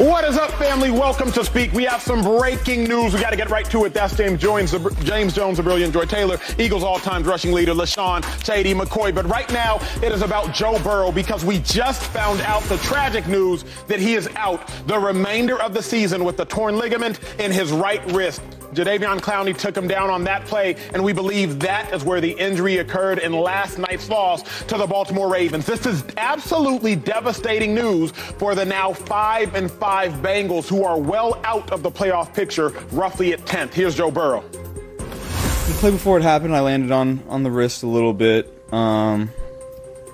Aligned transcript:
What 0.00 0.24
is 0.24 0.38
up, 0.38 0.50
family? 0.52 0.90
Welcome 0.90 1.30
to 1.32 1.44
Speak. 1.44 1.74
We 1.74 1.84
have 1.84 2.00
some 2.00 2.22
breaking 2.22 2.84
news. 2.84 3.12
We 3.12 3.20
got 3.20 3.32
to 3.32 3.36
get 3.36 3.50
right 3.50 3.68
to 3.70 3.84
it. 3.84 3.92
That's 3.92 4.16
James 4.16 4.40
Jones, 4.40 4.74
James 5.04 5.34
Jones, 5.34 5.58
the 5.58 5.62
brilliant 5.62 5.92
Joy 5.92 6.06
Taylor, 6.06 6.38
Eagles 6.58 6.82
all-time 6.82 7.22
rushing 7.22 7.52
leader, 7.52 7.74
LeSean 7.74 8.24
Shady 8.42 8.72
McCoy. 8.72 9.14
But 9.14 9.26
right 9.26 9.52
now, 9.52 9.78
it 10.02 10.10
is 10.10 10.22
about 10.22 10.54
Joe 10.54 10.78
Burrow 10.82 11.12
because 11.12 11.44
we 11.44 11.58
just 11.58 12.02
found 12.02 12.40
out 12.40 12.62
the 12.62 12.78
tragic 12.78 13.26
news 13.26 13.66
that 13.88 14.00
he 14.00 14.14
is 14.14 14.26
out 14.36 14.66
the 14.86 14.98
remainder 14.98 15.60
of 15.60 15.74
the 15.74 15.82
season 15.82 16.24
with 16.24 16.38
the 16.38 16.46
torn 16.46 16.78
ligament 16.78 17.20
in 17.38 17.52
his 17.52 17.70
right 17.70 18.02
wrist. 18.10 18.40
Jadeveon 18.72 19.20
Clowney 19.20 19.56
took 19.56 19.76
him 19.76 19.88
down 19.88 20.10
on 20.10 20.24
that 20.24 20.44
play, 20.44 20.76
and 20.94 21.02
we 21.02 21.12
believe 21.12 21.58
that 21.60 21.92
is 21.92 22.04
where 22.04 22.20
the 22.20 22.30
injury 22.30 22.78
occurred 22.78 23.18
in 23.18 23.32
last 23.32 23.78
night's 23.78 24.08
loss 24.08 24.42
to 24.64 24.76
the 24.76 24.86
Baltimore 24.86 25.30
Ravens. 25.30 25.66
This 25.66 25.86
is 25.86 26.04
absolutely 26.16 26.94
devastating 26.94 27.74
news 27.74 28.12
for 28.12 28.54
the 28.54 28.64
now 28.64 28.92
five 28.92 29.56
and 29.56 29.70
five 29.70 30.12
Bengals, 30.14 30.68
who 30.68 30.84
are 30.84 30.98
well 30.98 31.40
out 31.44 31.72
of 31.72 31.82
the 31.82 31.90
playoff 31.90 32.32
picture, 32.32 32.68
roughly 32.92 33.32
at 33.32 33.40
10th. 33.40 33.74
Here's 33.74 33.96
Joe 33.96 34.10
Burrow. 34.10 34.42
The 34.50 35.76
play 35.78 35.90
before 35.90 36.18
it 36.18 36.22
happened, 36.22 36.54
I 36.54 36.60
landed 36.60 36.92
on 36.92 37.22
on 37.28 37.42
the 37.42 37.50
wrist 37.50 37.82
a 37.82 37.86
little 37.88 38.12
bit, 38.12 38.52
um, 38.72 39.30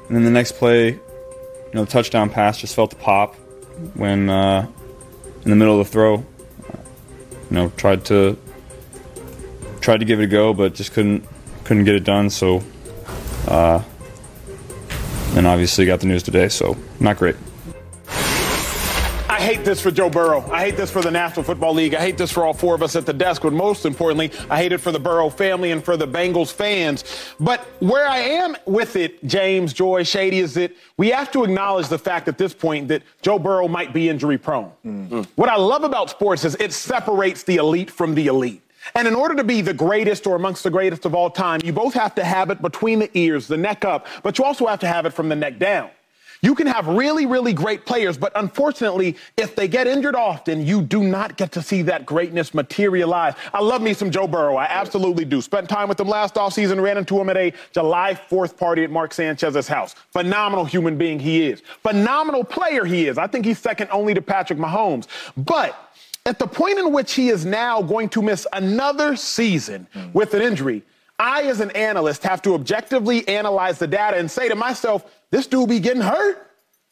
and 0.09 0.17
then 0.17 0.25
the 0.25 0.31
next 0.31 0.53
play, 0.53 0.89
you 0.91 1.01
know, 1.75 1.85
the 1.85 1.91
touchdown 1.91 2.31
pass 2.31 2.59
just 2.59 2.75
felt 2.75 2.91
the 2.91 2.97
pop 2.97 3.35
when 3.95 4.31
uh, 4.31 4.67
in 5.45 5.51
the 5.51 5.57
middle 5.57 5.79
of 5.79 5.87
the 5.87 5.93
throw. 5.93 6.25
You 7.49 7.55
know, 7.55 7.69
tried 7.77 8.05
to 8.07 8.37
tried 9.87 10.01
to 10.01 10.05
give 10.05 10.19
it 10.19 10.25
a 10.25 10.27
go, 10.27 10.53
but 10.53 10.75
just 10.75 10.93
couldn't 10.93 11.25
couldn't 11.63 11.85
get 11.85 11.95
it 11.95 12.03
done. 12.03 12.29
So, 12.29 12.61
uh, 13.47 13.81
and 15.37 15.47
obviously 15.47 15.87
got 15.87 16.01
the 16.01 16.07
news 16.07 16.25
today. 16.25 16.49
So 16.49 16.77
not 16.99 17.19
great. 17.19 17.37
I 19.29 19.41
hate 19.41 19.65
this 19.65 19.81
for 19.81 19.93
Joe 19.93 20.11
Burrow. 20.11 20.45
I 20.51 20.65
hate 20.65 20.77
this 20.77 20.91
for 20.91 21.03
the 21.03 21.11
National 21.13 21.45
Football 21.45 21.75
League. 21.75 21.95
I 21.95 22.01
hate 22.01 22.19
this 22.19 22.33
for 22.33 22.45
all 22.45 22.53
four 22.53 22.75
of 22.75 22.83
us 22.83 22.97
at 22.97 23.07
the 23.07 23.13
desk. 23.13 23.43
But 23.43 23.53
most 23.53 23.87
importantly, 23.87 24.33
I 24.51 24.61
hate 24.61 24.73
it 24.73 24.79
for 24.79 24.91
the 24.91 24.99
Burrow 24.99 25.31
family 25.31 25.71
and 25.71 25.85
for 25.85 25.97
the 25.97 26.09
Bengals 26.09 26.53
fans. 26.53 27.05
But 27.39 27.61
where 27.79 28.09
I 28.09 28.19
am 28.19 28.57
with 28.65 28.97
it, 28.97 29.25
James, 29.25 29.73
Joy, 29.73 30.03
Shady, 30.03 30.41
is 30.41 30.55
that 30.55 30.73
we 30.97 31.11
have 31.11 31.31
to 31.31 31.45
acknowledge 31.45 31.87
the 31.87 31.99
fact 31.99 32.27
at 32.27 32.39
this 32.39 32.55
point 32.55 32.89
that 32.89 33.03
Joe 33.23 33.39
Burrow 33.39 33.69
might 33.69 33.93
be 33.93 34.09
injury 34.09 34.39
prone. 34.39 34.73
Mm-hmm. 34.85 35.23
What 35.37 35.49
I 35.49 35.57
love 35.57 35.85
about 35.85 36.11
sports 36.11 36.45
is 36.45 36.57
it 36.59 36.73
separates 36.73 37.45
the 37.45 37.57
elite 37.57 37.91
from 37.91 38.17
the 38.17 38.27
elite. 38.27 38.63
And 38.95 39.09
in 39.09 39.15
order 39.15 39.35
to 39.35 39.45
be 39.45 39.61
the 39.61 39.75
greatest 39.75 40.27
or 40.27 40.37
amongst 40.37 40.63
the 40.63 40.71
greatest 40.71 41.05
of 41.05 41.15
all 41.15 41.31
time, 41.31 41.61
you 41.65 41.73
both 41.73 41.95
have 41.95 42.15
to 42.17 42.25
have 42.25 42.51
it 42.51 42.63
between 42.63 42.99
the 42.99 43.11
ears, 43.19 43.47
the 43.49 43.57
neck 43.57 43.85
up, 43.85 44.07
but 44.23 44.39
you 44.39 44.45
also 44.45 44.67
have 44.67 44.81
to 44.81 44.87
have 44.87 45.07
it 45.07 45.13
from 45.13 45.29
the 45.29 45.37
neck 45.37 45.59
down. 45.59 45.91
You 46.43 46.55
can 46.55 46.67
have 46.67 46.87
really, 46.87 47.27
really 47.27 47.53
great 47.53 47.87
players, 47.87 48.19
but 48.19 48.33
unfortunately, 48.37 49.17
if 49.37 49.57
they 49.57 49.69
get 49.69 49.87
injured 49.87 50.15
often, 50.15 50.67
you 50.67 50.83
do 50.83 51.03
not 51.03 51.37
get 51.37 51.53
to 51.53 51.63
see 51.63 51.83
that 51.83 52.05
greatness 52.05 52.53
materialize. 52.53 53.35
I 53.55 53.63
love 53.63 53.83
me 53.83 53.95
some 53.95 54.11
Joe 54.11 54.27
Burrow. 54.27 54.57
I 54.57 54.65
absolutely 54.67 55.25
do. 55.25 55.41
Spent 55.41 55.69
time 55.69 55.89
with 55.89 55.99
him 55.99 56.09
last 56.09 56.35
offseason, 56.35 56.81
ran 56.81 56.99
into 56.99 57.19
him 57.19 57.31
at 57.31 57.37
a 57.37 57.53
July 57.73 58.15
4th 58.15 58.57
party 58.57 58.85
at 58.85 58.91
Mark 58.91 59.15
Sanchez's 59.15 59.67
house. 59.67 59.95
Phenomenal 60.13 60.65
human 60.65 60.99
being 60.99 61.19
he 61.19 61.47
is. 61.47 61.63
Phenomenal 61.83 62.45
player 62.45 62.85
he 62.85 63.07
is. 63.07 63.19
I 63.19 63.27
think 63.27 63.47
he's 63.47 63.59
second 63.59 63.89
only 63.91 64.15
to 64.15 64.23
Patrick 64.23 64.59
Mahomes. 64.59 65.07
But 65.37 65.86
at 66.27 66.41
the 66.41 66.47
point 66.47 66.79
in 66.79 66.93
which 66.93 67.15
he 67.15 67.29
is 67.29 67.47
now 67.47 67.81
going 67.81 68.09
to 68.11 68.21
miss 68.21 68.47
another 68.53 69.17
season 69.17 69.87
mm. 69.95 70.13
with 70.13 70.35
an 70.35 70.43
injury, 70.43 70.83
I, 71.19 71.45
as 71.45 71.61
an 71.61 71.71
analyst, 71.71 72.25
have 72.25 72.43
to 72.43 72.55
objectively 72.55 73.27
analyze 73.29 73.79
the 73.79 73.87
data 73.87 74.19
and 74.19 74.31
say 74.31 74.49
to 74.49 74.55
myself, 74.57 75.11
this 75.31 75.47
dude 75.47 75.69
be 75.69 75.81
getting 75.81 76.03
hurt. 76.03 76.43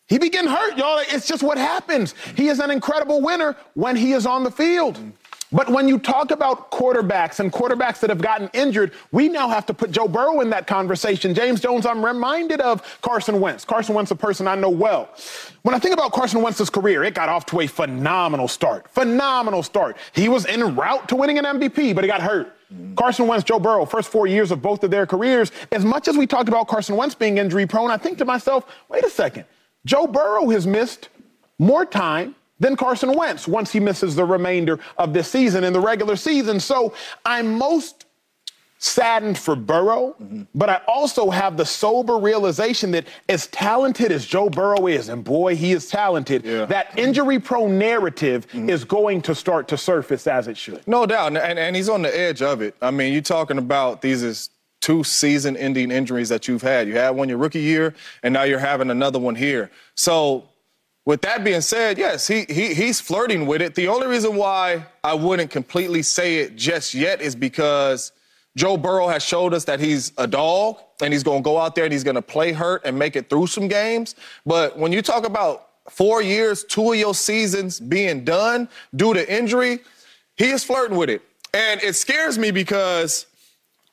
He 0.07 0.19
be 0.19 0.31
getting 0.31 0.51
hurt, 0.51 0.79
y'all. 0.79 1.01
It's 1.09 1.27
just 1.27 1.43
what 1.43 1.59
happens. 1.59 2.15
He 2.37 2.49
is 2.49 2.61
an 2.61 2.71
incredible 2.71 3.21
winner 3.21 3.57
when 3.75 3.97
he 3.97 4.13
is 4.13 4.25
on 4.25 4.45
the 4.45 4.51
field. 4.51 4.97
Mm. 4.97 5.13
But 5.55 5.71
when 5.71 5.87
you 5.87 6.01
talk 6.01 6.33
about 6.33 6.73
quarterbacks 6.73 7.39
and 7.39 7.53
quarterbacks 7.53 8.01
that 8.01 8.11
have 8.11 8.21
gotten 8.21 8.51
injured, 8.53 8.91
we 9.13 9.29
now 9.29 9.49
have 9.49 9.65
to 9.67 9.75
put 9.75 9.93
Joe 9.93 10.09
Burrow 10.09 10.41
in 10.41 10.51
that 10.51 10.67
conversation. 10.67 11.33
James 11.33 11.61
Jones, 11.61 11.87
I'm 11.87 12.05
reminded 12.05 12.61
of 12.61 13.01
Carson 13.03 13.41
Wentz. 13.41 13.65
Carson 13.65 13.95
Wentz, 13.95 14.11
a 14.11 14.17
person 14.17 14.49
I 14.49 14.57
know 14.57 14.69
well. 14.69 15.11
When 15.63 15.73
I 15.73 15.79
think 15.79 15.95
about 15.95 16.11
Carson 16.11 16.43
Wentz's 16.43 16.71
career, 16.71 17.05
it 17.05 17.15
got 17.15 17.29
off 17.29 17.47
to 17.47 17.61
a 17.61 17.69
phenomenal 17.69 18.49
start. 18.49 18.91
Phenomenal 18.91 19.63
start. 19.63 19.97
He 20.13 20.29
was 20.29 20.45
en 20.47 20.75
route 20.75 21.09
to 21.11 21.15
winning 21.15 21.39
an 21.39 21.45
MVP, 21.45 21.95
but 21.95 22.03
he 22.03 22.09
got 22.09 22.21
hurt. 22.21 22.53
Mm-hmm. 22.73 22.97
Carson 22.97 23.29
Wentz, 23.29 23.45
Joe 23.45 23.61
Burrow, 23.61 23.85
first 23.85 24.11
four 24.11 24.27
years 24.27 24.51
of 24.51 24.61
both 24.61 24.83
of 24.83 24.91
their 24.91 25.07
careers. 25.07 25.53
As 25.71 25.85
much 25.85 26.09
as 26.09 26.17
we 26.17 26.27
talked 26.27 26.49
about 26.49 26.67
Carson 26.67 26.97
Wentz 26.97 27.15
being 27.15 27.39
injury 27.39 27.65
prone, 27.65 27.93
I 27.93 27.97
think 27.97 28.19
to 28.19 28.25
myself, 28.25 28.67
wait 28.89 29.05
a 29.05 29.11
second. 29.11 29.45
Joe 29.87 30.09
Burrow 30.09 30.49
has 30.49 30.67
missed 30.67 31.11
more 31.61 31.87
time 31.87 32.35
than 32.61 32.77
Carson 32.77 33.13
Wentz 33.13 33.49
once 33.49 33.73
he 33.73 33.81
misses 33.81 34.15
the 34.15 34.25
remainder 34.25 34.79
of 34.99 35.13
this 35.13 35.31
season 35.31 35.65
in 35.65 35.73
the 35.73 35.81
regular 35.81 36.17
season. 36.17 36.61
So 36.61 36.95
I'm 37.25 37.59
most 37.59 38.07
saddened 38.79 39.39
for 39.39 39.57
Burrow, 39.57 40.15
mm-hmm. 40.21 40.43
but 40.55 40.69
I 40.69 40.83
also 40.87 41.31
have 41.31 41.57
the 41.57 41.65
sober 41.65 42.19
realization 42.19 42.91
that 42.91 43.07
as 43.31 43.47
talented 43.47 44.13
as 44.13 44.27
Joe 44.27 44.51
Burrow 44.51 44.87
is, 44.87 45.09
and 45.09 45.25
boy, 45.25 45.57
he 45.57 45.73
is 45.73 45.89
talented, 45.89 46.45
yeah. 46.45 46.67
that 46.67 46.97
injury 46.99 47.39
prone 47.39 47.79
narrative 47.79 48.47
mm-hmm. 48.49 48.69
is 48.69 48.85
going 48.85 49.23
to 49.23 49.35
start 49.35 49.69
to 49.69 49.79
surface 49.79 50.27
as 50.27 50.49
it 50.49 50.59
should. 50.59 50.87
No 50.87 51.07
doubt. 51.07 51.37
And, 51.37 51.59
and 51.59 51.75
he's 51.75 51.89
on 51.89 52.03
the 52.03 52.19
edge 52.19 52.43
of 52.43 52.61
it. 52.61 52.77
I 52.83 52.91
mean, 52.91 53.15
you're 53.15 53.23
talking 53.23 53.57
about 53.57 54.03
these 54.03 54.23
as 54.23 54.51
two 54.83 55.03
season 55.03 55.57
ending 55.57 55.91
injuries 55.91 56.29
that 56.29 56.47
you've 56.47 56.61
had. 56.61 56.87
You 56.87 56.97
had 56.97 57.11
one 57.11 57.31
your 57.31 57.39
rookie 57.39 57.63
year, 57.63 57.95
and 58.23 58.35
now 58.35 58.43
you're 58.43 58.59
having 58.59 58.91
another 58.91 59.19
one 59.19 59.35
here. 59.35 59.71
So 59.95 60.45
with 61.07 61.21
that 61.23 61.45
being 61.45 61.61
said, 61.61 61.99
yes, 61.99 62.27
he, 62.27 62.47
he 62.49 62.75
he's 62.75 63.01
flirting 63.01 63.47
with 63.47 63.61
it. 63.61 63.75
The 63.75 63.89
only 63.89 64.07
reason 64.07 64.37
why 64.37 64.87
I 65.03 65.15
wouldn't 65.15 65.51
completely 65.51 66.03
say 66.03 66.39
it 66.39 66.57
just 66.57 66.95
yet 66.95 67.21
is 67.21 67.37
because 67.37 68.13
Joe 68.57 68.77
Burrow 68.77 69.09
has 69.09 69.23
showed 69.23 69.53
us 69.53 69.65
that 69.65 69.81
he's 69.81 70.13
a 70.17 70.27
dog 70.27 70.79
and 71.03 71.13
he's 71.13 71.23
going 71.23 71.43
to 71.43 71.45
go 71.45 71.59
out 71.59 71.75
there 71.75 71.85
and 71.85 71.93
he's 71.93 72.05
going 72.05 72.15
to 72.15 72.23
play 72.23 72.53
hurt 72.53 72.83
and 72.85 72.99
make 72.99 73.17
it 73.17 73.29
through 73.29 73.49
some 73.49 73.69
games. 73.69 74.15
But 74.47 74.79
when 74.79 74.93
you 74.93 75.03
talk 75.03 75.27
about 75.27 75.69
four 75.91 76.23
years, 76.23 76.65
two 76.65 76.93
of 76.93 76.99
your 76.99 77.15
seasons 77.15 77.81
being 77.81 78.25
done 78.25 78.69
due 78.97 79.13
to 79.13 79.33
injury, 79.33 79.81
he 80.37 80.51
is 80.51 80.65
flirting 80.65 80.97
with 80.97 81.11
it. 81.11 81.21
And 81.53 81.83
it 81.83 81.95
scares 81.97 82.39
me 82.39 82.51
because 82.51 83.27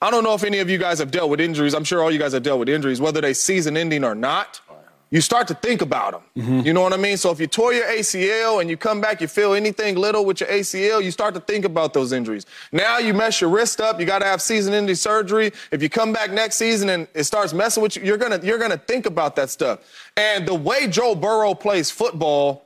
I 0.02 0.10
don't 0.10 0.24
know 0.24 0.34
if 0.34 0.44
any 0.44 0.60
of 0.60 0.70
you 0.70 0.78
guys 0.78 1.00
have 1.00 1.12
dealt 1.12 1.30
with 1.30 1.42
injuries. 1.42 1.74
I'm 1.74 1.84
sure 1.84 2.02
all 2.02 2.12
you 2.12 2.20
guys 2.20 2.34
have 2.34 2.44
dealt 2.44 2.60
with 2.60 2.70
injuries, 2.70 3.02
whether 3.02 3.20
they 3.20 3.34
season 3.34 3.76
ending 3.76 4.04
or 4.04 4.16
not 4.16 4.62
you 5.12 5.20
start 5.20 5.48
to 5.50 5.54
think 5.54 5.82
about 5.82 6.14
them. 6.14 6.22
Mm-hmm. 6.38 6.66
You 6.66 6.74
know 6.74 6.82
what 6.82 6.94
I 6.94 6.98
mean? 6.98 7.18
So 7.18 7.32
if 7.32 7.40
you 7.40 7.46
tore 7.46 7.74
your 7.74 7.86
ACL 7.86 8.62
and 8.62 8.70
you 8.70 8.78
come 8.78 9.02
back, 9.02 9.20
you 9.20 9.28
feel 9.28 9.54
anything 9.54 9.96
little 9.96 10.24
with 10.24 10.40
your 10.40 10.50
ACL, 10.50 11.04
you 11.04 11.12
start 11.12 11.34
to 11.34 11.42
think 11.42 11.66
about 11.66 11.94
those 11.94 12.14
injuries. 12.14 12.46
Now 12.72 12.98
you 12.98 13.14
mess 13.14 13.42
your 13.42 13.50
wrist 13.50 13.82
up, 13.82 14.00
you 14.00 14.06
got 14.06 14.20
to 14.20 14.26
have 14.26 14.42
season-ending 14.42 14.96
surgery. 14.96 15.52
If 15.70 15.84
you 15.84 15.90
come 15.90 16.14
back 16.14 16.32
next 16.32 16.56
season 16.56 16.88
and 16.90 17.08
it 17.14 17.26
starts 17.26 17.54
messing 17.54 17.84
with 17.84 17.98
you, 17.98 18.04
you're 18.04 18.18
gonna 18.18 18.40
you're 18.42 18.58
gonna 18.58 18.78
think 18.78 19.06
about 19.06 19.36
that 19.36 19.50
stuff. 19.50 19.82
And 20.16 20.48
the 20.48 20.56
way 20.56 20.88
Joe 20.88 21.14
Burrow 21.14 21.54
plays 21.54 21.92
football, 21.92 22.66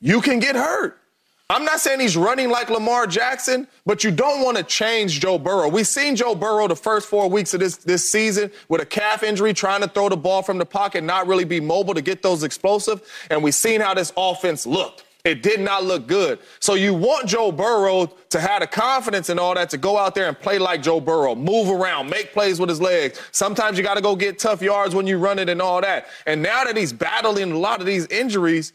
you 0.00 0.20
can 0.20 0.38
get 0.38 0.54
hurt. 0.54 1.00
I'm 1.48 1.64
not 1.64 1.78
saying 1.78 2.00
he's 2.00 2.16
running 2.16 2.50
like 2.50 2.70
Lamar 2.70 3.06
Jackson, 3.06 3.68
but 3.84 4.02
you 4.02 4.10
don't 4.10 4.42
want 4.42 4.56
to 4.56 4.64
change 4.64 5.20
Joe 5.20 5.38
Burrow. 5.38 5.68
We've 5.68 5.86
seen 5.86 6.16
Joe 6.16 6.34
Burrow 6.34 6.66
the 6.66 6.74
first 6.74 7.08
four 7.08 7.30
weeks 7.30 7.54
of 7.54 7.60
this, 7.60 7.76
this 7.76 8.08
season 8.08 8.50
with 8.68 8.80
a 8.80 8.86
calf 8.86 9.22
injury, 9.22 9.54
trying 9.54 9.80
to 9.82 9.88
throw 9.88 10.08
the 10.08 10.16
ball 10.16 10.42
from 10.42 10.58
the 10.58 10.66
pocket, 10.66 11.04
not 11.04 11.28
really 11.28 11.44
be 11.44 11.60
mobile 11.60 11.94
to 11.94 12.02
get 12.02 12.20
those 12.20 12.42
explosive. 12.42 13.00
And 13.30 13.44
we've 13.44 13.54
seen 13.54 13.80
how 13.80 13.94
this 13.94 14.12
offense 14.16 14.66
looked. 14.66 15.04
It 15.24 15.42
did 15.42 15.60
not 15.60 15.84
look 15.84 16.08
good. 16.08 16.40
So 16.58 16.74
you 16.74 16.94
want 16.94 17.28
Joe 17.28 17.52
Burrow 17.52 18.06
to 18.30 18.40
have 18.40 18.60
the 18.60 18.66
confidence 18.66 19.28
and 19.28 19.38
all 19.38 19.54
that 19.54 19.70
to 19.70 19.78
go 19.78 19.96
out 19.96 20.16
there 20.16 20.26
and 20.26 20.38
play 20.38 20.58
like 20.58 20.82
Joe 20.82 21.00
Burrow, 21.00 21.36
move 21.36 21.68
around, 21.68 22.10
make 22.10 22.32
plays 22.32 22.58
with 22.58 22.68
his 22.68 22.80
legs. 22.80 23.20
Sometimes 23.30 23.78
you 23.78 23.84
got 23.84 23.94
to 23.94 24.00
go 24.00 24.16
get 24.16 24.40
tough 24.40 24.62
yards 24.62 24.96
when 24.96 25.06
you 25.06 25.18
run 25.18 25.38
it 25.38 25.48
and 25.48 25.62
all 25.62 25.80
that. 25.80 26.06
And 26.26 26.42
now 26.42 26.64
that 26.64 26.76
he's 26.76 26.92
battling 26.92 27.52
a 27.52 27.58
lot 27.58 27.80
of 27.80 27.86
these 27.86 28.06
injuries, 28.06 28.72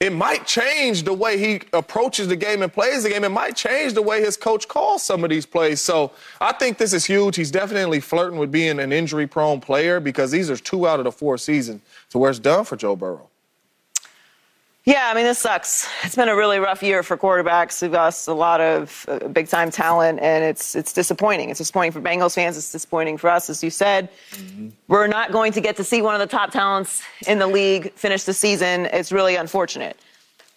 it 0.00 0.12
might 0.12 0.46
change 0.46 1.02
the 1.02 1.12
way 1.12 1.38
he 1.38 1.60
approaches 1.72 2.28
the 2.28 2.36
game 2.36 2.62
and 2.62 2.72
plays 2.72 3.02
the 3.02 3.08
game. 3.08 3.24
It 3.24 3.30
might 3.30 3.56
change 3.56 3.94
the 3.94 4.02
way 4.02 4.20
his 4.20 4.36
coach 4.36 4.68
calls 4.68 5.02
some 5.02 5.24
of 5.24 5.30
these 5.30 5.44
plays. 5.44 5.80
So 5.80 6.12
I 6.40 6.52
think 6.52 6.78
this 6.78 6.92
is 6.92 7.04
huge. 7.04 7.34
He's 7.34 7.50
definitely 7.50 7.98
flirting 7.98 8.38
with 8.38 8.52
being 8.52 8.78
an 8.78 8.92
injury 8.92 9.26
prone 9.26 9.60
player 9.60 9.98
because 9.98 10.30
these 10.30 10.50
are 10.50 10.56
two 10.56 10.86
out 10.86 11.00
of 11.00 11.04
the 11.04 11.12
four 11.12 11.36
seasons 11.36 11.82
to 12.10 12.18
where 12.18 12.30
it's 12.30 12.38
done 12.38 12.64
for 12.64 12.76
Joe 12.76 12.94
Burrow. 12.94 13.27
Yeah, 14.88 15.10
I 15.10 15.14
mean, 15.14 15.24
this 15.24 15.38
sucks. 15.38 15.86
It's 16.02 16.16
been 16.16 16.30
a 16.30 16.34
really 16.34 16.58
rough 16.58 16.82
year 16.82 17.02
for 17.02 17.18
quarterbacks. 17.18 17.82
We've 17.82 17.92
lost 17.92 18.26
a 18.26 18.32
lot 18.32 18.62
of 18.62 19.04
uh, 19.06 19.28
big 19.28 19.46
time 19.46 19.70
talent, 19.70 20.18
and 20.20 20.42
it's 20.42 20.74
it's 20.74 20.94
disappointing. 20.94 21.50
It's 21.50 21.58
disappointing 21.58 21.92
for 21.92 22.00
Bengals 22.00 22.34
fans. 22.34 22.56
It's 22.56 22.72
disappointing 22.72 23.18
for 23.18 23.28
us, 23.28 23.50
as 23.50 23.62
you 23.62 23.68
said. 23.68 24.08
Mm-hmm. 24.30 24.68
We're 24.86 25.06
not 25.06 25.30
going 25.30 25.52
to 25.52 25.60
get 25.60 25.76
to 25.76 25.84
see 25.84 26.00
one 26.00 26.14
of 26.14 26.20
the 26.20 26.26
top 26.26 26.52
talents 26.52 27.02
in 27.26 27.38
the 27.38 27.46
league 27.46 27.92
finish 27.96 28.22
the 28.24 28.32
season. 28.32 28.86
It's 28.86 29.12
really 29.12 29.36
unfortunate. 29.36 29.98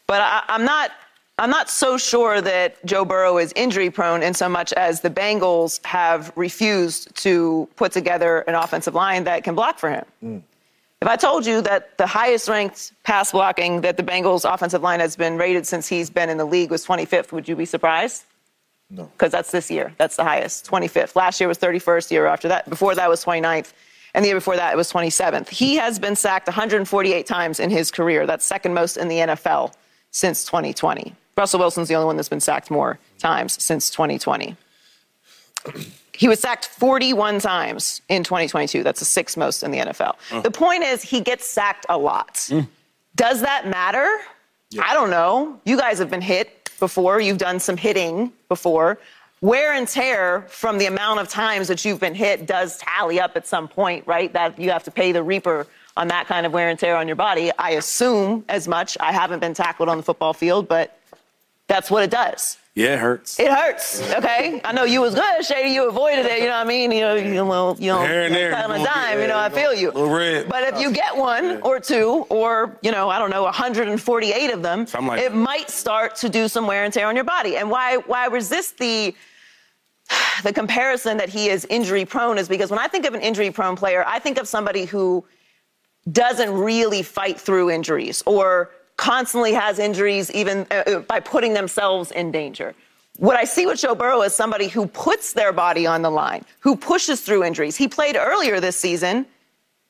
But 0.07 0.21
I, 0.21 0.43
I'm 0.47 0.63
not 0.63 0.91
I'm 1.37 1.49
not 1.49 1.69
so 1.69 1.97
sure 1.97 2.39
that 2.39 2.85
Joe 2.85 3.03
Burrow 3.03 3.37
is 3.37 3.51
injury 3.57 3.89
prone 3.89 4.23
in 4.23 4.33
so 4.33 4.47
much 4.47 4.71
as 4.73 5.01
the 5.01 5.09
Bengals 5.09 5.85
have 5.85 6.31
refused 6.37 7.13
to 7.17 7.67
put 7.75 7.91
together 7.91 8.45
an 8.47 8.55
offensive 8.55 8.95
line 8.95 9.25
that 9.25 9.43
can 9.43 9.55
block 9.55 9.77
for 9.77 9.89
him. 9.89 10.05
Mm. 10.23 10.41
If 11.01 11.07
I 11.07 11.15
told 11.15 11.47
you 11.47 11.61
that 11.63 11.97
the 11.97 12.05
highest 12.05 12.47
ranked 12.47 12.93
pass 13.03 13.31
blocking 13.31 13.81
that 13.81 13.97
the 13.97 14.03
Bengals 14.03 14.51
offensive 14.51 14.83
line 14.83 14.99
has 14.99 15.15
been 15.15 15.35
rated 15.35 15.65
since 15.65 15.87
he's 15.87 16.11
been 16.11 16.29
in 16.29 16.37
the 16.37 16.45
league 16.45 16.69
was 16.69 16.85
25th, 16.85 17.31
would 17.31 17.47
you 17.47 17.55
be 17.55 17.65
surprised? 17.65 18.23
No. 18.91 19.05
Because 19.05 19.31
that's 19.31 19.49
this 19.49 19.71
year. 19.71 19.93
That's 19.97 20.15
the 20.15 20.23
highest, 20.23 20.69
25th. 20.69 21.15
Last 21.15 21.39
year 21.39 21.47
was 21.47 21.57
31st, 21.57 22.11
year 22.11 22.27
after 22.27 22.47
that. 22.49 22.69
Before 22.69 22.93
that 22.93 23.09
was 23.09 23.25
29th. 23.25 23.73
And 24.13 24.23
the 24.23 24.29
year 24.29 24.37
before 24.37 24.57
that, 24.57 24.73
it 24.73 24.77
was 24.77 24.91
27th. 24.91 25.49
He 25.49 25.75
has 25.75 25.97
been 25.97 26.15
sacked 26.15 26.47
148 26.47 27.25
times 27.25 27.59
in 27.59 27.71
his 27.71 27.89
career. 27.89 28.27
That's 28.27 28.45
second 28.45 28.75
most 28.75 28.97
in 28.97 29.07
the 29.07 29.17
NFL 29.17 29.73
since 30.11 30.45
2020. 30.45 31.15
Russell 31.35 31.59
Wilson's 31.59 31.87
the 31.87 31.95
only 31.95 32.05
one 32.05 32.17
that's 32.17 32.29
been 32.29 32.41
sacked 32.41 32.69
more 32.69 32.99
times 33.17 33.63
since 33.63 33.89
2020. 33.89 34.55
He 36.21 36.27
was 36.27 36.39
sacked 36.39 36.67
41 36.67 37.39
times 37.39 38.03
in 38.07 38.23
2022. 38.23 38.83
That's 38.83 38.99
the 38.99 39.05
sixth 39.05 39.35
most 39.37 39.63
in 39.63 39.71
the 39.71 39.79
NFL. 39.79 40.43
The 40.43 40.51
point 40.51 40.83
is, 40.83 41.01
he 41.01 41.19
gets 41.19 41.47
sacked 41.47 41.87
a 41.89 41.97
lot. 41.97 42.35
Mm. 42.35 42.67
Does 43.15 43.41
that 43.41 43.67
matter? 43.67 44.07
Yeah. 44.69 44.83
I 44.85 44.93
don't 44.93 45.09
know. 45.09 45.59
You 45.65 45.79
guys 45.79 45.97
have 45.97 46.11
been 46.11 46.21
hit 46.21 46.69
before, 46.79 47.19
you've 47.19 47.39
done 47.39 47.59
some 47.59 47.75
hitting 47.75 48.31
before. 48.49 48.99
Wear 49.41 49.73
and 49.73 49.87
tear 49.87 50.45
from 50.47 50.77
the 50.77 50.85
amount 50.85 51.21
of 51.21 51.27
times 51.27 51.67
that 51.69 51.83
you've 51.83 51.99
been 51.99 52.13
hit 52.13 52.45
does 52.45 52.77
tally 52.77 53.19
up 53.19 53.35
at 53.35 53.47
some 53.47 53.67
point, 53.67 54.05
right? 54.05 54.31
That 54.31 54.59
you 54.59 54.69
have 54.69 54.83
to 54.83 54.91
pay 54.91 55.11
the 55.11 55.23
reaper 55.23 55.65
on 55.97 56.07
that 56.09 56.27
kind 56.27 56.45
of 56.45 56.53
wear 56.53 56.69
and 56.69 56.77
tear 56.77 56.97
on 56.97 57.07
your 57.07 57.15
body. 57.15 57.51
I 57.57 57.71
assume 57.71 58.45
as 58.47 58.67
much. 58.67 58.95
I 58.99 59.11
haven't 59.11 59.39
been 59.39 59.55
tackled 59.55 59.89
on 59.89 59.97
the 59.97 60.03
football 60.03 60.33
field, 60.33 60.67
but 60.67 60.99
that's 61.71 61.89
what 61.89 62.03
it 62.03 62.11
does. 62.11 62.57
Yeah, 62.75 62.95
it 62.95 62.99
hurts. 62.99 63.39
It 63.39 63.49
hurts. 63.49 64.01
Okay, 64.15 64.59
I 64.65 64.73
know 64.73 64.83
you 64.83 64.99
was 64.99 65.15
good, 65.15 65.45
Shady. 65.45 65.69
You 65.69 65.87
avoided 65.87 66.25
it. 66.25 66.39
You 66.39 66.47
know 66.47 66.57
what 66.57 66.65
I 66.67 66.69
mean? 66.69 66.91
You 66.91 67.01
know, 67.01 67.15
you 67.15 67.33
know, 67.33 67.75
you 67.79 67.87
know, 67.87 68.01
Here 68.01 68.23
and 68.23 68.35
there, 68.35 68.51
kind 68.51 68.71
of 68.73 68.83
dime. 68.83 69.19
you 69.19 69.27
know, 69.27 69.37
I 69.37 69.49
feel 69.49 69.73
you. 69.73 69.91
Red. 69.91 70.49
But 70.49 70.73
if 70.73 70.81
you 70.81 70.91
get 70.91 71.15
one 71.15 71.61
or 71.61 71.79
two, 71.79 72.25
or 72.29 72.77
you 72.81 72.91
know, 72.91 73.09
I 73.09 73.19
don't 73.19 73.29
know, 73.29 73.43
148 73.43 74.51
of 74.51 74.61
them, 74.61 74.85
like 75.01 75.21
it 75.21 75.33
might 75.33 75.69
start 75.69 76.15
to 76.17 76.29
do 76.29 76.49
some 76.49 76.67
wear 76.67 76.83
and 76.83 76.93
tear 76.93 77.07
on 77.07 77.15
your 77.15 77.23
body. 77.23 77.55
And 77.55 77.69
why 77.69 77.97
why 77.97 78.27
resist 78.27 78.77
the 78.77 79.15
the 80.43 80.51
comparison 80.51 81.17
that 81.17 81.29
he 81.29 81.47
is 81.47 81.65
injury 81.69 82.03
prone 82.05 82.37
is 82.37 82.49
because 82.49 82.69
when 82.69 82.79
I 82.79 82.87
think 82.87 83.05
of 83.05 83.13
an 83.13 83.21
injury 83.21 83.51
prone 83.51 83.77
player, 83.77 84.03
I 84.05 84.19
think 84.19 84.37
of 84.37 84.47
somebody 84.47 84.83
who 84.85 85.25
doesn't 86.11 86.51
really 86.51 87.01
fight 87.01 87.39
through 87.39 87.69
injuries 87.69 88.23
or 88.25 88.71
constantly 89.01 89.51
has 89.51 89.79
injuries 89.79 90.31
even 90.31 90.67
uh, 90.69 90.75
uh, 90.75 90.99
by 90.99 91.19
putting 91.19 91.53
themselves 91.55 92.11
in 92.11 92.31
danger. 92.31 92.75
What 93.17 93.35
I 93.35 93.45
see 93.45 93.65
with 93.65 93.79
Joe 93.79 93.95
Burrow 93.95 94.21
is 94.21 94.33
somebody 94.33 94.67
who 94.67 94.85
puts 94.85 95.33
their 95.33 95.51
body 95.51 95.87
on 95.87 96.03
the 96.03 96.11
line, 96.11 96.45
who 96.59 96.75
pushes 96.75 97.19
through 97.21 97.43
injuries. 97.43 97.75
He 97.75 97.87
played 97.87 98.15
earlier 98.15 98.59
this 98.59 98.77
season 98.77 99.25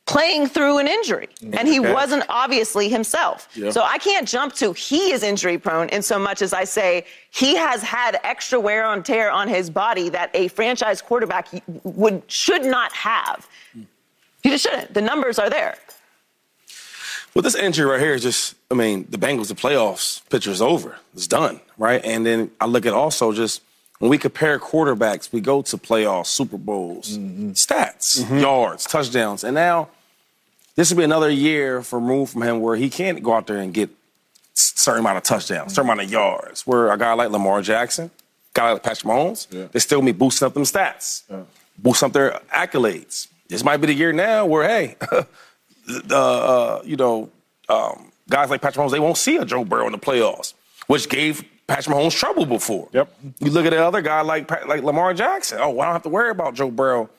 playing 0.08 0.48
through 0.48 0.78
an 0.80 0.88
injury, 0.88 1.30
and 1.54 1.68
he 1.68 1.80
wasn't 1.80 2.24
obviously 2.28 2.90
himself. 2.90 3.48
Yeah. 3.54 3.70
So 3.70 3.84
I 3.84 3.98
can't 3.98 4.28
jump 4.28 4.54
to 4.56 4.74
he 4.74 5.12
is 5.12 5.24
injury 5.24 5.58
prone 5.58 5.90
in 5.90 6.02
so 6.02 6.18
much 6.18 6.42
as 6.42 6.54
I 6.54 6.64
say 6.64 7.06
he 7.32 7.56
has 7.56 7.84
had 7.84 8.20
extra 8.24 8.60
wear 8.60 8.86
and 8.86 9.06
tear 9.06 9.30
on 9.30 9.48
his 9.48 9.70
body 9.70 10.10
that 10.10 10.32
a 10.34 10.48
franchise 10.48 11.02
quarterback 11.02 11.50
would 11.84 12.24
should 12.28 12.66
not 12.66 12.92
have. 12.94 13.48
You 13.76 14.52
just 14.52 14.64
shouldn't. 14.64 14.94
The 14.94 15.02
numbers 15.02 15.38
are 15.38 15.50
there. 15.50 15.78
Well, 17.34 17.44
this 17.44 17.56
injury 17.56 17.90
right 17.90 18.00
here 18.00 18.14
is 18.14 18.24
just, 18.24 18.56
I 18.70 18.74
mean, 18.74 19.08
the 19.10 19.18
Bengals, 19.18 19.48
the 19.48 19.56
playoffs 19.56 20.28
picture 20.30 20.52
is 20.52 20.62
over. 20.62 20.98
It's 21.14 21.28
done, 21.28 21.62
right? 21.78 22.04
And 22.04 22.26
then 22.26 22.52
I 22.60 22.66
look 22.66 22.86
at 22.86 22.94
also 22.94 23.32
just 23.32 23.62
when 24.00 24.10
we 24.10 24.18
compare 24.18 24.60
quarterbacks, 24.60 25.32
we 25.32 25.40
go 25.40 25.62
to 25.62 25.78
playoffs, 25.78 26.28
Super 26.28 26.58
Bowls, 26.58 27.18
mm-hmm. 27.18 27.52
stats, 27.52 28.20
mm-hmm. 28.20 28.40
yards, 28.40 28.86
touchdowns. 28.86 29.44
And 29.44 29.56
now 29.56 29.90
this 30.76 30.90
will 30.90 30.98
be 30.98 31.04
another 31.04 31.30
year 31.30 31.84
for 31.84 32.02
move 32.02 32.32
from 32.32 32.42
him 32.42 32.60
where 32.60 32.76
he 32.76 32.90
can't 32.90 33.22
go 33.22 33.34
out 33.34 33.48
there 33.48 33.58
and 33.58 33.74
get 33.74 33.90
certain 34.56 35.02
amount 35.02 35.18
of 35.18 35.24
touchdowns, 35.24 35.74
certain 35.74 35.90
amount 35.90 36.02
of 36.02 36.12
yards. 36.12 36.66
Where 36.66 36.92
a 36.92 36.98
guy 36.98 37.14
like 37.14 37.30
Lamar 37.30 37.62
Jackson, 37.62 38.06
a 38.08 38.10
guy 38.54 38.72
like 38.74 38.84
Patrick 38.84 39.08
Mahomes, 39.08 39.48
yeah. 39.52 39.68
they 39.72 39.80
still 39.80 40.02
be 40.02 40.12
boosting 40.12 40.48
up 40.48 40.54
them 40.54 40.64
stats, 40.64 41.24
yeah. 41.30 41.44
boosting 41.78 42.08
up 42.08 42.14
their 42.14 42.42
accolades. 42.54 43.28
This 43.48 43.64
might 43.64 43.78
be 43.78 43.88
the 43.88 43.94
year 43.94 44.14
now 44.14 44.46
where, 44.46 44.68
hey, 44.68 44.96
uh, 46.12 46.82
you 46.84 46.96
know 46.96 47.30
um, 47.70 48.12
guys 48.30 48.50
like 48.50 48.62
Patrick 48.62 48.84
Mahomes, 48.84 48.92
they 48.92 49.00
won't 49.00 49.18
see 49.18 49.38
a 49.38 49.46
Joe 49.46 49.64
Burrow 49.64 49.86
in 49.86 49.92
the 49.92 50.00
playoffs, 50.00 50.54
which 50.88 51.10
gave 51.10 51.44
Patrick 51.68 51.96
Mahomes 51.96 52.16
trouble 52.16 52.46
before. 52.46 52.90
Yep. 52.94 53.14
You 53.40 53.52
look 53.52 53.66
at 53.66 53.72
the 53.72 53.84
other 53.84 54.02
guy 54.02 54.22
like 54.22 54.50
like 54.68 54.84
Lamar 54.84 55.14
Jackson. 55.14 55.60
Oh, 55.62 55.70
well, 55.70 55.82
I 55.82 55.86
don't 55.86 55.94
have 55.94 56.04
to 56.04 56.10
worry 56.10 56.32
about 56.32 56.56
Joe 56.56 56.72
Burrow, 56.72 57.10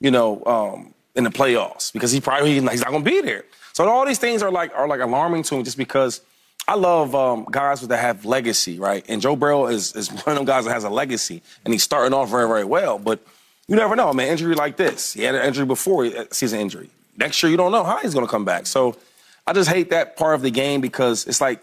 you 0.00 0.10
know, 0.10 0.44
um, 0.44 0.94
in 1.14 1.24
the 1.24 1.30
playoffs 1.30 1.92
because 1.92 2.12
he 2.12 2.20
probably 2.20 2.52
he's 2.54 2.62
not 2.62 2.90
going 2.90 3.04
to 3.04 3.10
be 3.10 3.20
there. 3.20 3.44
So 3.72 3.88
all 3.88 4.04
these 4.04 4.18
things 4.18 4.42
are 4.42 4.50
like 4.50 4.72
are 4.74 4.88
like 4.88 5.00
alarming 5.00 5.44
to 5.44 5.56
me 5.56 5.62
just 5.62 5.78
because 5.78 6.20
I 6.68 6.74
love 6.74 7.14
um, 7.14 7.46
guys 7.50 7.80
that 7.80 7.96
have 7.96 8.24
legacy, 8.24 8.78
right? 8.78 9.04
And 9.08 9.22
Joe 9.22 9.36
Burrow 9.36 9.66
is 9.66 9.94
is 9.94 10.08
one 10.24 10.24
of 10.26 10.34
them 10.36 10.44
guys 10.44 10.64
that 10.64 10.72
has 10.72 10.84
a 10.84 10.90
legacy, 10.90 11.42
and 11.64 11.72
he's 11.72 11.82
starting 11.82 12.12
off 12.14 12.30
very 12.30 12.48
very 12.48 12.64
well, 12.64 12.98
but. 12.98 13.20
You 13.68 13.76
never 13.76 13.94
know, 13.94 14.12
man. 14.12 14.26
Injury 14.26 14.56
like 14.56 14.76
this. 14.76 15.14
He 15.14 15.22
had 15.22 15.36
an 15.36 15.46
injury 15.46 15.64
before, 15.64 16.10
season 16.32 16.58
injury 16.58 16.90
next 17.16 17.42
year 17.42 17.50
you 17.50 17.56
don't 17.56 17.72
know 17.72 17.84
how 17.84 17.98
he's 17.98 18.14
going 18.14 18.26
to 18.26 18.30
come 18.30 18.44
back. 18.44 18.66
So 18.66 18.96
I 19.46 19.52
just 19.52 19.68
hate 19.68 19.90
that 19.90 20.16
part 20.16 20.34
of 20.34 20.42
the 20.42 20.50
game 20.50 20.80
because 20.80 21.26
it's 21.26 21.40
like 21.40 21.60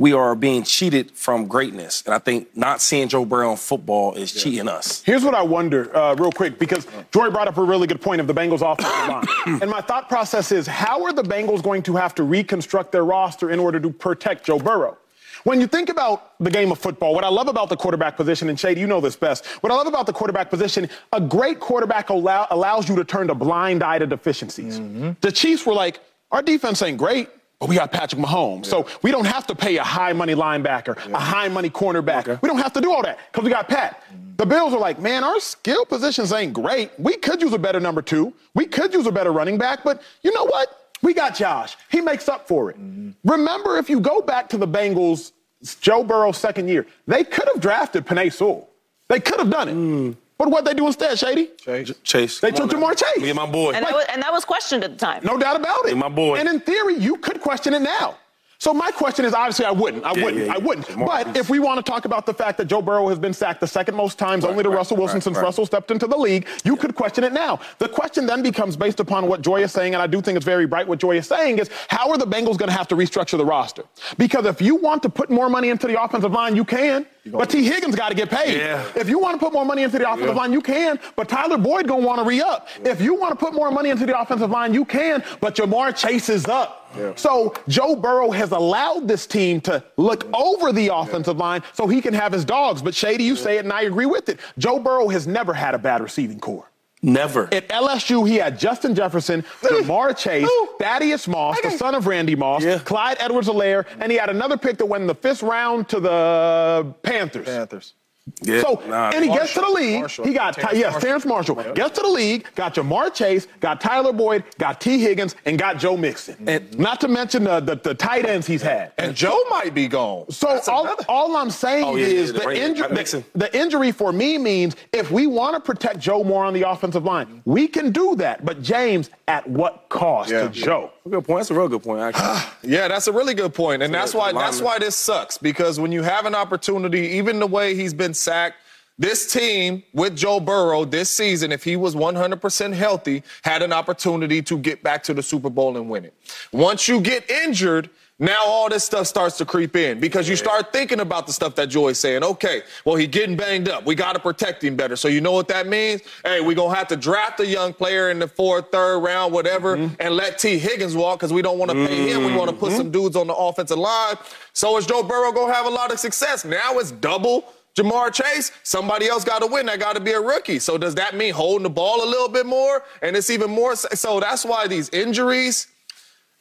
we 0.00 0.14
are 0.14 0.34
being 0.34 0.62
cheated 0.62 1.10
from 1.10 1.46
greatness. 1.46 2.02
And 2.06 2.14
I 2.14 2.18
think 2.18 2.56
not 2.56 2.80
seeing 2.80 3.08
Joe 3.08 3.26
Burrow 3.26 3.50
in 3.50 3.58
football 3.58 4.14
is 4.14 4.34
yeah. 4.34 4.42
cheating 4.42 4.68
us. 4.68 5.02
Here's 5.02 5.22
what 5.22 5.34
I 5.34 5.42
wonder, 5.42 5.94
uh, 5.94 6.14
real 6.14 6.32
quick, 6.32 6.58
because 6.58 6.86
Joy 7.12 7.28
brought 7.28 7.48
up 7.48 7.58
a 7.58 7.62
really 7.62 7.86
good 7.86 8.00
point 8.00 8.18
of 8.18 8.26
the 8.26 8.32
Bengals 8.32 8.62
offensive 8.62 9.08
line. 9.46 9.60
and 9.60 9.70
my 9.70 9.82
thought 9.82 10.08
process 10.08 10.52
is 10.52 10.66
how 10.66 11.04
are 11.04 11.12
the 11.12 11.22
Bengals 11.22 11.62
going 11.62 11.82
to 11.82 11.96
have 11.96 12.14
to 12.14 12.22
reconstruct 12.22 12.92
their 12.92 13.04
roster 13.04 13.50
in 13.50 13.58
order 13.58 13.78
to 13.78 13.90
protect 13.90 14.46
Joe 14.46 14.58
Burrow? 14.58 14.96
When 15.44 15.60
you 15.60 15.66
think 15.66 15.88
about 15.88 16.38
the 16.38 16.50
game 16.50 16.70
of 16.70 16.78
football, 16.78 17.14
what 17.14 17.24
I 17.24 17.28
love 17.28 17.48
about 17.48 17.68
the 17.68 17.76
quarterback 17.76 18.16
position, 18.16 18.48
and 18.48 18.58
Shady, 18.58 18.80
you 18.80 18.86
know 18.86 19.00
this 19.00 19.16
best, 19.16 19.46
what 19.62 19.72
I 19.72 19.76
love 19.76 19.86
about 19.86 20.06
the 20.06 20.12
quarterback 20.12 20.50
position, 20.50 20.88
a 21.12 21.20
great 21.20 21.60
quarterback 21.60 22.10
allow, 22.10 22.46
allows 22.50 22.88
you 22.88 22.96
to 22.96 23.04
turn 23.04 23.30
a 23.30 23.34
blind 23.34 23.82
eye 23.82 23.98
to 23.98 24.06
deficiencies. 24.06 24.78
Mm-hmm. 24.78 25.12
The 25.20 25.32
Chiefs 25.32 25.64
were 25.66 25.74
like, 25.74 26.00
our 26.30 26.42
defense 26.42 26.82
ain't 26.82 26.98
great. 26.98 27.28
But 27.58 27.68
we 27.68 27.74
got 27.74 27.92
Patrick 27.92 28.22
Mahomes. 28.22 28.64
Yeah. 28.64 28.70
So 28.70 28.86
we 29.02 29.10
don't 29.10 29.26
have 29.26 29.46
to 29.48 29.54
pay 29.54 29.76
a 29.76 29.84
high 29.84 30.14
money 30.14 30.34
linebacker, 30.34 30.96
yeah. 30.96 31.14
a 31.14 31.20
high 31.20 31.48
money 31.48 31.68
cornerback. 31.68 32.26
Okay. 32.26 32.38
We 32.40 32.48
don't 32.48 32.58
have 32.58 32.72
to 32.72 32.80
do 32.80 32.90
all 32.90 33.02
that 33.02 33.18
because 33.30 33.44
we 33.44 33.50
got 33.50 33.68
Pat. 33.68 34.02
Mm-hmm. 34.10 34.36
The 34.38 34.46
Bills 34.46 34.72
are 34.72 34.80
like, 34.80 34.98
man, 34.98 35.22
our 35.22 35.38
skill 35.40 35.84
positions 35.84 36.32
ain't 36.32 36.54
great. 36.54 36.90
We 36.98 37.18
could 37.18 37.42
use 37.42 37.52
a 37.52 37.58
better 37.58 37.78
number 37.78 38.00
two. 38.00 38.32
We 38.54 38.64
could 38.64 38.94
use 38.94 39.06
a 39.06 39.12
better 39.12 39.30
running 39.30 39.58
back. 39.58 39.84
But 39.84 40.00
you 40.22 40.32
know 40.32 40.46
what? 40.46 40.79
We 41.02 41.14
got 41.14 41.34
Josh. 41.34 41.76
He 41.90 42.00
makes 42.00 42.28
up 42.28 42.46
for 42.46 42.70
it. 42.70 42.76
Mm-hmm. 42.76 43.28
Remember, 43.28 43.78
if 43.78 43.88
you 43.88 44.00
go 44.00 44.20
back 44.20 44.48
to 44.50 44.58
the 44.58 44.68
Bengals, 44.68 45.32
Joe 45.80 46.04
Burrow's 46.04 46.38
second 46.38 46.68
year, 46.68 46.86
they 47.06 47.24
could 47.24 47.48
have 47.52 47.60
drafted 47.60 48.06
Penei 48.06 48.32
Sewell. 48.32 48.68
They 49.08 49.20
could 49.20 49.38
have 49.40 49.50
done 49.50 49.68
it. 49.68 49.74
Mm. 49.74 50.16
But 50.38 50.50
what 50.50 50.64
they 50.64 50.72
do 50.72 50.86
instead, 50.86 51.18
Shady? 51.18 51.50
Chase. 51.58 51.92
Chase. 52.02 52.40
They 52.40 52.50
took 52.50 52.70
Ja'Marr 52.70 52.96
Chase. 52.96 53.22
Me 53.22 53.28
and 53.28 53.36
my 53.36 53.44
boy. 53.44 53.72
And, 53.72 53.84
like, 53.84 53.90
that 53.90 53.94
was, 53.94 54.06
and, 54.08 54.22
that 54.22 54.32
was, 54.32 54.44
questioned 54.46 54.84
at 54.84 54.92
the 54.92 54.96
time. 54.96 55.22
No 55.22 55.36
doubt 55.36 55.56
about 55.56 55.84
it. 55.84 55.94
Me 55.94 56.00
my 56.00 56.08
boy. 56.08 56.38
And 56.38 56.48
in 56.48 56.60
theory, 56.60 56.94
you 56.94 57.16
could 57.16 57.42
question 57.42 57.74
it 57.74 57.82
now. 57.82 58.16
So 58.60 58.74
my 58.74 58.90
question 58.90 59.24
is, 59.24 59.32
obviously, 59.32 59.64
I 59.64 59.70
wouldn't. 59.70 60.04
I 60.04 60.12
Yeah, 60.12 60.22
wouldn't. 60.22 60.46
yeah, 60.46 60.52
I 60.54 60.58
wouldn't. 60.58 60.86
But 61.06 61.34
if 61.34 61.48
we 61.48 61.58
want 61.58 61.84
to 61.84 61.90
talk 61.90 62.04
about 62.04 62.26
the 62.26 62.34
fact 62.34 62.58
that 62.58 62.66
Joe 62.66 62.82
Burrow 62.82 63.08
has 63.08 63.18
been 63.18 63.32
sacked 63.32 63.58
the 63.58 63.66
second 63.66 63.94
most 63.94 64.18
times, 64.18 64.44
only 64.44 64.62
to 64.62 64.68
right, 64.68 64.76
Russell 64.76 64.98
Wilson 64.98 65.14
right, 65.16 65.22
since 65.22 65.36
right. 65.38 65.44
Russell 65.44 65.64
stepped 65.64 65.90
into 65.90 66.06
the 66.06 66.16
league, 66.18 66.46
you 66.62 66.76
could 66.76 66.94
question 66.94 67.24
it 67.24 67.32
now. 67.32 67.58
The 67.78 67.88
question 67.88 68.26
then 68.26 68.42
becomes 68.42 68.76
based 68.76 69.00
upon 69.00 69.28
what 69.28 69.40
Joy 69.40 69.62
is 69.62 69.72
saying, 69.72 69.94
and 69.94 70.02
I 70.02 70.06
do 70.06 70.20
think 70.20 70.36
it's 70.36 70.44
very 70.44 70.66
bright 70.66 70.86
what 70.86 70.98
Joy 70.98 71.16
is 71.16 71.26
saying 71.26 71.58
is 71.58 71.70
how 71.88 72.10
are 72.10 72.18
the 72.18 72.26
Bengals 72.26 72.58
going 72.58 72.68
to 72.68 72.76
have 72.76 72.86
to 72.88 72.96
restructure 72.96 73.38
the 73.38 73.46
roster? 73.46 73.84
Because 74.18 74.44
if 74.44 74.60
you 74.60 74.76
want 74.76 75.02
to 75.04 75.08
put 75.08 75.30
more 75.30 75.48
money 75.48 75.70
into 75.70 75.86
the 75.86 76.00
offensive 76.00 76.32
line, 76.32 76.54
you 76.54 76.66
can. 76.66 77.06
But 77.26 77.50
Tee 77.50 77.64
Higgins 77.64 77.94
got 77.94 78.08
to 78.08 78.14
get 78.14 78.30
paid. 78.30 78.56
Yeah. 78.56 78.84
If 78.96 79.08
you 79.08 79.18
want 79.18 79.38
to 79.38 79.44
put 79.44 79.52
more 79.52 79.64
money 79.64 79.82
into 79.82 79.98
the 79.98 80.10
offensive 80.10 80.36
line, 80.36 80.52
you 80.52 80.62
can. 80.62 80.98
But 81.16 81.28
Tyler 81.28 81.58
Boyd 81.58 81.86
gonna 81.86 82.06
want 82.06 82.18
to 82.20 82.24
re-up. 82.24 82.68
If 82.84 83.00
you 83.00 83.14
want 83.14 83.38
to 83.38 83.44
put 83.44 83.54
more 83.54 83.70
money 83.70 83.90
into 83.90 84.06
the 84.06 84.18
offensive 84.18 84.50
line, 84.50 84.72
you 84.72 84.84
can. 84.84 85.22
But 85.40 85.54
Ja'Marr 85.56 85.96
Chase 85.96 86.28
is 86.28 86.46
up. 86.46 86.90
So 87.16 87.54
Joe 87.68 87.94
Burrow 87.94 88.30
has 88.30 88.52
allowed 88.52 89.06
this 89.06 89.26
team 89.26 89.60
to 89.62 89.84
look 89.96 90.26
over 90.34 90.72
the 90.72 90.88
offensive 90.88 91.36
line 91.36 91.62
so 91.72 91.86
he 91.86 92.00
can 92.00 92.14
have 92.14 92.32
his 92.32 92.44
dogs. 92.44 92.80
But 92.82 92.94
Shady, 92.94 93.24
you 93.24 93.36
say 93.36 93.58
it, 93.58 93.64
and 93.64 93.72
I 93.72 93.82
agree 93.82 94.06
with 94.06 94.28
it. 94.28 94.40
Joe 94.58 94.78
Burrow 94.78 95.08
has 95.08 95.26
never 95.26 95.52
had 95.52 95.74
a 95.74 95.78
bad 95.78 96.00
receiving 96.00 96.40
corps. 96.40 96.69
Never. 97.02 97.48
At 97.52 97.68
LSU, 97.68 98.28
he 98.28 98.36
had 98.36 98.58
Justin 98.58 98.94
Jefferson, 98.94 99.42
Ja'Marr 99.62 100.16
Chase, 100.16 100.48
Thaddeus 100.78 101.26
Moss, 101.26 101.58
the 101.62 101.70
son 101.70 101.94
of 101.94 102.06
Randy 102.06 102.34
Moss, 102.36 102.62
Yeah. 102.62 102.78
Clyde 102.78 103.16
Edwards-Helaire, 103.20 103.86
and 104.00 104.12
he 104.12 104.18
had 104.18 104.28
another 104.28 104.58
pick 104.58 104.76
that 104.78 104.86
went 104.86 105.00
in 105.02 105.06
the 105.06 105.14
fifth 105.14 105.42
round 105.42 105.88
to 105.88 106.00
the 106.00 106.94
Panthers. 107.02 107.46
Panthers. 107.46 107.94
Yeah, 108.42 108.60
So, 108.62 108.82
nah. 108.88 109.10
and 109.14 109.24
he 109.24 109.30
gets 109.30 109.54
to 109.54 109.60
the 109.60 109.68
league. 109.70 110.00
Marshall. 110.00 110.24
He 110.26 110.32
got, 110.32 110.54
Terrace 110.54 110.76
yes, 110.78 110.92
Marshall. 110.92 111.00
Terrace 111.08 111.26
Marshall. 111.26 111.72
Gets 111.74 111.96
to 111.98 112.02
the 112.02 112.08
league, 112.08 112.46
got 112.54 112.74
Ja'Marr 112.74 113.12
Chase, 113.14 113.46
got 113.60 113.80
Tyler 113.80 114.12
Boyd, 114.12 114.44
got 114.58 114.80
Tee 114.80 114.98
Higgins, 115.00 115.34
and 115.44 115.58
got 115.58 115.78
Joe 115.78 115.96
Mixon. 115.96 116.36
And- 116.48 116.78
Not 116.78 117.00
to 117.02 117.08
mention 117.08 117.44
the, 117.44 117.60
the, 117.60 117.76
the 117.76 117.94
tight 117.94 118.26
ends 118.26 118.46
he's 118.46 118.62
had. 118.62 118.92
And 118.98 119.14
Joe 119.14 119.38
might 119.50 119.74
be 119.74 119.88
gone. 119.88 120.30
So 120.30 120.46
That's 120.48 120.68
all, 120.68 120.84
another- 120.84 121.04
all 121.08 121.36
I'm 121.36 121.50
saying 121.50 121.84
Oh, 121.84 121.96
yeah, 121.96 122.06
is 122.06 122.32
the 122.32 122.40
the, 122.40 122.50
injury, 122.60 122.88
the, 122.88 123.24
the 123.34 123.56
injury 123.58 123.92
for 123.92 124.12
me 124.12 124.38
means 124.38 124.76
if 124.92 125.10
we 125.10 125.26
want 125.26 125.54
to 125.54 125.60
protect 125.60 125.98
Joe 125.98 126.24
more 126.24 126.44
on 126.44 126.54
the 126.54 126.62
offensive 126.68 127.04
line, 127.04 127.42
we 127.44 127.68
can 127.68 127.92
do 127.92 128.14
that. 128.16 128.44
But 128.44 128.62
James, 128.62 129.10
at 129.28 129.48
what 129.48 129.86
cost 129.88 130.30
to 130.30 130.48
Joe? 130.48 130.90
Good 131.08 131.24
point. 131.24 131.40
That's 131.40 131.50
a 131.50 131.54
real 131.54 131.68
good 131.68 131.82
point, 131.82 132.00
actually. 132.00 132.22
Ah, 132.24 132.58
yeah, 132.62 132.88
that's 132.88 133.06
a 133.06 133.12
really 133.12 133.34
good 133.34 133.54
point, 133.54 133.82
and 133.82 133.92
So 133.92 133.98
that's 133.98 134.14
why 134.14 134.32
that's 134.32 134.60
why 134.60 134.78
this 134.78 134.96
sucks 134.96 135.38
because 135.38 135.80
when 135.80 135.92
you 135.92 136.02
have 136.02 136.26
an 136.26 136.34
opportunity, 136.34 137.08
even 137.08 137.38
the 137.38 137.46
way 137.46 137.74
he's 137.74 137.94
been 137.94 138.14
sacked, 138.14 138.56
this 138.98 139.32
team 139.32 139.82
with 139.94 140.14
Joe 140.14 140.40
Burrow 140.40 140.84
this 140.84 141.08
season, 141.08 141.52
if 141.52 141.64
he 141.64 141.74
was 141.74 141.94
100% 141.94 142.74
healthy, 142.74 143.22
had 143.42 143.62
an 143.62 143.72
opportunity 143.72 144.42
to 144.42 144.58
get 144.58 144.82
back 144.82 145.02
to 145.04 145.14
the 145.14 145.22
Super 145.22 145.48
Bowl 145.48 145.78
and 145.78 145.88
win 145.88 146.04
it. 146.04 146.14
Once 146.52 146.86
you 146.88 147.00
get 147.00 147.28
injured. 147.30 147.88
Now 148.22 148.44
all 148.44 148.68
this 148.68 148.84
stuff 148.84 149.06
starts 149.06 149.38
to 149.38 149.46
creep 149.46 149.74
in 149.74 149.98
because 149.98 150.28
you 150.28 150.36
start 150.36 150.74
thinking 150.74 151.00
about 151.00 151.26
the 151.26 151.32
stuff 151.32 151.54
that 151.54 151.70
Joy's 151.70 151.98
saying. 151.98 152.22
Okay, 152.22 152.62
well 152.84 152.96
he 152.96 153.06
getting 153.06 153.34
banged 153.34 153.70
up. 153.70 153.86
We 153.86 153.94
got 153.94 154.12
to 154.12 154.18
protect 154.20 154.62
him 154.62 154.76
better. 154.76 154.94
So 154.94 155.08
you 155.08 155.22
know 155.22 155.32
what 155.32 155.48
that 155.48 155.66
means? 155.66 156.02
Hey, 156.22 156.42
we 156.42 156.54
gonna 156.54 156.74
have 156.74 156.88
to 156.88 156.96
draft 156.96 157.40
a 157.40 157.46
young 157.46 157.72
player 157.72 158.10
in 158.10 158.18
the 158.18 158.28
fourth, 158.28 158.70
third 158.70 158.98
round, 158.98 159.32
whatever, 159.32 159.78
mm-hmm. 159.78 159.94
and 159.98 160.14
let 160.14 160.38
Tee 160.38 160.58
Higgins 160.58 160.94
walk 160.94 161.18
because 161.18 161.32
we 161.32 161.40
don't 161.40 161.58
want 161.58 161.70
to 161.70 161.86
pay 161.86 162.10
him. 162.10 162.24
We 162.26 162.36
want 162.36 162.50
to 162.50 162.56
put 162.56 162.68
mm-hmm. 162.68 162.78
some 162.78 162.90
dudes 162.90 163.16
on 163.16 163.26
the 163.26 163.34
offensive 163.34 163.78
line. 163.78 164.16
So 164.52 164.76
is 164.76 164.84
Joe 164.84 165.02
Burrow 165.02 165.32
gonna 165.32 165.54
have 165.54 165.64
a 165.64 165.70
lot 165.70 165.90
of 165.90 165.98
success? 165.98 166.44
Now 166.44 166.78
it's 166.78 166.92
double. 166.92 167.54
Ja'Marr 167.76 168.12
Chase, 168.12 168.50
somebody 168.64 169.06
else 169.06 169.24
got 169.24 169.38
to 169.38 169.46
win. 169.46 169.66
That 169.66 169.78
got 169.78 169.94
to 169.94 170.00
be 170.00 170.10
a 170.10 170.20
rookie. 170.20 170.58
So 170.58 170.76
does 170.76 170.96
that 170.96 171.16
mean 171.16 171.32
holding 171.32 171.62
the 171.62 171.70
ball 171.70 172.04
a 172.04 172.08
little 172.08 172.28
bit 172.28 172.44
more? 172.44 172.82
And 173.00 173.16
it's 173.16 173.30
even 173.30 173.50
more. 173.50 173.76
So 173.76 174.18
that's 174.20 174.44
why 174.44 174.66
these 174.66 174.88
injuries, 174.90 175.68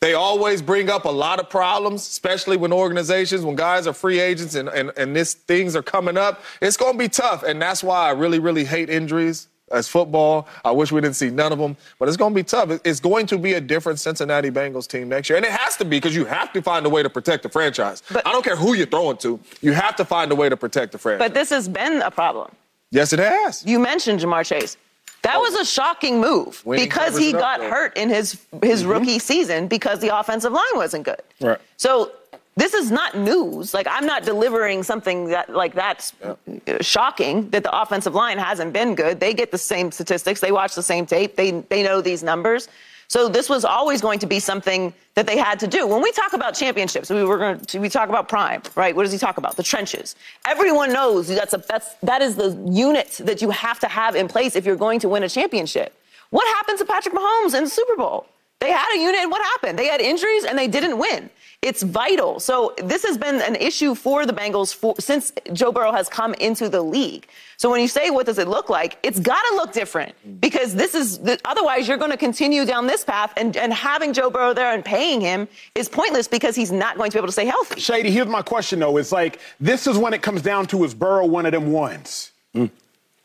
they 0.02 0.14
always 0.14 0.62
bring 0.62 0.90
up 0.90 1.04
a 1.06 1.10
lot 1.10 1.40
of 1.40 1.50
problems, 1.50 2.08
especially 2.08 2.56
when 2.56 2.72
organizations, 2.72 3.44
when 3.44 3.56
guys 3.56 3.86
are 3.86 3.94
free 3.94 4.20
agents 4.20 4.56
and, 4.56 4.70
and, 4.70 4.92
and 4.96 5.16
this 5.16 5.34
things 5.34 5.76
are 5.76 5.84
coming 5.84 6.18
up. 6.18 6.42
It's 6.62 6.78
going 6.78 6.94
to 6.94 6.98
be 6.98 7.10
tough. 7.10 7.44
And 7.44 7.62
that's 7.62 7.84
why 7.84 8.08
I 8.08 8.12
really, 8.12 8.40
really 8.40 8.64
hate 8.64 8.90
injuries 8.90 9.48
as 9.72 9.88
football. 9.90 10.48
I 10.64 10.72
wish 10.72 10.92
we 10.94 11.02
didn't 11.02 11.18
see 11.18 11.30
none 11.30 11.52
of 11.52 11.60
them, 11.60 11.76
but 12.00 12.08
it's 12.08 12.18
going 12.18 12.32
to 12.32 12.36
be 12.36 12.44
tough. 12.44 12.80
It's 12.86 13.02
going 13.02 13.28
to 13.28 13.38
be 13.38 13.54
a 13.54 13.62
different 13.62 14.00
Cincinnati 14.00 14.50
Bengals 14.50 14.88
team 14.88 15.10
next 15.10 15.30
year. 15.30 15.36
And 15.38 15.46
it 15.46 15.52
has 15.52 15.76
to 15.78 15.86
be 15.86 15.98
because 15.98 16.16
you 16.16 16.24
have 16.26 16.54
to 16.54 16.62
find 16.62 16.86
a 16.86 16.90
way 16.90 17.04
to 17.04 17.10
protect 17.10 17.44
the 17.44 17.50
franchise. 17.50 18.02
But- 18.12 18.26
I 18.26 18.32
don't 18.32 18.44
care 18.44 18.56
who 18.56 18.74
you're 18.76 18.88
throwing 18.88 19.18
to, 19.18 19.38
you 19.62 19.74
have 19.74 19.98
to 19.98 20.06
find 20.06 20.32
a 20.32 20.36
way 20.36 20.48
to 20.48 20.56
protect 20.58 20.94
the 20.94 20.98
franchise. 20.98 21.28
But 21.28 21.34
this 21.34 21.50
has 21.50 21.68
been 21.68 22.02
a 22.04 22.10
problem. 22.10 22.52
yes, 22.92 23.12
it 23.12 23.20
has. 23.20 23.66
You 23.66 23.80
mentioned 23.80 24.22
Ja'Marr 24.22 24.46
Chase. 24.46 24.78
That 25.22 25.40
was 25.40 25.54
a 25.56 25.66
shocking 25.66 26.22
move 26.22 26.62
When 26.66 26.80
because 26.80 27.18
he 27.18 27.34
up, 27.34 27.40
got 27.40 27.62
hurt 27.62 27.98
in 27.98 28.10
his 28.10 28.42
his 28.64 28.86
rookie 28.86 29.20
season 29.20 29.68
because 29.68 30.00
the 30.00 30.18
offensive 30.18 30.54
line 30.54 30.76
wasn't 30.76 31.06
good. 31.06 31.22
Right. 31.42 31.60
So 31.78 32.12
this 32.56 32.74
is 32.74 32.92
not 32.92 33.18
news. 33.18 33.74
Like 33.74 33.88
I'm 33.90 34.06
not 34.06 34.24
delivering 34.24 34.84
something 34.84 35.30
that 35.30 35.50
like 35.50 35.74
that's 35.74 36.14
uh, 36.24 36.36
shocking 36.82 37.50
that 37.52 37.64
the 37.64 37.82
offensive 37.82 38.16
line 38.16 38.38
hasn't 38.38 38.74
been 38.74 38.96
good. 38.96 39.20
They 39.20 39.34
get 39.34 39.52
the 39.52 39.58
same 39.58 39.92
statistics. 39.92 40.40
They 40.40 40.52
watch 40.52 40.76
the 40.76 40.84
same 40.84 41.06
tape. 41.06 41.36
They 41.36 41.52
they 41.52 41.84
know 41.84 42.02
these 42.02 42.24
numbers. 42.24 42.68
So 43.10 43.28
this 43.28 43.50
was 43.50 43.66
always 43.66 44.02
going 44.02 44.20
to 44.20 44.28
be 44.28 44.40
something 44.40 44.94
that 45.16 45.26
they 45.26 45.36
had 45.36 45.60
to 45.62 45.68
do. 45.68 45.88
When 45.88 46.00
we 46.00 46.12
talk 46.12 46.34
about 46.34 46.54
championships, 46.54 47.10
we 47.10 47.24
were 47.24 47.40
going 47.40 47.60
to 47.60 47.80
we 47.80 47.90
talk 47.90 48.08
about 48.08 48.30
prime, 48.30 48.62
right? 48.76 48.96
What 48.96 49.02
does 49.02 49.12
he 49.12 49.18
talk 49.18 49.40
about? 49.40 49.58
The 49.58 49.64
trenches. 49.64 50.16
Everyone 50.46 50.94
knows 50.94 51.28
that's 51.28 51.56
a 51.56 51.58
that's 51.68 51.96
that 52.04 52.22
is 52.22 52.36
the 52.36 52.52
unit 52.70 53.20
that 53.24 53.42
you 53.42 53.50
have 53.50 53.80
to 53.80 53.88
have 53.88 54.16
in 54.16 54.28
place 54.28 54.56
if 54.56 54.64
you're 54.64 54.76
going 54.76 55.00
to 55.00 55.10
win 55.10 55.24
a 55.24 55.30
championship. 55.30 56.00
What 56.30 56.48
happened 56.58 56.78
to 56.78 56.86
Patrick 56.86 57.16
Mahomes 57.16 57.56
in 57.56 57.64
the 57.64 57.70
Super 57.70 57.96
Bowl? 57.96 58.28
They 58.60 58.72
had 58.72 58.94
a 58.94 59.00
unit, 59.00 59.22
and 59.22 59.32
what 59.32 59.42
happened? 59.42 59.80
They 59.80 59.88
had 59.88 60.02
injuries, 60.02 60.44
and 60.44 60.58
they 60.58 60.68
didn't 60.68 61.00
win. 61.00 61.32
It's 61.62 61.84
vital. 61.84 62.40
So 62.40 62.74
this 62.78 63.04
has 63.04 63.18
been 63.18 63.42
an 63.42 63.56
issue 63.58 63.94
for 63.94 64.26
the 64.26 64.32
Bengals 64.32 64.74
for, 64.74 64.96
since 64.98 65.34
Joe 65.52 65.74
Burrow 65.74 65.92
has 65.92 66.08
come 66.08 66.34
into 66.36 66.70
the 66.70 66.82
league. 66.82 67.28
So 67.58 67.70
when 67.70 67.82
you 67.82 67.90
say 67.90 68.12
what 68.12 68.26
does 68.26 68.38
it 68.38 68.48
look 68.48 68.70
like, 68.70 68.98
it's 69.04 69.20
got 69.20 69.42
to 69.50 69.56
look 69.56 69.74
different 69.74 70.16
because 70.40 70.74
this 70.74 70.96
is 70.96 71.18
the, 71.18 71.38
otherwise 71.44 71.86
you're 71.86 71.98
going 71.98 72.12
to 72.12 72.18
continue 72.18 72.64
down 72.64 72.88
this 72.88 73.04
path, 73.04 73.34
and, 73.36 73.58
and 73.58 73.74
having 73.74 74.14
Joe 74.14 74.30
Burrow 74.30 74.54
there 74.54 74.74
and 74.74 74.86
paying 74.86 75.20
him 75.20 75.50
is 75.76 75.90
pointless 75.90 76.30
because 76.30 76.56
he's 76.56 76.72
not 76.72 76.96
going 76.96 77.12
to 77.12 77.16
be 77.16 77.20
able 77.20 77.28
to 77.28 77.34
stay 77.34 77.46
healthy. 77.46 77.82
Shady, 77.82 78.10
here's 78.10 78.28
my 78.28 78.42
question 78.42 78.80
though. 78.80 78.96
It's 78.96 79.12
like 79.12 79.40
this 79.60 79.86
is 79.86 79.98
when 79.98 80.14
it 80.14 80.22
comes 80.22 80.42
down 80.42 80.66
to 80.68 80.86
is 80.86 80.94
Burrow 80.94 81.26
one 81.26 81.46
of 81.46 81.52
them 81.52 81.74
ones? 81.74 82.32
Mm. 82.56 82.70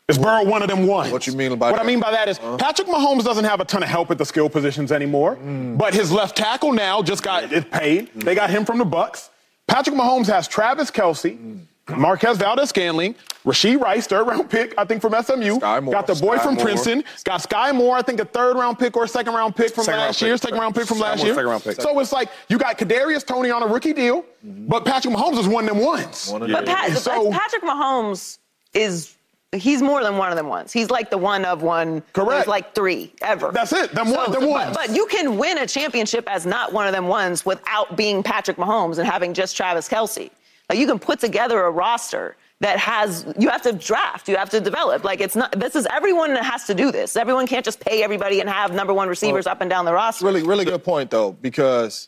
Is 0.07 0.19
Burrow 0.19 0.43
one 0.45 0.61
of 0.61 0.69
them 0.69 0.85
ones? 0.85 1.11
What 1.11 1.25
you 1.25 1.33
mean 1.33 1.49
by 1.57 1.67
that? 1.67 1.71
What 1.71 1.77
that? 1.77 1.83
I 1.83 1.87
mean 1.87 1.99
by 1.99 2.11
that 2.11 2.29
is 2.29 2.37
Patrick 2.37 2.87
Mahomes 2.87 3.23
doesn't 3.23 3.45
have 3.45 3.59
a 3.59 3.65
ton 3.65 3.81
of 3.81 3.89
help 3.89 4.11
at 4.11 4.19
the 4.19 4.25
skill 4.25 4.49
positions 4.49 4.91
anymore. 4.91 5.35
Mm. 5.37 5.79
But 5.79 5.95
his 5.95 6.11
left 6.11 6.37
tackle 6.37 6.73
now 6.73 7.01
just 7.01 7.23
got 7.23 7.51
it 7.51 7.71
paid. 7.71 8.11
They 8.13 8.35
got 8.35 8.51
him 8.51 8.65
from 8.65 8.77
the 8.77 8.85
Bucks. 8.85 9.31
Patrick 9.67 9.95
Mahomes 9.95 10.27
has 10.27 10.47
Travis 10.47 10.91
Kelce, 10.91 11.39
mm. 11.39 11.97
Marquez 11.97 12.37
Valdes 12.37 12.69
Scantling, 12.69 13.15
Rashee 13.43 13.79
Rice, 13.81 14.05
third 14.05 14.27
round 14.27 14.47
pick, 14.47 14.75
I 14.77 14.85
think 14.85 15.01
from 15.01 15.13
SMU. 15.13 15.57
Skyy 15.57 15.81
Moore. 15.81 15.93
Got 15.93 16.05
the 16.05 16.13
boy 16.13 16.37
Skyy 16.37 16.43
from 16.43 16.53
Moore. 16.53 16.65
Princeton. 16.65 17.03
Got 17.23 17.41
Skyy 17.41 17.73
Moore, 17.73 17.97
I 17.97 18.03
think 18.03 18.19
a 18.19 18.25
third 18.25 18.57
round 18.57 18.77
pick 18.77 18.95
or 18.95 19.05
a 19.05 19.07
second 19.07 19.33
round 19.33 19.55
pick 19.55 19.73
from 19.73 19.85
Second 19.85 20.01
last 20.01 20.21
year. 20.21 20.33
pick. 20.35 20.41
Second 20.43 20.59
round 20.59 20.75
pick 20.75 20.85
from 20.85 20.97
Skyy 20.97 21.01
last 21.01 21.17
Moore, 21.17 21.25
year. 21.25 21.35
second 21.35 21.49
round 21.49 21.63
pick. 21.63 21.81
So 21.81 21.99
it's 21.99 22.11
like 22.11 22.29
you 22.47 22.59
got 22.59 22.77
Kadarius 22.77 23.25
Toney 23.25 23.49
on 23.49 23.63
a 23.63 23.67
rookie 23.67 23.93
deal, 23.93 24.21
mm-hmm. 24.45 24.67
but 24.67 24.85
Patrick 24.85 25.15
Mahomes 25.15 25.39
is 25.39 25.47
one 25.47 25.67
of 25.67 25.75
them 25.75 25.83
ones. 25.83 26.29
One 26.29 26.43
of 26.43 26.49
them. 26.49 26.63
But 26.63 26.67
Pat, 26.67 26.95
so- 26.95 27.31
Patrick 27.31 27.63
Mahomes 27.63 28.37
is. 28.75 29.14
He's 29.59 29.81
more 29.81 30.03
than 30.03 30.17
one 30.17 30.29
of 30.31 30.35
them 30.37 30.47
ones. 30.47 30.71
He's 30.71 30.89
like 30.89 31.09
the 31.09 31.17
one 31.17 31.45
of 31.45 31.61
one. 31.61 32.01
Correct. 32.13 32.29
There's 32.31 32.47
like 32.47 32.73
three 32.75 33.13
ever. 33.21 33.51
That's 33.51 33.73
it. 33.73 33.91
Them 33.93 34.11
one- 34.11 34.31
them 34.31 34.41
but- 34.49 34.73
But, 34.73 34.95
you 34.95 35.05
can 35.07 35.37
win 35.37 35.57
a 35.57 35.67
championship 35.67 36.29
as 36.29 36.45
not 36.45 36.73
one 36.73 36.87
of 36.87 36.93
them 36.93 37.07
ones 37.07 37.45
without 37.45 37.95
being 37.95 38.23
Patrick 38.23 38.57
Mahomes 38.57 38.97
and 38.97 39.07
having 39.07 39.33
just 39.33 39.55
Travis 39.57 39.87
Kelce. 39.89 40.29
Like 40.69 40.79
you 40.79 40.87
can 40.87 40.99
put 40.99 41.19
together 41.19 41.63
a 41.63 41.71
roster 41.71 42.35
that 42.61 42.79
has. 42.79 43.25
You 43.37 43.49
have 43.49 43.61
to 43.63 43.73
draft. 43.73 44.27
You 44.29 44.37
have 44.37 44.49
to 44.51 44.59
develop. 44.61 45.03
Like 45.03 45.19
it's 45.21 45.35
not. 45.35 45.51
This 45.59 45.75
is 45.75 45.85
everyone 45.91 46.33
that 46.33 46.43
has 46.45 46.63
to 46.65 46.73
do 46.73 46.91
this. 46.91 47.15
Everyone 47.15 47.45
can't 47.45 47.63
just 47.65 47.79
pay 47.81 48.01
everybody 48.01 48.39
and 48.39 48.49
have 48.49 48.73
number 48.73 48.93
one 48.93 49.07
receivers 49.09 49.45
up 49.45 49.61
and 49.61 49.69
down 49.69 49.85
the 49.85 49.93
roster. 49.93 50.25
Really, 50.25 50.41
really 50.43 50.65
good 50.65 50.83
point 50.83 51.11
though, 51.11 51.33
because 51.33 52.07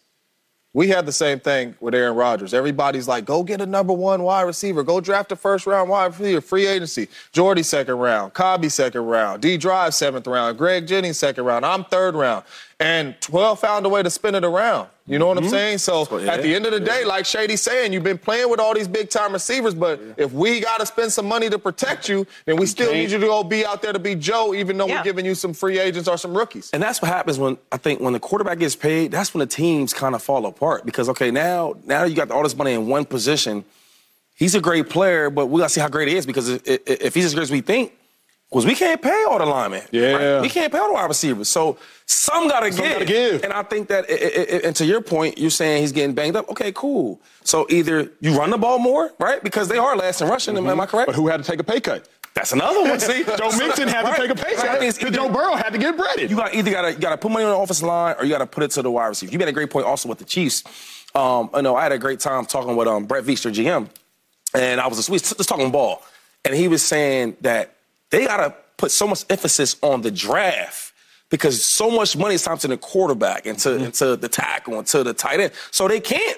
we 0.78 0.88
had 0.88 1.08
the 1.08 1.12
same 1.12 1.40
thing 1.40 1.74
with 1.80 1.96
Aaron 1.96 2.16
Rodgers. 2.16 2.54
Everybody's 2.54 3.08
like, 3.08 3.26
go 3.26 3.42
get 3.42 3.62
a 3.62 3.66
number 3.66 3.94
one 3.94 4.22
wide 4.22 4.44
receiver, 4.44 4.84
go 4.84 5.02
draft 5.02 5.32
a 5.32 5.36
first 5.36 5.66
round 5.66 5.90
wide 5.90 6.12
receiver, 6.12 6.40
free 6.40 6.68
agency. 6.68 7.08
Jordy 7.32 7.64
second 7.64 7.96
round, 7.96 8.36
Cobby 8.36 8.70
second 8.70 9.02
round, 9.02 9.42
D 9.42 9.58
Drive 9.58 9.96
seventh 9.96 10.28
round, 10.28 10.56
Greg 10.56 10.86
Jennings 10.86 11.18
second 11.18 11.46
round. 11.46 11.66
I'm 11.66 11.84
third 11.86 12.14
round. 12.14 12.46
And 12.80 13.20
12 13.22 13.60
found 13.60 13.86
a 13.88 13.90
way 13.90 14.04
to 14.04 14.10
spin 14.10 14.36
it 14.36 14.44
around. 14.44 14.88
You 15.08 15.18
know 15.18 15.26
what 15.28 15.38
I'm 15.38 15.46
mm-hmm. 15.46 15.52
saying? 15.52 15.78
So 15.80 16.20
yeah, 16.20 16.34
at 16.34 16.44
the 16.44 16.54
end 16.54 16.66
of 16.68 16.74
the 16.74 16.80
day, 16.80 17.06
like 17.06 17.26
Shady's 17.26 17.62
saying, 17.62 17.92
you've 17.92 18.04
been 18.04 18.20
playing 18.20 18.52
with 18.52 18.60
all 18.60 18.76
these 18.76 18.88
big 18.88 19.10
time 19.10 19.34
receivers, 19.34 19.74
but 19.74 20.00
if 20.18 20.32
we 20.32 20.60
got 20.60 20.80
to 20.80 20.86
spend 20.86 21.12
some 21.12 21.26
money 21.26 21.50
to 21.50 21.58
protect 21.58 22.08
you, 22.08 22.28
then 22.46 22.58
we 22.58 22.68
still 22.68 22.92
need 22.92 23.10
you 23.10 23.18
to 23.18 23.26
go 23.26 23.44
be 23.44 23.66
out 23.66 23.82
there 23.82 23.94
to 23.94 24.00
be 24.00 24.14
Joe, 24.14 24.54
even 24.54 24.78
though 24.78 24.86
Yeah. 24.86 24.98
we're 24.98 25.06
giving 25.06 25.26
you 25.26 25.34
some 25.34 25.54
free 25.54 25.80
agents 25.80 26.08
or 26.08 26.18
some 26.18 26.38
rookies. 26.38 26.70
And 26.72 26.84
that's 26.84 27.02
what 27.02 27.10
happens 27.10 27.40
when 27.40 27.58
I 27.72 27.78
think 27.78 28.00
when 28.00 28.14
the 28.14 28.20
quarterback 28.20 28.60
gets 28.60 28.76
paid, 28.76 29.12
that's 29.12 29.34
when 29.34 29.40
the 29.40 29.48
teams 29.48 29.94
kind 29.94 30.14
of 30.14 30.22
fall 30.22 30.46
apart 30.46 30.86
because 30.86 31.10
okay, 31.10 31.32
now 31.32 31.76
now 31.86 32.04
you 32.04 32.16
got 32.16 32.30
all 32.30 32.44
this 32.44 32.56
money 32.56 32.74
in 32.74 32.88
one 32.88 33.06
position. 33.06 33.66
He's 34.36 34.54
a 34.54 34.62
great 34.62 34.88
player, 34.88 35.32
but 35.32 35.48
we 35.48 35.60
got 35.60 35.70
to 35.70 35.74
see 35.74 35.82
how 35.82 35.90
great 35.90 36.10
he 36.10 36.16
is 36.16 36.28
because 36.28 36.50
if, 36.50 36.68
if 36.68 36.82
if 36.86 37.16
he's 37.16 37.26
as 37.26 37.34
great 37.34 37.44
as 37.44 37.52
we 37.52 37.62
think, 37.62 37.94
Because 38.50 38.66
we 38.66 38.76
can't 38.76 39.02
pay 39.02 39.26
all 39.30 39.40
the 39.40 39.46
linemen. 39.46 39.84
Yeah. 39.92 40.12
right? 40.36 40.42
We 40.42 40.48
can't 40.50 40.72
pay 40.72 40.80
all 40.80 40.88
the 40.88 40.94
wide 40.94 41.08
receivers. 41.10 41.50
So 41.50 41.78
some 42.06 42.48
got 42.48 42.62
to 42.62 42.70
give. 42.70 42.78
gotta 42.80 43.06
give. 43.06 43.44
And 43.44 43.52
I 43.52 43.62
think 43.64 43.90
that, 43.90 44.10
it, 44.10 44.22
it, 44.22 44.50
it- 44.50 44.64
and 44.66 44.74
to 44.78 44.86
your 44.86 45.02
point, 45.02 45.38
you're 45.38 45.50
saying 45.50 45.82
he's 45.82 45.92
getting 45.92 46.16
banged 46.16 46.38
up. 46.38 46.50
Okay, 46.52 46.72
cool. 46.72 47.20
So 47.44 47.68
either 47.70 48.10
you 48.22 48.38
run 48.38 48.50
the 48.52 48.58
ball 48.58 48.80
more, 48.80 49.12
right? 49.20 49.44
Because 49.44 49.68
they 49.68 49.78
are 49.78 49.98
last 49.98 50.22
in 50.22 50.30
rushing. 50.30 50.56
Am 50.58 50.80
I 50.80 50.86
correct? 50.86 51.08
But 51.08 51.16
who 51.16 51.28
had 51.28 51.44
to 51.44 51.50
take 51.50 51.60
a 51.60 51.64
pay 51.64 51.82
cut? 51.82 52.08
That's 52.36 52.54
another 52.54 52.84
one. 52.84 53.00
See, 53.00 53.24
Joe 53.38 53.50
Mixon 53.58 53.88
had 53.90 54.04
to 54.04 54.08
Right. 54.10 54.18
take 54.18 54.30
a 54.30 54.36
pay 54.36 54.56
cut 54.56 54.80
because 54.80 54.98
Joe 55.14 55.28
Burrow 55.28 55.56
had 55.56 55.72
to 55.72 55.78
get 55.80 55.98
breaded. 55.98 56.30
You 56.30 56.38
got 56.38 56.54
either 56.54 56.72
got 56.72 56.84
to 56.84 56.94
got 57.00 57.10
to 57.10 57.18
put 57.18 57.32
money 57.32 57.44
on 57.46 57.52
the 57.52 57.58
offensive 57.58 57.88
line 57.88 58.16
or 58.20 58.24
you 58.26 58.30
got 58.32 58.38
to 58.38 58.46
put 58.46 58.64
it 58.64 58.72
to 58.72 58.82
the 58.82 58.92
wide 58.92 59.08
receiver. 59.08 59.32
You 59.32 59.40
made 59.40 59.48
a 59.50 59.52
great 59.54 59.70
point 59.72 59.86
also 59.88 60.08
with 60.08 60.20
the 60.20 60.26
Chiefs. 60.26 60.64
Um, 61.16 61.50
I 61.54 61.62
know 61.62 61.76
I 61.76 61.84
had 61.84 61.92
a 61.94 61.98
great 61.98 62.20
time 62.22 62.46
talking 62.46 62.76
with 62.76 62.88
um, 62.88 63.06
Brett 63.08 63.24
Veach, 63.24 63.42
their 63.44 63.52
GM, 63.52 63.90
and 64.54 64.80
I 64.80 64.88
was 64.88 65.06
just 65.08 65.50
talking 65.50 65.72
ball, 65.72 66.04
and 66.46 66.54
he 66.54 66.68
was 66.68 66.86
saying 66.86 67.38
that 67.42 67.74
they 68.10 68.26
got 68.26 68.38
to 68.38 68.54
put 68.78 68.92
so 68.92 69.08
much 69.08 69.26
emphasis 69.30 69.76
on 69.82 70.02
the 70.02 70.12
draft 70.12 70.94
because 71.30 71.64
so 71.64 71.90
much 71.92 72.16
money 72.16 72.36
is 72.36 72.44
tied 72.44 72.60
to 72.62 72.68
the 72.68 72.78
quarterback 72.78 73.46
and 73.46 73.58
to, 73.60 73.70
Mm-hmm. 73.70 73.84
and 73.86 73.94
to 73.96 74.16
the 74.16 74.30
tackle 74.30 74.78
and 74.78 74.88
to 74.88 75.04
the 75.04 75.14
tight 75.14 75.40
end, 75.40 75.52
so 75.72 75.88
they 75.88 76.00
can't 76.00 76.38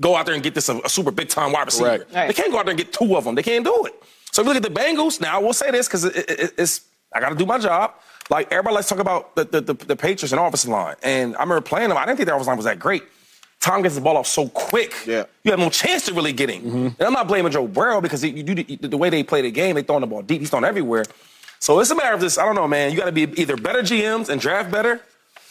go 0.00 0.16
out 0.16 0.26
there 0.26 0.34
and 0.34 0.42
get 0.42 0.54
this 0.54 0.68
a, 0.68 0.78
a 0.84 0.88
super 0.88 1.10
big 1.10 1.28
time 1.28 1.52
wide 1.52 1.66
receiver. 1.66 1.98
Correct. 1.98 2.12
Right. 2.14 2.26
They 2.28 2.34
can't 2.34 2.50
go 2.52 2.58
out 2.58 2.64
there 2.66 2.72
and 2.72 2.78
get 2.78 2.92
two 2.92 3.16
of 3.16 3.24
them. 3.24 3.34
They 3.34 3.42
can't 3.42 3.64
do 3.64 3.84
it. 3.86 3.94
So 4.32 4.40
if 4.42 4.46
you 4.48 4.54
look 4.54 4.64
at 4.64 4.74
the 4.74 4.80
Bengals, 4.80 5.20
now 5.20 5.36
I 5.36 5.42
will 5.42 5.52
say 5.52 5.70
this 5.70 5.86
because 5.86 6.04
it, 6.04 6.16
it, 6.16 6.54
it's 6.56 6.80
I 7.14 7.20
got 7.20 7.28
to 7.30 7.34
do 7.36 7.44
my 7.44 7.58
job. 7.58 7.92
Like 8.30 8.50
everybody 8.50 8.76
let's 8.76 8.88
talk 8.88 9.00
about 9.00 9.36
the, 9.36 9.44
the, 9.44 9.60
the, 9.60 9.74
the 9.74 9.96
Patriots 9.96 10.32
and 10.32 10.40
offensive 10.40 10.70
line, 10.70 10.96
and 11.02 11.36
I 11.36 11.40
remember 11.40 11.60
playing 11.60 11.88
them. 11.90 11.98
I 11.98 12.06
didn't 12.06 12.16
think 12.16 12.26
their 12.26 12.34
offensive 12.36 12.48
line 12.48 12.56
was 12.56 12.64
that 12.66 12.78
great. 12.78 13.02
Tom 13.62 13.80
gets 13.80 13.94
the 13.94 14.00
ball 14.00 14.16
off 14.16 14.26
so 14.26 14.48
quick. 14.48 14.92
Yeah. 15.06 15.24
You 15.44 15.52
have 15.52 15.60
no 15.60 15.70
chance 15.70 16.04
to 16.06 16.14
really 16.14 16.32
get 16.32 16.50
him. 16.50 16.62
Mm-hmm. 16.62 16.86
And 16.86 17.00
I'm 17.00 17.12
not 17.12 17.28
blaming 17.28 17.52
Joe 17.52 17.68
Burrow 17.68 18.00
because 18.00 18.24
you 18.24 18.42
do 18.42 18.56
the, 18.56 18.76
the 18.76 18.98
way 18.98 19.08
they 19.08 19.22
play 19.22 19.40
the 19.40 19.52
game, 19.52 19.76
they 19.76 19.82
throwing 19.82 20.00
the 20.00 20.08
ball 20.08 20.20
deep, 20.20 20.40
he's 20.40 20.50
throwing 20.50 20.64
everywhere. 20.64 21.04
So 21.60 21.78
it's 21.78 21.90
a 21.90 21.94
matter 21.94 22.12
of 22.12 22.20
this. 22.20 22.38
I 22.38 22.44
don't 22.44 22.56
know, 22.56 22.66
man. 22.66 22.90
You 22.90 22.98
got 22.98 23.04
to 23.04 23.12
be 23.12 23.22
either 23.40 23.56
better 23.56 23.82
GMs 23.82 24.28
and 24.28 24.40
draft 24.40 24.72
better, 24.72 25.00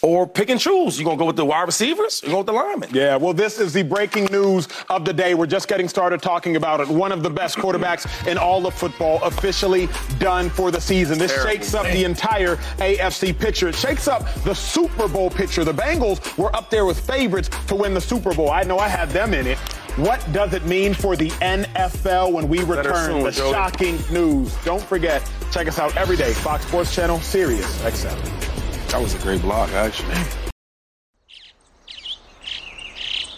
or 0.02 0.28
pick 0.28 0.50
and 0.50 0.60
choose. 0.60 0.98
You 1.00 1.06
gonna 1.06 1.18
go 1.18 1.26
with 1.26 1.36
the 1.36 1.46
wide 1.46 1.64
receivers? 1.68 2.24
Or 2.24 2.28
you 2.28 2.32
go 2.34 2.38
with 2.40 2.48
the 2.48 2.54
linemen? 2.54 2.90
Yeah, 2.94 3.16
well, 3.18 3.34
this 3.34 3.60
is 3.60 3.74
the 3.74 3.84
breaking 3.84 4.26
news 4.26 4.68
of 4.90 5.06
the 5.06 5.14
day. 5.14 5.34
We're 5.34 5.46
just 5.46 5.68
getting 5.68 5.88
started 5.88 6.22
talking 6.22 6.56
about 6.56 6.80
it. 6.80 6.88
One 6.88 7.12
of 7.12 7.24
the 7.24 7.30
best 7.30 7.58
quarterbacks 7.58 8.06
in 8.28 8.38
all 8.38 8.66
of 8.66 8.74
football 8.74 9.22
officially 9.24 9.88
done 10.20 10.50
for 10.50 10.72
the 10.72 10.82
season. 10.82 11.18
This 11.20 11.32
Terrible, 11.32 11.52
shakes 11.52 11.74
up 11.74 11.84
man. 11.84 11.94
the 11.94 12.04
entire 12.04 12.56
AFC 12.80 13.38
picture. 13.38 13.68
It 13.70 13.76
shakes 13.76 14.08
up 14.08 14.28
the 14.44 14.54
Super 14.56 15.08
Bowl 15.08 15.30
picture. 15.30 15.64
The 15.64 15.74
Bengals 15.74 16.38
were 16.38 16.56
up 16.56 16.70
there 16.70 16.86
with 16.86 17.00
favorites 17.00 17.50
to 17.68 17.76
win 17.76 17.94
the 17.94 18.02
Super 18.02 18.34
Bowl. 18.34 18.50
I 18.50 18.64
know 18.64 18.80
I 18.80 18.88
had 18.88 19.10
them 19.10 19.34
in 19.34 19.46
it. 19.48 19.58
What 19.98 20.26
does 20.32 20.54
it 20.54 20.66
mean 20.66 20.94
for 20.94 21.16
the 21.18 21.30
NFL 21.42 22.32
when 22.32 22.48
we 22.48 22.64
return? 22.64 23.12
soon, 23.12 23.24
the 23.24 23.32
shocking 23.32 24.00
news. 24.10 24.56
Don't 24.64 24.82
forget, 24.82 25.30
check 25.52 25.68
us 25.68 25.80
out 25.80 25.96
every 25.98 26.16
day. 26.16 26.32
Fox 26.34 26.66
Sports 26.66 26.96
Channel, 26.96 27.20
Sirius 27.20 27.82
XM. 27.84 28.51
That 28.92 29.02
was 29.02 29.16
a 29.16 29.20
great 29.20 29.42
block, 29.42 29.70
actually. 29.70 30.14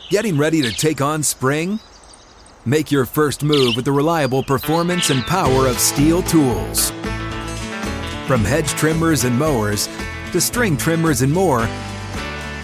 Getting 0.09 0.35
ready 0.35 0.63
to 0.63 0.71
take 0.71 0.99
on 0.99 1.21
spring? 1.21 1.79
Make 2.65 2.91
your 2.91 3.05
first 3.05 3.43
move 3.43 3.75
with 3.75 3.85
the 3.85 3.91
reliable 3.91 4.41
performance 4.41 5.11
and 5.11 5.21
power 5.23 5.67
of 5.67 5.75
Stihl 5.77 6.27
tools. 6.27 6.89
From 8.27 8.43
hedge 8.43 8.69
trimmers 8.69 9.25
and 9.25 9.37
mowers 9.37 9.87
to 10.31 10.41
string 10.41 10.75
trimmers 10.75 11.21
and 11.21 11.31
more, 11.31 11.67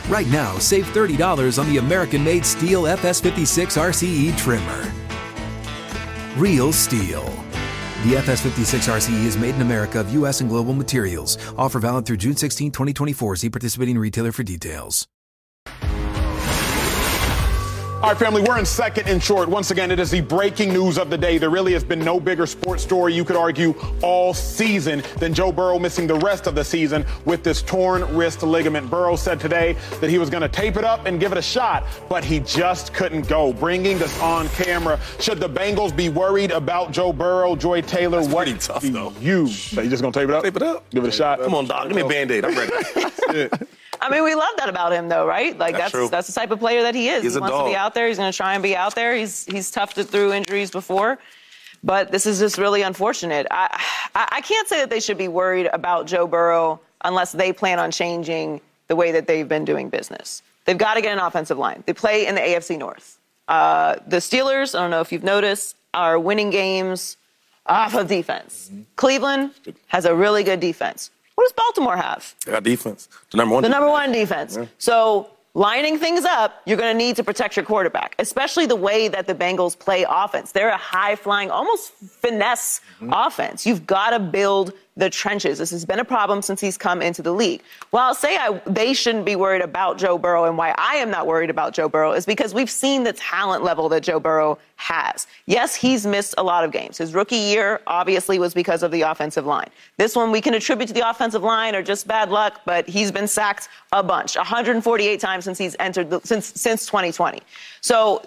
right 0.08 0.28
now 0.28 0.58
save 0.58 0.86
$30 0.88 1.60
on 1.60 1.70
the 1.70 1.78
American 1.78 2.24
made 2.24 2.42
Stihl 2.42 2.92
FS56 2.98 3.78
RCE 3.78 4.36
trimmer. 4.36 4.92
Real 6.38 6.70
Stihl. 6.70 7.39
The 8.00 8.14
FS56 8.14 8.88
RCE 8.88 9.10
E 9.12 9.26
is 9.26 9.38
made 9.38 9.56
in 9.56 9.62
America 9.62 10.00
of 10.00 10.14
U.S. 10.14 10.40
and 10.40 10.50
global 10.50 10.74
materials. 10.74 11.38
Offer 11.58 11.80
valid 11.80 12.06
through 12.06 12.16
June 12.16 12.38
16, 12.38 12.72
2024. 12.72 13.36
See 13.36 13.50
participating 13.50 14.00
retailer 14.00 14.32
for 14.32 14.44
details. 14.44 15.06
All 18.02 18.06
right, 18.12 18.18
family, 18.18 18.42
we're 18.42 18.58
in 18.58 18.66
second 18.66 19.10
and 19.10 19.22
short. 19.22 19.50
Once 19.50 19.72
again, 19.72 19.92
it 19.92 20.00
is 20.00 20.10
the 20.10 20.22
breaking 20.22 20.70
news 20.72 20.98
of 20.98 21.10
the 21.10 21.18
day. 21.18 21.38
There 21.38 21.50
really 21.50 21.74
has 21.74 21.84
been 21.84 22.00
no 22.00 22.18
bigger 22.18 22.46
sports 22.46 22.82
story, 22.82 23.14
you 23.14 23.26
could 23.26 23.36
argue, 23.36 23.76
all 24.02 24.34
season 24.34 25.04
than 25.18 25.34
Joe 25.34 25.52
Burrow 25.52 25.78
missing 25.78 26.08
the 26.08 26.16
rest 26.16 26.48
of 26.48 26.56
the 26.56 26.64
season 26.64 27.06
with 27.26 27.44
this 27.44 27.62
torn 27.62 28.04
wrist 28.16 28.42
ligament. 28.42 28.90
Burrow 28.90 29.18
said 29.18 29.38
today 29.38 29.74
that 30.00 30.10
he 30.10 30.18
was 30.18 30.30
going 30.30 30.42
to 30.42 30.48
tape 30.48 30.78
it 30.78 30.86
up 30.86 31.08
and 31.08 31.20
give 31.20 31.34
it 31.34 31.38
a 31.38 31.42
shot, 31.42 31.86
but 32.08 32.24
he 32.24 32.40
just 32.40 32.94
couldn't 32.94 33.28
go. 33.28 33.52
Bringing 33.52 33.98
this 34.00 34.18
on 34.22 34.48
camera. 34.50 34.98
Should 35.20 35.42
the 35.42 35.50
Bengals 35.50 35.94
be 35.94 36.08
worried 36.08 36.52
about 36.52 36.94
Joe 36.94 37.12
Burrow, 37.12 37.54
Joy 37.58 37.82
Taylor? 37.82 38.22
what 38.22 38.46
pretty 38.46 38.60
tough, 38.60 38.82
do 38.82 38.92
though. 38.92 39.14
you 39.20 39.48
say? 39.50 39.84
You 39.84 39.90
just 39.90 40.02
going 40.02 40.14
to 40.14 40.20
tape 40.22 40.30
it 40.30 40.36
up? 40.36 40.44
Tape 40.46 40.56
it 40.56 40.64
up. 40.64 40.90
Give 40.92 41.04
it 41.04 41.10
a 41.10 41.12
shot? 41.12 41.42
Come 41.42 41.54
on, 41.54 41.66
Doc. 41.66 41.88
Give 41.90 41.98
me 41.98 42.04
a 42.04 42.08
band-aid. 42.08 42.46
I'm 42.46 42.56
ready. 42.56 43.50
I 44.02 44.10
mean, 44.10 44.24
we 44.24 44.36
love 44.36 44.50
that 44.58 44.70
about 44.70 44.94
him, 44.94 45.10
though, 45.10 45.26
right? 45.26 45.58
Like 45.58 45.76
That's 45.76 45.92
that's 45.92 46.10
that's, 46.10 46.28
the 46.28 46.34
type 46.34 46.52
of 46.52 46.60
player 46.60 46.84
that 46.84 46.96
he 46.96 47.10
is. 47.10 47.24
He's 47.24 47.34
he 47.34 47.40
wants 47.40 47.58
to 47.58 47.66
be 47.66 47.76
out 47.76 47.94
there. 47.94 48.08
He's 48.08 48.18
going 48.18 48.32
to 48.32 48.36
try 48.36 48.54
and 48.54 48.64
be 48.64 48.76
out 48.76 48.96
there. 48.96 49.16
He's 49.16 49.46
he's 49.46 49.72
toughed 49.72 49.98
it 49.98 50.06
through 50.06 50.34
injuries 50.34 50.72
before, 50.72 51.20
but 51.84 52.12
this 52.12 52.26
is 52.26 52.40
just 52.40 52.58
really 52.58 52.82
unfortunate. 52.82 53.48
I, 53.52 53.68
I 54.16 54.28
I 54.34 54.42
can't 54.42 54.68
say 54.68 54.80
that 54.80 54.90
they 54.90 55.00
should 55.00 55.18
be 55.18 55.28
worried 55.28 55.68
about 55.74 56.08
Joe 56.08 56.28
Burrow 56.28 56.80
unless 57.04 57.32
they 57.32 57.54
plan 57.54 57.80
on 57.80 57.92
changing 57.92 58.62
the 58.88 58.96
way 58.96 59.12
that 59.12 59.28
they've 59.28 59.48
been 59.48 59.66
doing 59.66 59.90
business. 59.90 60.42
They've 60.66 60.78
got 60.78 60.96
to 60.96 61.02
get 61.02 61.14
an 61.14 61.20
offensive 61.20 61.58
line. 61.58 61.84
They 61.86 61.94
play 61.94 62.28
in 62.28 62.36
the 62.36 62.42
AFC 62.42 62.78
North. 62.78 63.18
Uh, 63.48 63.96
the 64.08 64.18
Steelers, 64.18 64.78
I 64.78 64.82
don't 64.82 64.92
know 64.92 65.02
if 65.02 65.12
you've 65.12 65.24
noticed, 65.24 65.76
are 65.94 66.20
winning 66.20 66.52
games 66.52 67.18
off 67.66 67.96
of 67.96 68.08
defense. 68.08 68.70
Cleveland 68.96 69.52
has 69.88 70.06
a 70.06 70.14
really 70.14 70.44
good 70.44 70.60
defense. 70.60 71.12
What 71.40 71.46
does 71.46 71.54
Baltimore 71.54 71.96
have? 71.96 72.36
They 72.46 72.52
got 72.52 72.64
defense. 72.64 73.08
The 73.32 73.38
number 73.38 73.54
one. 73.54 73.64
The 73.64 73.70
number 73.70 73.88
defense. 73.88 74.58
one 74.58 74.58
defense. 74.58 74.72
So 74.78 75.30
lining 75.54 75.98
things 75.98 76.26
up, 76.26 76.62
you're 76.66 76.76
going 76.76 76.94
to 76.94 76.98
need 76.98 77.16
to 77.16 77.24
protect 77.24 77.56
your 77.56 77.64
quarterback, 77.64 78.14
especially 78.20 78.66
the 78.66 78.76
way 78.76 79.08
that 79.08 79.26
the 79.26 79.34
Bengals 79.34 79.80
play 79.80 80.06
offense. 80.10 80.52
They're 80.52 80.68
a 80.68 80.76
high 80.76 81.16
flying, 81.16 81.50
almost 81.50 81.94
finesse 81.94 82.82
mm-hmm. 83.00 83.14
offense. 83.14 83.66
You've 83.66 83.88
got 83.88 84.10
to 84.10 84.20
build 84.20 84.74
the 85.00 85.10
trenches. 85.10 85.58
This 85.58 85.72
has 85.72 85.86
been 85.86 86.00
a 86.00 86.06
problem 86.06 86.42
since 86.42 86.60
he's 86.60 86.78
come 86.78 87.02
into 87.02 87.22
the 87.22 87.32
league. 87.32 87.62
Well, 87.92 88.04
I'll 88.04 88.16
say 88.16 88.36
I, 88.36 88.62
they 88.66 88.94
shouldn't 88.94 89.26
be 89.26 89.36
worried 89.36 89.62
about 89.62 89.98
Joe 89.98 90.18
Burrow, 90.18 90.44
and 90.44 90.58
why 90.58 90.76
I 90.78 90.96
am 90.96 91.10
not 91.10 91.26
worried 91.26 91.50
about 91.50 91.74
Joe 91.74 91.88
Burrow 91.88 92.12
is 92.12 92.26
because 92.26 92.54
we've 92.54 92.70
seen 92.70 93.04
the 93.04 93.14
talent 93.14 93.64
level 93.64 93.88
that 93.90 94.04
Joe 94.04 94.20
Burrow 94.20 94.60
has. 94.76 95.28
Yes, 95.46 95.76
he's 95.76 96.06
missed 96.06 96.36
a 96.38 96.44
lot 96.44 96.64
of 96.64 96.72
games. 96.72 96.98
His 96.98 97.14
rookie 97.14 97.36
year 97.36 97.82
obviously 97.88 98.40
was 98.40 98.54
because 98.54 98.82
of 98.82 98.92
the 98.92 99.02
offensive 99.02 99.46
line. 99.46 99.70
This 99.98 100.16
one 100.16 100.32
we 100.32 100.40
can 100.40 100.54
attribute 100.54 100.88
to 100.88 100.94
the 100.94 101.10
offensive 101.10 101.44
line 101.44 101.76
or 101.76 101.82
just 101.82 102.08
bad 102.08 102.30
luck, 102.30 102.62
but 102.66 102.88
he's 102.88 103.12
been 103.12 103.28
sacked 103.28 103.68
a 103.92 104.02
bunch, 104.02 104.38
148 104.38 105.20
times 105.20 105.44
since 105.44 105.58
he's 105.58 105.76
entered 105.80 106.10
the, 106.10 106.22
since 106.24 106.54
since 106.60 106.86
2020. 106.86 107.42
So 107.82 108.22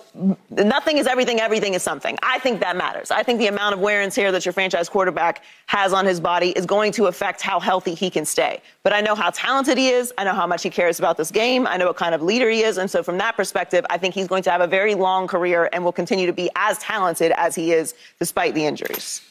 nothing 0.50 0.98
is 0.98 1.06
everything, 1.06 1.40
everything 1.40 1.74
is 1.74 1.82
something. 1.82 2.18
I 2.22 2.38
think 2.38 2.60
that 2.60 2.76
matters. 2.76 3.10
I 3.10 3.22
think 3.22 3.38
the 3.38 3.46
amount 3.46 3.74
of 3.74 3.80
wear 3.80 4.02
and 4.02 4.12
tear 4.12 4.32
that 4.32 4.44
your 4.44 4.52
franchise 4.52 4.88
quarterback 4.88 5.42
has 5.66 5.92
on 5.92 6.04
his 6.04 6.20
body 6.20 6.50
is 6.62 6.66
going 6.66 6.92
to 6.92 7.06
affect 7.06 7.42
how 7.42 7.58
healthy 7.58 7.94
he 7.94 8.08
can 8.08 8.24
stay. 8.24 8.62
But 8.84 8.92
I 8.92 9.00
know 9.00 9.16
how 9.16 9.30
talented 9.30 9.76
he 9.76 9.88
is. 9.88 10.12
I 10.16 10.22
know 10.24 10.32
how 10.32 10.46
much 10.46 10.62
he 10.62 10.70
cares 10.70 11.00
about 11.00 11.16
this 11.16 11.32
game. 11.32 11.66
I 11.66 11.76
know 11.76 11.88
what 11.88 11.96
kind 11.96 12.14
of 12.14 12.22
leader 12.22 12.48
he 12.48 12.62
is. 12.62 12.78
And 12.78 12.88
so 12.88 13.02
from 13.02 13.18
that 13.18 13.36
perspective, 13.36 13.84
I 13.90 13.98
think 13.98 14.14
he's 14.14 14.28
going 14.28 14.44
to 14.44 14.50
have 14.50 14.60
a 14.60 14.68
very 14.68 14.94
long 14.94 15.26
career 15.26 15.68
and 15.72 15.84
will 15.84 15.92
continue 15.92 16.26
to 16.26 16.32
be 16.32 16.48
as 16.54 16.78
talented 16.78 17.32
as 17.32 17.56
he 17.56 17.72
is 17.72 17.94
despite 18.20 18.54
the 18.54 18.64
injuries. 18.64 19.22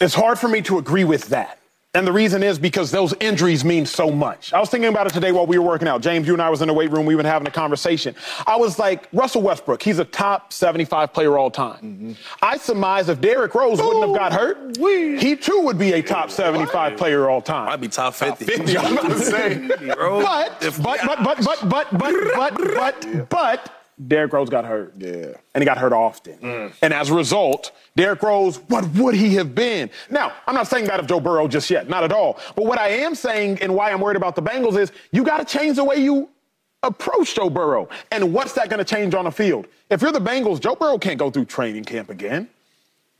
It's 0.00 0.14
hard 0.14 0.38
for 0.38 0.48
me 0.48 0.62
to 0.62 0.78
agree 0.78 1.04
with 1.04 1.28
that. 1.28 1.58
And 1.94 2.06
the 2.06 2.12
reason 2.12 2.42
is 2.42 2.58
because 2.58 2.90
those 2.90 3.12
injuries 3.20 3.66
mean 3.66 3.84
so 3.84 4.10
much. 4.10 4.54
I 4.54 4.60
was 4.60 4.70
thinking 4.70 4.88
about 4.88 5.06
it 5.06 5.12
today 5.12 5.30
while 5.30 5.46
we 5.46 5.58
were 5.58 5.66
working 5.66 5.86
out. 5.86 6.00
James, 6.00 6.26
you 6.26 6.32
and 6.32 6.40
I 6.40 6.48
was 6.48 6.62
in 6.62 6.68
the 6.68 6.72
weight 6.72 6.90
room. 6.90 7.04
We've 7.04 7.18
been 7.18 7.26
having 7.26 7.46
a 7.46 7.50
conversation. 7.50 8.14
I 8.46 8.56
was 8.56 8.78
like, 8.78 9.08
Russell 9.12 9.42
Westbrook, 9.42 9.82
he's 9.82 9.98
a 9.98 10.06
top 10.06 10.54
75 10.54 11.12
player 11.12 11.36
all 11.36 11.50
time. 11.50 11.76
Mm-hmm. 11.82 12.12
I 12.40 12.56
surmise 12.56 13.10
if 13.10 13.20
Derrick 13.20 13.54
Rose 13.54 13.78
wouldn't 13.78 14.06
have 14.06 14.16
got 14.16 14.32
hurt, 14.32 14.74
he 14.78 15.36
too 15.36 15.60
would 15.64 15.76
be 15.78 15.92
a 15.92 16.02
top 16.02 16.30
75 16.30 16.96
player 16.96 17.28
all 17.28 17.42
time. 17.42 17.68
I'd 17.68 17.82
be 17.82 17.88
top 17.88 18.14
50. 18.14 18.42
50, 18.46 18.78
I'm 18.78 18.96
about 18.96 19.10
to 19.10 19.18
say. 19.18 19.68
bro. 19.94 20.22
But, 20.22 20.62
If- 20.62 20.82
but, 20.82 20.98
but, 21.06 21.22
but, 21.22 21.44
but, 21.44 21.68
but, 21.68 21.98
but, 21.98 22.34
but, 22.34 22.56
but, 22.74 23.28
but, 23.28 23.81
Derrick 24.08 24.32
Rose 24.32 24.48
got 24.48 24.64
hurt. 24.64 24.94
Yeah. 24.98 25.32
And 25.54 25.62
he 25.62 25.64
got 25.64 25.78
hurt 25.78 25.92
often. 25.92 26.38
Mm. 26.38 26.72
And 26.82 26.92
as 26.92 27.10
a 27.10 27.14
result, 27.14 27.72
Derrick 27.96 28.22
Rose, 28.22 28.58
what 28.68 28.86
would 28.94 29.14
he 29.14 29.34
have 29.34 29.54
been? 29.54 29.90
Now, 30.10 30.32
I'm 30.46 30.54
not 30.54 30.68
saying 30.68 30.86
that 30.86 31.00
of 31.00 31.06
Joe 31.06 31.20
Burrow 31.20 31.48
just 31.48 31.70
yet, 31.70 31.88
not 31.88 32.04
at 32.04 32.12
all. 32.12 32.38
But 32.56 32.64
what 32.64 32.78
I 32.78 32.88
am 32.88 33.14
saying 33.14 33.58
and 33.60 33.74
why 33.74 33.90
I'm 33.90 34.00
worried 34.00 34.16
about 34.16 34.34
the 34.34 34.42
Bengals 34.42 34.78
is 34.78 34.92
you 35.10 35.24
got 35.24 35.38
to 35.38 35.44
change 35.44 35.76
the 35.76 35.84
way 35.84 35.96
you 35.96 36.28
approach 36.82 37.34
Joe 37.34 37.50
Burrow. 37.50 37.88
And 38.10 38.32
what's 38.32 38.54
that 38.54 38.68
going 38.68 38.78
to 38.78 38.84
change 38.84 39.14
on 39.14 39.24
the 39.24 39.30
field? 39.30 39.66
If 39.90 40.02
you're 40.02 40.12
the 40.12 40.20
Bengals, 40.20 40.60
Joe 40.60 40.74
Burrow 40.74 40.98
can't 40.98 41.18
go 41.18 41.30
through 41.30 41.44
training 41.44 41.84
camp 41.84 42.10
again. 42.10 42.48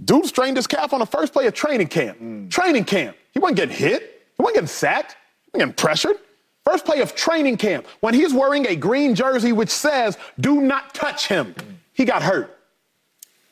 Dude 0.04 0.26
strained 0.26 0.56
his 0.56 0.66
calf 0.66 0.92
on 0.92 1.00
the 1.00 1.06
first 1.06 1.32
play 1.32 1.46
of 1.46 1.54
training 1.54 1.86
camp. 1.86 2.18
Mm. 2.20 2.50
Training 2.50 2.84
camp. 2.84 3.16
He 3.32 3.38
wasn't 3.38 3.58
getting 3.58 3.76
hit. 3.76 4.02
He 4.36 4.42
wasn't 4.42 4.56
getting 4.56 4.68
sacked. 4.68 5.16
He 5.44 5.50
wasn't 5.58 5.70
getting 5.70 5.84
pressured. 5.84 6.16
First 6.64 6.84
play 6.84 7.00
of 7.00 7.14
training 7.14 7.56
camp. 7.56 7.86
When 8.00 8.14
he's 8.14 8.32
wearing 8.32 8.66
a 8.66 8.76
green 8.76 9.14
jersey 9.14 9.52
which 9.52 9.70
says, 9.70 10.16
do 10.38 10.60
not 10.60 10.94
touch 10.94 11.26
him, 11.26 11.54
he 11.92 12.04
got 12.04 12.22
hurt. 12.22 12.58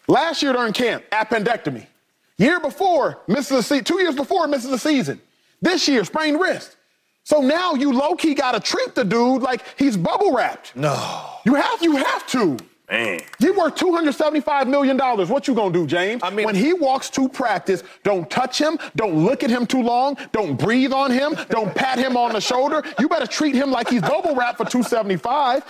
Last 0.06 0.42
year 0.42 0.52
during 0.52 0.72
camp, 0.72 1.04
appendectomy. 1.10 1.86
Year 2.38 2.60
before, 2.60 3.20
misses 3.28 3.66
se- 3.66 3.82
two 3.82 4.00
years 4.00 4.14
before, 4.14 4.46
misses 4.46 4.70
the 4.70 4.78
season. 4.78 5.20
This 5.60 5.86
year, 5.88 6.04
sprained 6.04 6.40
wrist. 6.40 6.76
So 7.24 7.40
now 7.40 7.74
you 7.74 7.92
low 7.92 8.14
key 8.14 8.34
got 8.34 8.52
to 8.52 8.60
treat 8.60 8.94
the 8.94 9.04
dude 9.04 9.42
like 9.42 9.62
he's 9.76 9.96
bubble 9.96 10.34
wrapped. 10.34 10.74
No. 10.74 11.30
You 11.44 11.54
have, 11.54 11.82
you 11.82 11.96
have 11.96 12.26
to. 12.28 12.56
Man. 12.90 13.20
You 13.38 13.54
worth 13.56 13.76
$275 13.76 14.66
million. 14.68 14.98
What 14.98 15.46
you 15.46 15.54
gonna 15.54 15.72
do, 15.72 15.86
James? 15.86 16.22
I 16.24 16.30
mean- 16.30 16.44
when 16.44 16.54
he 16.54 16.72
walks 16.72 17.08
to 17.10 17.28
practice, 17.28 17.82
don't 18.02 18.28
touch 18.28 18.60
him, 18.60 18.78
don't 18.96 19.24
look 19.24 19.44
at 19.44 19.50
him 19.50 19.66
too 19.66 19.82
long, 19.82 20.16
don't 20.32 20.56
breathe 20.58 20.92
on 20.92 21.10
him, 21.10 21.36
don't 21.50 21.72
pat 21.74 21.98
him 21.98 22.16
on 22.16 22.32
the 22.32 22.40
shoulder. 22.40 22.82
You 22.98 23.08
better 23.08 23.26
treat 23.26 23.54
him 23.54 23.70
like 23.70 23.88
he's 23.88 24.02
bubble 24.02 24.34
wrap 24.34 24.56
for 24.56 24.64
275. 24.64 25.64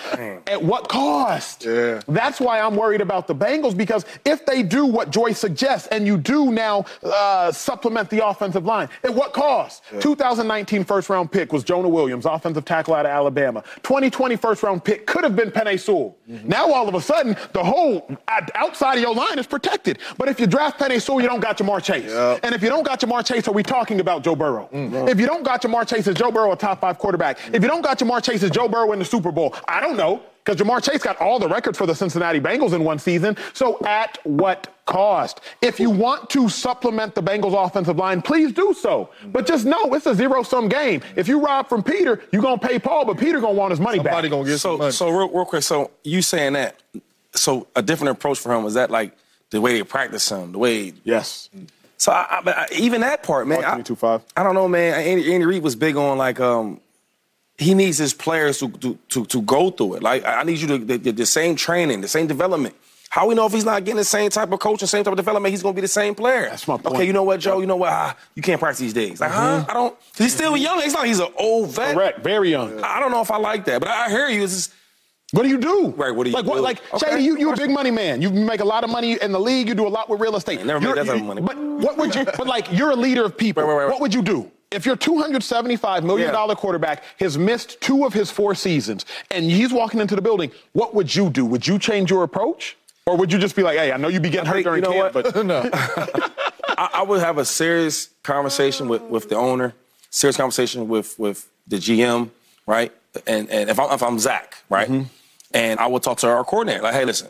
At 0.46 0.62
what 0.62 0.88
cost? 0.88 1.64
Yeah. 1.64 2.00
That's 2.08 2.40
why 2.40 2.60
I'm 2.60 2.74
worried 2.74 3.00
about 3.02 3.26
the 3.26 3.34
Bengals 3.34 3.76
because 3.76 4.04
if 4.24 4.46
they 4.46 4.62
do 4.62 4.86
what 4.86 5.10
Joyce 5.10 5.38
suggests 5.38 5.88
and 5.88 6.06
you 6.06 6.16
do 6.16 6.50
now 6.50 6.84
uh, 7.02 7.52
supplement 7.52 8.08
the 8.10 8.26
offensive 8.26 8.64
line, 8.64 8.88
at 9.04 9.14
what 9.14 9.32
cost? 9.32 9.82
2019 10.00 10.84
first 10.84 11.10
round 11.10 11.30
pick 11.30 11.52
was 11.52 11.64
Jonah 11.64 11.88
Williams, 11.88 12.24
offensive 12.24 12.64
tackle 12.64 12.94
out 12.94 13.04
of 13.04 13.10
Alabama. 13.10 13.62
2020 13.82 14.36
first 14.36 14.62
round 14.62 14.82
pick 14.84 15.06
could 15.06 15.24
have 15.24 15.36
been 15.36 15.50
Penei 15.50 15.78
Sewell. 15.78 16.16
Now 16.26 16.72
all 16.72 16.88
of 16.88 16.94
a 16.94 17.00
sudden, 17.00 17.09
the 17.52 17.62
whole 17.64 18.08
outside 18.54 18.94
of 18.94 19.00
your 19.00 19.14
line 19.14 19.38
is 19.38 19.46
protected. 19.46 19.98
But 20.16 20.28
if 20.28 20.40
you 20.40 20.46
draft 20.46 20.78
Penei 20.78 21.00
Sewell, 21.00 21.20
you 21.20 21.28
don't 21.28 21.40
got 21.40 21.58
Ja'Marr 21.58 21.82
Chase. 21.82 22.10
Yep. 22.10 22.40
And 22.42 22.54
if 22.54 22.62
you 22.62 22.68
don't 22.68 22.84
got 22.84 23.00
Ja'Marr 23.00 23.26
Chase, 23.26 23.48
are 23.48 23.52
we 23.52 23.62
talking 23.62 24.00
about 24.00 24.22
Joe 24.22 24.36
Burrow? 24.36 24.68
Mm-hmm. 24.72 25.08
If 25.08 25.18
you 25.18 25.26
don't 25.26 25.42
got 25.42 25.62
Ja'Marr 25.62 25.86
Chase, 25.86 26.06
is 26.06 26.14
Joe 26.16 26.30
Burrow 26.30 26.52
a 26.52 26.56
top 26.56 26.80
five 26.80 26.98
quarterback? 26.98 27.38
If 27.52 27.62
you 27.62 27.68
don't 27.68 27.82
got 27.82 27.98
Ja'Marr 27.98 28.22
Chase, 28.22 28.42
is 28.42 28.50
Joe 28.50 28.68
Burrow 28.68 28.92
in 28.92 28.98
the 28.98 29.04
Super 29.04 29.32
Bowl? 29.32 29.54
I 29.66 29.80
don't 29.80 29.96
know. 29.96 30.22
Because 30.50 30.66
Ja'Marr 30.66 30.82
Chase 30.82 31.02
got 31.02 31.16
all 31.20 31.38
the 31.38 31.48
records 31.48 31.78
for 31.78 31.86
the 31.86 31.94
Cincinnati 31.94 32.40
Bengals 32.40 32.72
in 32.72 32.82
one 32.84 32.98
season. 32.98 33.36
So 33.52 33.78
at 33.84 34.18
what 34.24 34.74
cost? 34.86 35.40
If 35.62 35.78
you 35.78 35.90
want 35.90 36.28
to 36.30 36.48
supplement 36.48 37.14
the 37.14 37.22
Bengals 37.22 37.54
offensive 37.66 37.96
line, 37.96 38.20
please 38.22 38.52
do 38.52 38.74
so. 38.74 39.10
But 39.26 39.46
just 39.46 39.64
know 39.64 39.94
it's 39.94 40.06
a 40.06 40.14
zero-sum 40.14 40.68
game. 40.68 41.02
If 41.16 41.28
you 41.28 41.40
rob 41.40 41.68
from 41.68 41.82
Peter, 41.82 42.20
you're 42.32 42.42
gonna 42.42 42.58
pay 42.58 42.78
Paul, 42.78 43.04
but 43.04 43.18
Peter 43.18 43.40
gonna 43.40 43.52
want 43.52 43.70
his 43.70 43.80
money 43.80 43.98
Somebody 43.98 44.28
back. 44.28 44.30
gonna 44.32 44.44
get 44.48 44.58
some 44.58 44.72
So, 44.72 44.78
money. 44.78 44.92
so 44.92 45.08
real, 45.10 45.28
real 45.28 45.44
quick. 45.44 45.62
So 45.62 45.90
you 46.02 46.22
saying 46.22 46.54
that? 46.54 46.76
So 47.32 47.68
a 47.76 47.82
different 47.82 48.16
approach 48.16 48.38
for 48.40 48.52
him 48.52 48.64
was 48.64 48.74
that 48.74 48.90
like 48.90 49.16
the 49.50 49.60
way 49.60 49.74
they 49.74 49.84
practice 49.84 50.28
him, 50.30 50.52
the 50.52 50.58
way. 50.58 50.94
yes. 51.04 51.48
So 51.96 52.10
I, 52.12 52.40
I, 52.46 52.66
even 52.72 53.02
that 53.02 53.22
part, 53.22 53.46
man. 53.46 53.62
I, 53.62 53.74
I 54.36 54.42
don't 54.42 54.54
know, 54.54 54.66
man. 54.66 54.94
Andy, 54.94 55.32
Andy 55.34 55.44
Reid 55.46 55.62
was 55.62 55.76
big 55.76 55.96
on 55.96 56.18
like 56.18 56.40
um. 56.40 56.80
He 57.60 57.74
needs 57.74 57.98
his 57.98 58.14
players 58.14 58.58
to 58.60 58.68
to 58.84 58.98
to, 59.12 59.18
to 59.26 59.42
go 59.42 59.70
through 59.70 59.92
it. 59.96 60.02
Like 60.02 60.24
I 60.24 60.42
need 60.48 60.58
you 60.62 60.68
to 60.68 60.78
the, 60.78 60.96
the, 60.98 61.12
the 61.12 61.26
same 61.26 61.54
training, 61.56 62.00
the 62.00 62.08
same 62.08 62.26
development. 62.26 62.74
How 63.10 63.26
we 63.26 63.34
know 63.34 63.44
if 63.44 63.52
he's 63.52 63.64
not 63.64 63.84
getting 63.84 63.96
the 63.96 64.04
same 64.04 64.30
type 64.30 64.52
of 64.52 64.60
coaching, 64.60 64.86
same 64.86 65.02
type 65.02 65.10
of 65.12 65.16
development, 65.16 65.50
he's 65.50 65.62
going 65.64 65.74
to 65.74 65.76
be 65.76 65.80
the 65.82 65.88
same 66.02 66.14
player? 66.14 66.42
That's 66.48 66.68
my 66.68 66.76
point. 66.76 66.94
Okay, 66.94 67.04
you 67.08 67.12
know 67.12 67.24
what, 67.24 67.40
Joe? 67.40 67.58
You 67.60 67.66
know 67.66 67.74
what? 67.74 67.90
Ah, 67.92 68.16
you 68.36 68.42
can't 68.42 68.60
practice 68.60 68.78
these 68.78 68.92
days. 68.94 69.20
Like, 69.20 69.32
huh? 69.32 69.64
I 69.68 69.74
don't. 69.74 69.96
He's 70.16 70.32
still 70.32 70.56
young. 70.56 70.80
It's 70.80 70.94
not. 70.94 71.06
He's 71.06 71.18
an 71.18 71.32
old 71.36 71.70
vet. 71.70 71.94
Correct. 71.96 72.20
Very 72.22 72.50
young. 72.50 72.80
I 72.84 73.00
don't 73.00 73.10
know 73.10 73.20
if 73.20 73.32
I 73.32 73.36
like 73.38 73.64
that, 73.64 73.80
but 73.80 73.88
I 73.88 74.08
hear 74.10 74.28
you. 74.28 74.44
It's 74.44 74.54
just, 74.54 74.72
What 75.32 75.42
do 75.42 75.48
you 75.48 75.58
do? 75.58 75.88
Right, 75.96 76.14
what 76.14 76.22
do 76.24 76.30
you 76.30 76.36
like, 76.36 76.44
do? 76.46 76.60
Like, 76.60 76.80
Okay. 76.94 77.10
Shady, 77.10 77.24
you, 77.24 77.36
you're 77.36 77.54
a 77.54 77.56
big 77.56 77.70
money 77.70 77.90
man. 77.90 78.22
You 78.22 78.30
make 78.30 78.60
a 78.60 78.64
lot 78.64 78.84
of 78.84 78.90
money 78.90 79.18
in 79.20 79.32
the 79.32 79.40
league. 79.40 79.66
You 79.68 79.74
do 79.74 79.88
a 79.88 79.94
lot 79.98 80.08
with 80.08 80.20
real 80.20 80.36
estate. 80.36 80.60
I 80.60 80.62
never 80.62 80.80
made 80.80 80.94
that 80.94 81.06
type 81.06 81.20
of 81.20 81.26
money. 81.26 81.42
But 81.42 81.56
what 81.58 81.96
would 81.98 82.14
you? 82.14 82.24
But 82.24 82.46
like, 82.46 82.70
you're 82.70 82.90
a 82.90 82.96
leader 82.96 83.24
of 83.24 83.36
people. 83.36 83.64
Right, 83.64 83.70
right, 83.74 83.84
right. 83.86 83.90
What 83.90 84.00
would 84.02 84.14
you 84.14 84.22
do? 84.22 84.50
If 84.70 84.86
your 84.86 84.94
275 84.96 86.04
million 86.04 86.32
dollar 86.32 86.52
Yeah. 86.52 86.60
quarterback 86.60 87.02
has 87.18 87.36
missed 87.36 87.80
two 87.80 88.04
of 88.04 88.12
his 88.12 88.30
four 88.30 88.54
seasons 88.54 89.04
and 89.30 89.44
he's 89.44 89.72
walking 89.72 89.98
into 90.00 90.14
the 90.14 90.22
building, 90.22 90.52
what 90.72 90.94
would 90.94 91.12
you 91.14 91.28
do? 91.28 91.44
Would 91.44 91.66
you 91.66 91.78
change 91.78 92.08
your 92.10 92.22
approach, 92.22 92.76
or 93.04 93.16
would 93.16 93.32
you 93.32 93.38
just 93.38 93.56
be 93.56 93.62
like, 93.64 93.78
"Hey, 93.78 93.90
I 93.90 93.96
know 93.96 94.06
you'd 94.08 94.22
be 94.22 94.30
getting 94.30 94.46
hurt 94.46 94.54
think- 94.54 94.66
during 94.66 94.84
you 94.84 94.88
know 94.90 95.02
camp, 95.10 95.14
what? 95.16 95.34
but 95.34 95.44
no. 95.54 95.68
I, 96.78 96.90
I 96.94 97.02
would 97.02 97.20
have 97.20 97.38
a 97.38 97.44
serious 97.44 98.10
conversation 98.22 98.88
with, 98.88 99.02
with 99.02 99.28
the 99.28 99.34
owner, 99.36 99.74
serious 100.10 100.36
conversation 100.36 100.88
with 100.88 101.18
with 101.18 101.48
the 101.66 101.76
GM, 101.76 102.30
right? 102.66 102.92
And 103.26 103.50
and 103.50 103.70
if 103.70 103.78
I'm 103.80 103.90
if 103.92 104.02
I'm 104.04 104.18
Zach, 104.20 104.56
right, 104.68 104.88
Mm-hmm. 104.88 105.02
and 105.52 105.80
I 105.80 105.88
would 105.88 106.04
talk 106.04 106.18
to 106.18 106.28
our 106.28 106.44
coordinator, 106.44 106.82
like, 106.82 106.94
hey, 106.94 107.04
listen, 107.04 107.26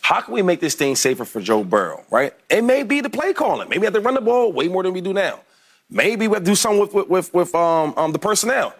how 0.00 0.22
can 0.22 0.32
we 0.32 0.40
make 0.40 0.60
this 0.60 0.74
thing 0.74 0.96
safer 0.96 1.26
for 1.26 1.42
Joe 1.42 1.64
Burrow, 1.64 2.02
right? 2.10 2.32
It 2.48 2.62
may 2.64 2.82
be 2.82 3.02
the 3.02 3.10
play 3.10 3.34
calling. 3.34 3.68
Maybe 3.68 3.80
we 3.80 3.84
have 3.84 3.94
to 3.94 4.00
run 4.00 4.14
the 4.14 4.22
ball 4.22 4.50
way 4.54 4.68
more 4.68 4.82
than 4.82 4.94
we 4.94 5.02
do 5.02 5.12
now. 5.12 5.40
Maybe 5.92 6.26
we 6.26 6.34
have 6.34 6.44
to 6.44 6.50
do 6.50 6.54
something 6.54 6.80
with 6.80 6.94
with 6.94 7.08
with, 7.08 7.34
with 7.34 7.54
um, 7.54 7.94
um 7.96 8.12
the 8.12 8.18
personnel. 8.18 8.74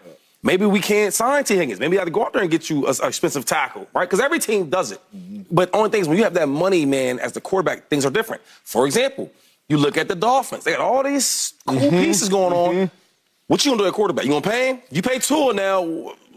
Maybe 0.45 0.65
we 0.65 0.81
can't 0.81 1.13
sign 1.13 1.45
Tee 1.45 1.55
Higgins. 1.55 1.79
Maybe 1.79 1.97
I 1.97 2.01
have 2.01 2.07
to 2.07 2.11
go 2.11 2.25
out 2.25 2.33
there 2.33 2.41
and 2.41 2.51
get 2.51 2.69
you 2.69 2.85
an 2.85 2.93
expensive 3.03 3.45
tackle, 3.45 3.87
right? 3.93 4.03
Because 4.03 4.19
every 4.19 4.39
team 4.39 4.69
does 4.69 4.91
it. 4.91 4.99
But 5.49 5.69
only 5.73 5.89
thing 5.89 6.01
is, 6.01 6.07
when 6.09 6.17
you 6.17 6.23
have 6.25 6.33
that 6.33 6.49
money, 6.49 6.85
man, 6.85 7.19
as 7.19 7.31
the 7.31 7.39
quarterback, 7.39 7.87
things 7.87 8.05
are 8.05 8.11
different. 8.11 8.41
For 8.63 8.85
example, 8.85 9.31
you 9.69 9.77
look 9.77 9.97
at 9.97 10.09
the 10.09 10.15
Dolphins. 10.15 10.65
They 10.65 10.73
got 10.73 10.81
all 10.81 11.01
these 11.01 11.53
cool 11.65 11.89
pieces 11.89 12.27
going 12.27 12.53
on. 12.53 12.91
What 13.47 13.63
you 13.63 13.71
gonna 13.71 13.83
do 13.83 13.87
at 13.87 13.93
quarterback? 13.93 14.25
You 14.25 14.31
gonna 14.31 14.41
pay 14.41 14.71
him? 14.71 14.81
You 14.91 15.01
pay 15.01 15.19
Tua 15.19 15.53
now. 15.53 15.81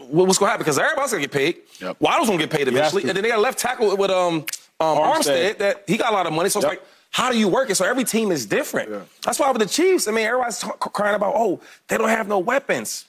What's 0.09 0.37
gonna 0.37 0.51
happen? 0.51 0.63
Because 0.63 0.79
everybody's 0.79 1.11
gonna 1.11 1.23
get 1.23 1.31
paid. 1.31 1.57
Yep. 1.81 1.97
Waddle's 1.99 2.29
gonna 2.29 2.39
get 2.39 2.49
paid 2.49 2.67
eventually, 2.69 3.03
and 3.03 3.11
then 3.11 3.23
they 3.23 3.29
got 3.29 3.39
a 3.39 3.41
left 3.41 3.59
tackle 3.59 3.95
with 3.97 4.11
um, 4.11 4.45
um 4.79 4.97
Armstead. 4.97 5.55
Armstead 5.55 5.57
that 5.57 5.83
he 5.85 5.97
got 5.97 6.11
a 6.13 6.15
lot 6.15 6.27
of 6.27 6.33
money. 6.33 6.49
So 6.49 6.59
it's 6.59 6.67
like, 6.67 6.81
how 7.11 7.31
do 7.31 7.37
you 7.37 7.47
work 7.47 7.69
it? 7.69 7.75
So 7.75 7.85
every 7.85 8.03
team 8.03 8.31
is 8.31 8.45
different. 8.45 8.91
That's 9.23 9.39
why 9.39 9.49
with 9.51 9.61
the 9.61 9.67
Chiefs, 9.67 10.07
I 10.07 10.11
mean, 10.11 10.25
everybody's 10.25 10.59
talk, 10.59 10.79
crying 10.93 11.15
about, 11.15 11.33
oh, 11.35 11.59
they 11.87 11.97
don't 11.97 12.09
have 12.09 12.27
no 12.27 12.39
weapons. 12.39 13.05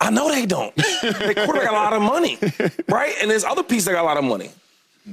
I 0.00 0.10
know 0.10 0.28
they 0.30 0.46
don't. 0.46 0.74
they 1.02 1.34
quarterback 1.34 1.64
got 1.64 1.72
a 1.72 1.72
lot 1.72 1.92
of 1.92 2.02
money, 2.02 2.38
right? 2.88 3.14
And 3.20 3.30
there's 3.30 3.44
other 3.44 3.62
pieces 3.62 3.86
that 3.86 3.92
got 3.92 4.02
a 4.02 4.06
lot 4.06 4.16
of 4.16 4.24
money. 4.24 4.50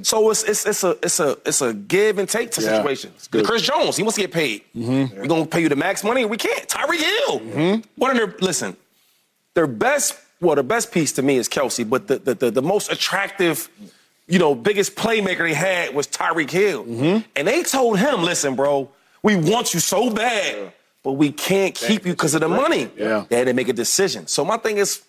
So 0.01 0.29
it's 0.29 0.43
it's 0.43 0.65
it's 0.65 0.83
a 0.83 0.97
it's 1.01 1.19
a 1.19 1.37
it's 1.45 1.61
a 1.61 1.73
give 1.73 2.19
and 2.19 2.27
take 2.29 2.55
Yeah, 2.57 2.77
situation. 2.77 3.13
Chris 3.43 3.61
Jones, 3.63 3.97
he 3.97 4.03
wants 4.03 4.15
to 4.15 4.21
get 4.21 4.31
paid. 4.31 4.63
Mm-hmm. 4.75 5.21
We're 5.21 5.27
gonna 5.27 5.45
pay 5.45 5.61
you 5.61 5.69
the 5.69 5.75
max 5.75 6.03
money. 6.03 6.25
We 6.25 6.37
can't. 6.37 6.67
Tyreek 6.67 6.99
Hill. 6.99 7.39
Mm-hmm. 7.39 7.81
One 7.95 8.11
of 8.11 8.17
their 8.17 8.35
listen, 8.39 8.75
their 9.55 9.65
best 9.67 10.19
well, 10.41 10.55
the 10.55 10.63
best 10.63 10.91
piece 10.91 11.13
to 11.13 11.21
me 11.21 11.37
is 11.37 11.49
Kelce, 11.49 11.89
but 11.89 12.07
the 12.07 12.19
the 12.19 12.33
the, 12.35 12.51
the 12.51 12.61
most 12.61 12.91
attractive, 12.91 13.69
you 14.27 14.39
know, 14.39 14.53
biggest 14.53 14.95
playmaker 14.95 15.39
they 15.39 15.53
had 15.53 15.95
was 15.95 16.07
Tyreek 16.07 16.51
Hill. 16.51 16.83
Mm-hmm. 16.83 17.27
And 17.35 17.47
they 17.47 17.63
told 17.63 17.99
him, 17.99 18.23
listen, 18.23 18.55
bro, 18.55 18.89
we 19.23 19.35
want 19.35 19.73
you 19.73 19.79
so 19.79 20.09
bad, 20.09 20.73
but 21.03 21.13
we 21.13 21.31
can't 21.31 21.73
keep 21.73 22.05
you 22.05 22.11
because 22.11 22.33
of 22.33 22.41
the 22.41 22.49
money. 22.49 22.89
Yeah. 22.97 23.25
They 23.29 23.37
had 23.37 23.47
to 23.47 23.53
make 23.53 23.69
a 23.69 23.73
decision. 23.73 24.27
So 24.27 24.43
my 24.43 24.57
thing 24.57 24.77
is, 24.77 25.01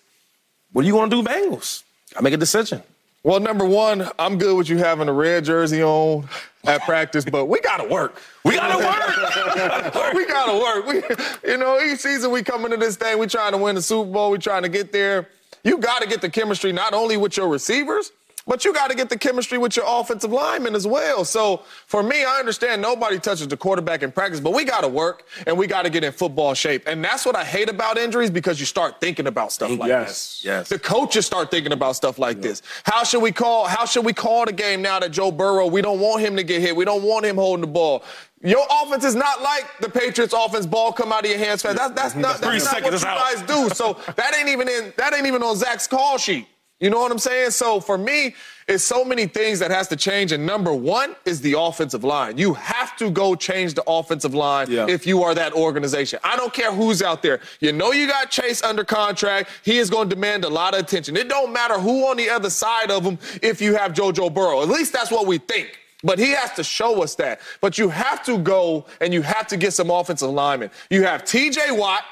what 0.71 0.83
are 0.83 0.87
you 0.87 0.93
gonna 0.93 1.09
do, 1.09 1.23
Bengals? 1.23 1.83
I 2.15 2.21
make 2.21 2.33
a 2.33 2.37
decision. 2.37 2.81
Well, 3.21 3.41
number 3.41 3.65
one, 3.65 4.07
I'm 4.17 4.37
good 4.37 4.55
with 4.55 4.69
you 4.69 4.77
having 4.77 5.09
a 5.09 5.13
red 5.13 5.43
jersey 5.43 5.83
on 5.83 6.29
at 6.63 6.81
practice, 6.83 7.25
but 7.25 7.45
we 7.45 7.59
gotta 7.59 7.87
work. 7.87 8.21
We 8.45 8.55
gotta 8.55 8.77
work. 8.77 10.13
we 10.13 10.25
gotta 10.25 10.57
work. 10.57 10.85
We, 10.87 11.51
you 11.51 11.57
know, 11.57 11.81
each 11.81 11.99
season 11.99 12.31
we 12.31 12.43
come 12.43 12.63
into 12.63 12.77
this 12.77 12.95
thing, 12.95 13.19
we 13.19 13.27
trying 13.27 13.51
to 13.51 13.57
win 13.57 13.75
the 13.75 13.81
Super 13.81 14.09
Bowl, 14.09 14.31
we 14.31 14.37
trying 14.37 14.63
to 14.63 14.69
get 14.69 14.93
there. 14.93 15.27
You 15.63 15.77
got 15.77 16.01
to 16.01 16.07
get 16.07 16.21
the 16.21 16.29
chemistry 16.29 16.71
not 16.71 16.93
only 16.93 17.17
with 17.17 17.35
your 17.35 17.49
receivers, 17.49 18.13
but 18.49 18.65
you 18.65 18.73
got 18.73 18.89
to 18.89 18.95
get 18.95 19.09
the 19.09 19.17
chemistry 19.17 19.57
with 19.57 19.77
your 19.77 19.85
offensive 19.87 20.31
linemen 20.31 20.73
as 20.75 20.87
well. 20.87 21.23
So 21.23 21.57
for 21.85 22.01
me, 22.03 22.25
I 22.25 22.39
understand 22.39 22.81
nobody 22.81 23.19
touches 23.19 23.47
the 23.47 23.55
quarterback 23.55 24.03
in 24.03 24.11
practice, 24.11 24.39
but 24.41 24.53
we 24.53 24.65
got 24.65 24.81
to 24.81 24.87
work 24.87 25.25
and 25.47 25.55
we 25.57 25.67
got 25.67 25.83
to 25.83 25.89
get 25.91 26.03
in 26.03 26.11
football 26.11 26.53
shape. 26.55 26.83
And 26.87 27.05
that's 27.05 27.25
what 27.25 27.35
I 27.35 27.45
hate 27.45 27.69
about 27.69 27.97
injuries 27.97 28.31
because 28.31 28.59
you 28.59 28.65
start 28.65 28.99
thinking 28.99 29.27
about 29.27 29.51
stuff 29.53 29.69
like 29.77 29.87
Yes, 29.87 30.07
this. 30.07 30.41
yes. 30.43 30.45
Yes. 30.59 30.69
The 30.69 30.79
coaches 30.79 31.25
start 31.27 31.51
thinking 31.51 31.71
about 31.73 31.95
stuff 31.95 32.17
like 32.19 32.41
this. 32.41 32.61
How 32.83 33.03
should 33.03 33.21
we 33.21 33.31
call? 33.31 33.67
How 33.67 33.85
should 33.85 34.03
we 34.03 34.13
call 34.13 34.45
the 34.45 34.51
game 34.51 34.81
now 34.81 34.99
that 34.99 35.11
Joe 35.11 35.31
Burrow? 35.31 35.67
We 35.67 35.81
don't 35.83 35.99
want 35.99 36.21
him 36.21 36.35
to 36.35 36.43
get 36.43 36.59
hit. 36.61 36.75
We 36.75 36.85
don't 36.85 37.03
want 37.03 37.25
him 37.25 37.35
holding 37.35 37.61
the 37.61 37.67
ball. 37.71 38.03
Your 38.41 38.65
offense 38.81 39.03
is 39.03 39.13
not 39.15 39.43
like 39.43 39.65
the 39.79 39.89
Patriots' 39.89 40.33
offense. 40.35 40.65
Ball 40.65 40.91
come 40.91 41.11
out 41.11 41.23
of 41.23 41.29
your 41.29 41.39
hands 41.39 41.61
fast. 41.61 41.77
That's 41.77 41.93
that's 41.93 42.15
not, 42.15 42.37
Three 42.37 42.53
that's 42.53 42.65
not 42.65 42.71
seconds, 42.73 42.83
what 42.85 42.91
you 42.91 42.95
it's 42.95 43.05
out. 43.05 43.47
guys 43.47 43.69
do. 43.69 43.75
So 43.75 44.13
that 44.15 44.35
ain't 44.35 44.49
even 44.49 44.67
in 44.67 44.91
that 44.97 45.13
ain't 45.13 45.27
even 45.27 45.43
on 45.43 45.55
Zach's 45.55 45.85
call 45.85 46.17
sheet. 46.17 46.47
You 46.79 46.89
know 46.89 46.99
what 46.99 47.11
I'm 47.11 47.19
saying? 47.19 47.51
So 47.51 47.79
for 47.81 47.97
me, 47.97 48.35
it's 48.67 48.83
so 48.83 49.03
many 49.03 49.25
things 49.25 49.59
that 49.59 49.69
has 49.71 49.87
to 49.89 49.95
change. 49.95 50.31
And 50.31 50.45
number 50.45 50.73
one 50.73 51.15
is 51.25 51.41
the 51.41 51.59
offensive 51.59 52.03
line. 52.03 52.37
You 52.37 52.53
have 52.53 52.95
to 52.97 53.09
go 53.09 53.35
change 53.35 53.73
the 53.73 53.83
offensive 53.87 54.33
line 54.33 54.71
Yeah. 54.71 54.85
if 54.87 55.05
you 55.05 55.23
are 55.23 55.33
that 55.35 55.53
organization. 55.53 56.19
I 56.23 56.37
don't 56.37 56.53
care 56.53 56.71
who's 56.71 57.01
out 57.01 57.21
there. 57.21 57.41
You 57.59 57.73
know 57.73 57.91
you 57.91 58.07
got 58.07 58.29
Chase 58.29 58.63
under 58.63 58.83
contract. 58.85 59.49
He 59.63 59.77
is 59.77 59.89
going 59.89 60.07
to 60.09 60.15
demand 60.15 60.45
a 60.45 60.49
lot 60.49 60.73
of 60.73 60.79
attention. 60.81 61.17
It 61.17 61.27
don't 61.27 61.51
matter 61.51 61.79
who 61.79 62.07
on 62.07 62.15
the 62.15 62.29
other 62.29 62.49
side 62.49 62.91
of 62.91 63.03
him 63.03 63.17
if 63.41 63.59
you 63.61 63.75
have 63.75 63.91
JoJo 63.93 64.33
Burrow. 64.33 64.61
At 64.61 64.69
least 64.69 64.93
that's 64.93 65.11
what 65.11 65.25
we 65.27 65.37
think. 65.39 65.77
But 66.01 66.17
he 66.17 66.29
has 66.31 66.53
to 66.53 66.63
show 66.63 67.03
us 67.03 67.15
that. 67.15 67.41
But 67.59 67.77
you 67.77 67.89
have 67.89 68.23
to 68.25 68.37
go 68.37 68.85
and 69.01 69.13
you 69.13 69.21
have 69.21 69.47
to 69.47 69.57
get 69.57 69.73
some 69.73 69.89
offensive 69.89 70.29
linemen. 70.29 70.69
You 70.89 71.03
have 71.03 71.23
TJ 71.25 71.77
Watt 71.77 72.03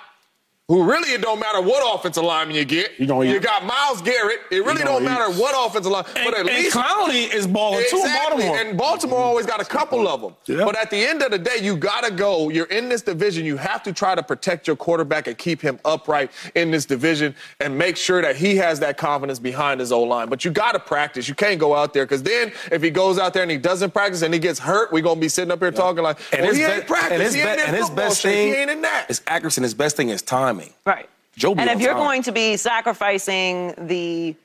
who 0.67 0.83
really 0.83 1.13
it 1.13 1.21
don't 1.21 1.39
matter 1.39 1.61
what 1.61 1.95
offensive 1.95 2.23
lineman 2.25 2.53
you 2.53 2.65
get. 2.65 2.99
You 2.99 3.05
gonna- 3.07 3.29
you 3.31 3.39
got 3.39 3.65
Myles 3.65 4.01
Garrett. 4.01 4.41
It 4.51 4.65
really 4.65 4.79
gonna 4.83 4.99
don't 4.99 5.03
matter 5.05 5.31
what 5.39 5.55
offensive 5.57 5.89
line. 5.93 6.03
And, 6.13 6.25
but 6.25 6.33
at 6.33 6.39
and 6.41 6.49
least 6.49 6.75
Clowney 6.75 7.33
is 7.33 7.47
balling 7.47 7.85
too 7.89 7.95
in 8.05 8.13
Baltimore. 8.13 8.57
And 8.57 8.77
Baltimore 8.77 9.19
always 9.19 9.45
got 9.45 9.61
a 9.61 9.65
couple 9.65 10.09
of 10.09 10.19
them. 10.21 10.35
Yeah. 10.45 10.65
But 10.65 10.75
at 10.77 10.89
the 10.89 10.97
end 10.97 11.21
of 11.23 11.31
the 11.31 11.37
day, 11.37 11.59
you 11.61 11.77
got 11.77 12.03
to 12.03 12.11
go. 12.11 12.49
You're 12.49 12.65
in 12.65 12.89
this 12.89 13.01
division. 13.01 13.45
You 13.45 13.55
have 13.55 13.81
to 13.83 13.93
try 13.93 14.13
to 14.13 14.21
protect 14.21 14.67
your 14.67 14.75
quarterback 14.75 15.27
and 15.27 15.37
keep 15.37 15.61
him 15.61 15.79
upright 15.85 16.31
in 16.55 16.69
this 16.69 16.85
division 16.85 17.33
and 17.61 17.77
make 17.77 17.95
sure 17.95 18.21
that 18.21 18.35
he 18.35 18.57
has 18.57 18.81
that 18.81 18.97
confidence 18.97 19.39
behind 19.39 19.79
his 19.79 19.93
O 19.93 20.03
line. 20.03 20.27
But 20.27 20.43
you 20.43 20.51
got 20.51 20.73
to 20.73 20.79
practice. 20.79 21.29
You 21.29 21.35
can't 21.35 21.59
go 21.61 21.75
out 21.75 21.93
there 21.93 22.03
because 22.05 22.23
then 22.23 22.51
if 22.73 22.81
he 22.81 22.89
goes 22.89 23.17
out 23.17 23.33
there 23.33 23.41
and 23.43 23.51
he 23.51 23.57
doesn't 23.57 23.91
practice 23.93 24.21
and 24.21 24.33
he 24.33 24.39
gets 24.39 24.59
hurt, 24.59 24.91
we're 24.91 25.01
going 25.01 25.15
to 25.15 25.21
be 25.21 25.29
sitting 25.29 25.51
up 25.51 25.59
here 25.59 25.71
talking 25.71 26.03
like, 26.03 26.19
and 26.33 26.41
well, 26.41 26.49
his, 26.49 26.57
he 26.57 26.65
be- 26.65 26.71
ain't 26.73 26.87
practiced. 26.87 27.13
and 27.13 27.21
his, 27.23 27.33
he 27.35 27.41
be- 27.41 27.47
in 27.47 27.59
and 27.59 27.75
his 27.77 27.89
best 27.89 28.19
shape. 28.19 28.33
thing 28.33 28.47
He 28.49 28.53
ain't 28.55 28.69
in 28.69 28.81
that. 28.81 29.05
is 29.09 29.21
accuracy, 29.27 29.59
and 29.59 29.63
his 29.63 29.73
best 29.73 29.95
thing 29.95 30.09
is 30.09 30.21
timing. 30.57 30.73
Right. 30.85 31.09
Joe 31.35 31.53
and 31.55 31.69
if 31.69 31.79
you're 31.79 31.93
time. 31.93 32.01
going 32.01 32.23
to 32.23 32.31
be 32.31 32.57
sacrificing 32.57 33.73
the 33.77 34.35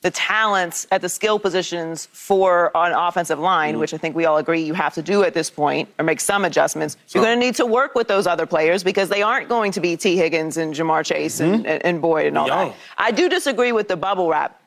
the 0.00 0.10
talents 0.10 0.84
at 0.90 1.00
the 1.00 1.08
skill 1.08 1.38
positions 1.38 2.06
for 2.06 2.72
an 2.74 2.92
offensive 2.92 3.38
line, 3.38 3.76
mm. 3.76 3.78
which 3.78 3.94
I 3.94 3.98
think 3.98 4.16
we 4.16 4.24
all 4.24 4.36
agree 4.36 4.62
you 4.62 4.74
have 4.74 4.94
to 4.94 5.02
do 5.02 5.22
at 5.22 5.32
this 5.32 5.48
point, 5.48 5.88
or 5.96 6.04
make 6.04 6.18
some 6.18 6.44
adjustments, 6.44 6.96
you're 7.10 7.22
going 7.22 7.38
to 7.38 7.46
need 7.46 7.54
to 7.56 7.66
work 7.66 7.94
with 7.94 8.08
those 8.08 8.26
other 8.26 8.44
players 8.44 8.82
because 8.82 9.08
they 9.08 9.22
aren't 9.22 9.48
going 9.48 9.70
to 9.72 9.80
be 9.80 9.96
Tee 9.96 10.16
Higgins 10.16 10.56
and 10.56 10.74
Ja'Marr 10.74 11.04
Chase 11.04 11.38
and, 11.38 11.54
mm-hmm. 11.54 11.66
and, 11.66 11.84
and 11.84 12.02
Boyd 12.02 12.26
and 12.26 12.36
all 12.36 12.48
Young. 12.48 12.70
that. 12.70 12.76
I 12.98 13.12
do 13.12 13.28
disagree 13.28 13.70
with 13.70 13.86
the 13.86 13.96
bubble 13.96 14.28
wrap 14.28 14.60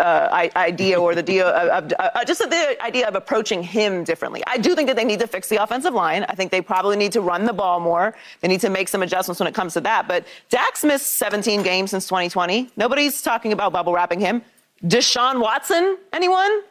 uh, 0.00 0.48
idea 0.56 0.98
or 0.98 1.14
the 1.14 1.22
deal 1.22 1.46
of, 1.46 1.92
uh, 1.98 2.24
just 2.24 2.40
the 2.40 2.76
idea 2.82 3.06
of 3.06 3.14
approaching 3.14 3.62
him 3.62 4.04
differently. 4.04 4.42
I 4.46 4.56
do 4.56 4.74
think 4.74 4.88
that 4.88 4.96
they 4.96 5.04
need 5.04 5.20
to 5.20 5.26
fix 5.26 5.50
the 5.50 5.62
offensive 5.62 5.92
line. 5.92 6.24
I 6.30 6.34
think 6.34 6.50
they 6.50 6.62
probably 6.62 6.96
need 6.96 7.12
to 7.12 7.20
run 7.20 7.44
the 7.44 7.52
ball 7.52 7.78
more. 7.78 8.14
They 8.40 8.48
need 8.48 8.60
to 8.62 8.70
make 8.70 8.88
some 8.88 9.02
adjustments 9.02 9.38
when 9.38 9.46
it 9.48 9.54
comes 9.54 9.74
to 9.74 9.82
that. 9.82 10.08
But 10.08 10.26
Dak's 10.48 10.82
missed 10.82 11.18
17 11.18 11.62
games 11.62 11.90
since 11.90 12.06
2020. 12.06 12.70
Nobody's 12.78 13.20
talking 13.20 13.52
about 13.52 13.74
bubble 13.74 13.92
wrapping 13.92 14.18
him. 14.18 14.40
Deshaun 14.82 15.42
Watson, 15.42 15.98
anyone 16.10 16.62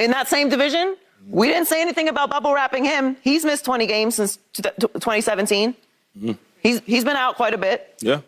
in 0.00 0.10
that 0.10 0.26
same 0.26 0.48
division? 0.48 0.96
We 1.28 1.46
didn't 1.46 1.68
say 1.68 1.80
anything 1.80 2.08
about 2.08 2.30
bubble 2.30 2.52
wrapping 2.52 2.84
him. 2.84 3.16
He's 3.22 3.44
missed 3.44 3.64
20 3.64 3.86
games 3.86 4.16
since 4.16 4.38
t- 4.52 4.62
t- 4.64 4.70
2017. 4.80 5.76
He's, 6.60 6.80
he's 6.80 7.04
been 7.04 7.16
out 7.16 7.36
quite 7.36 7.54
a 7.54 7.58
bit. 7.58 7.94
Yeah. 8.00 8.22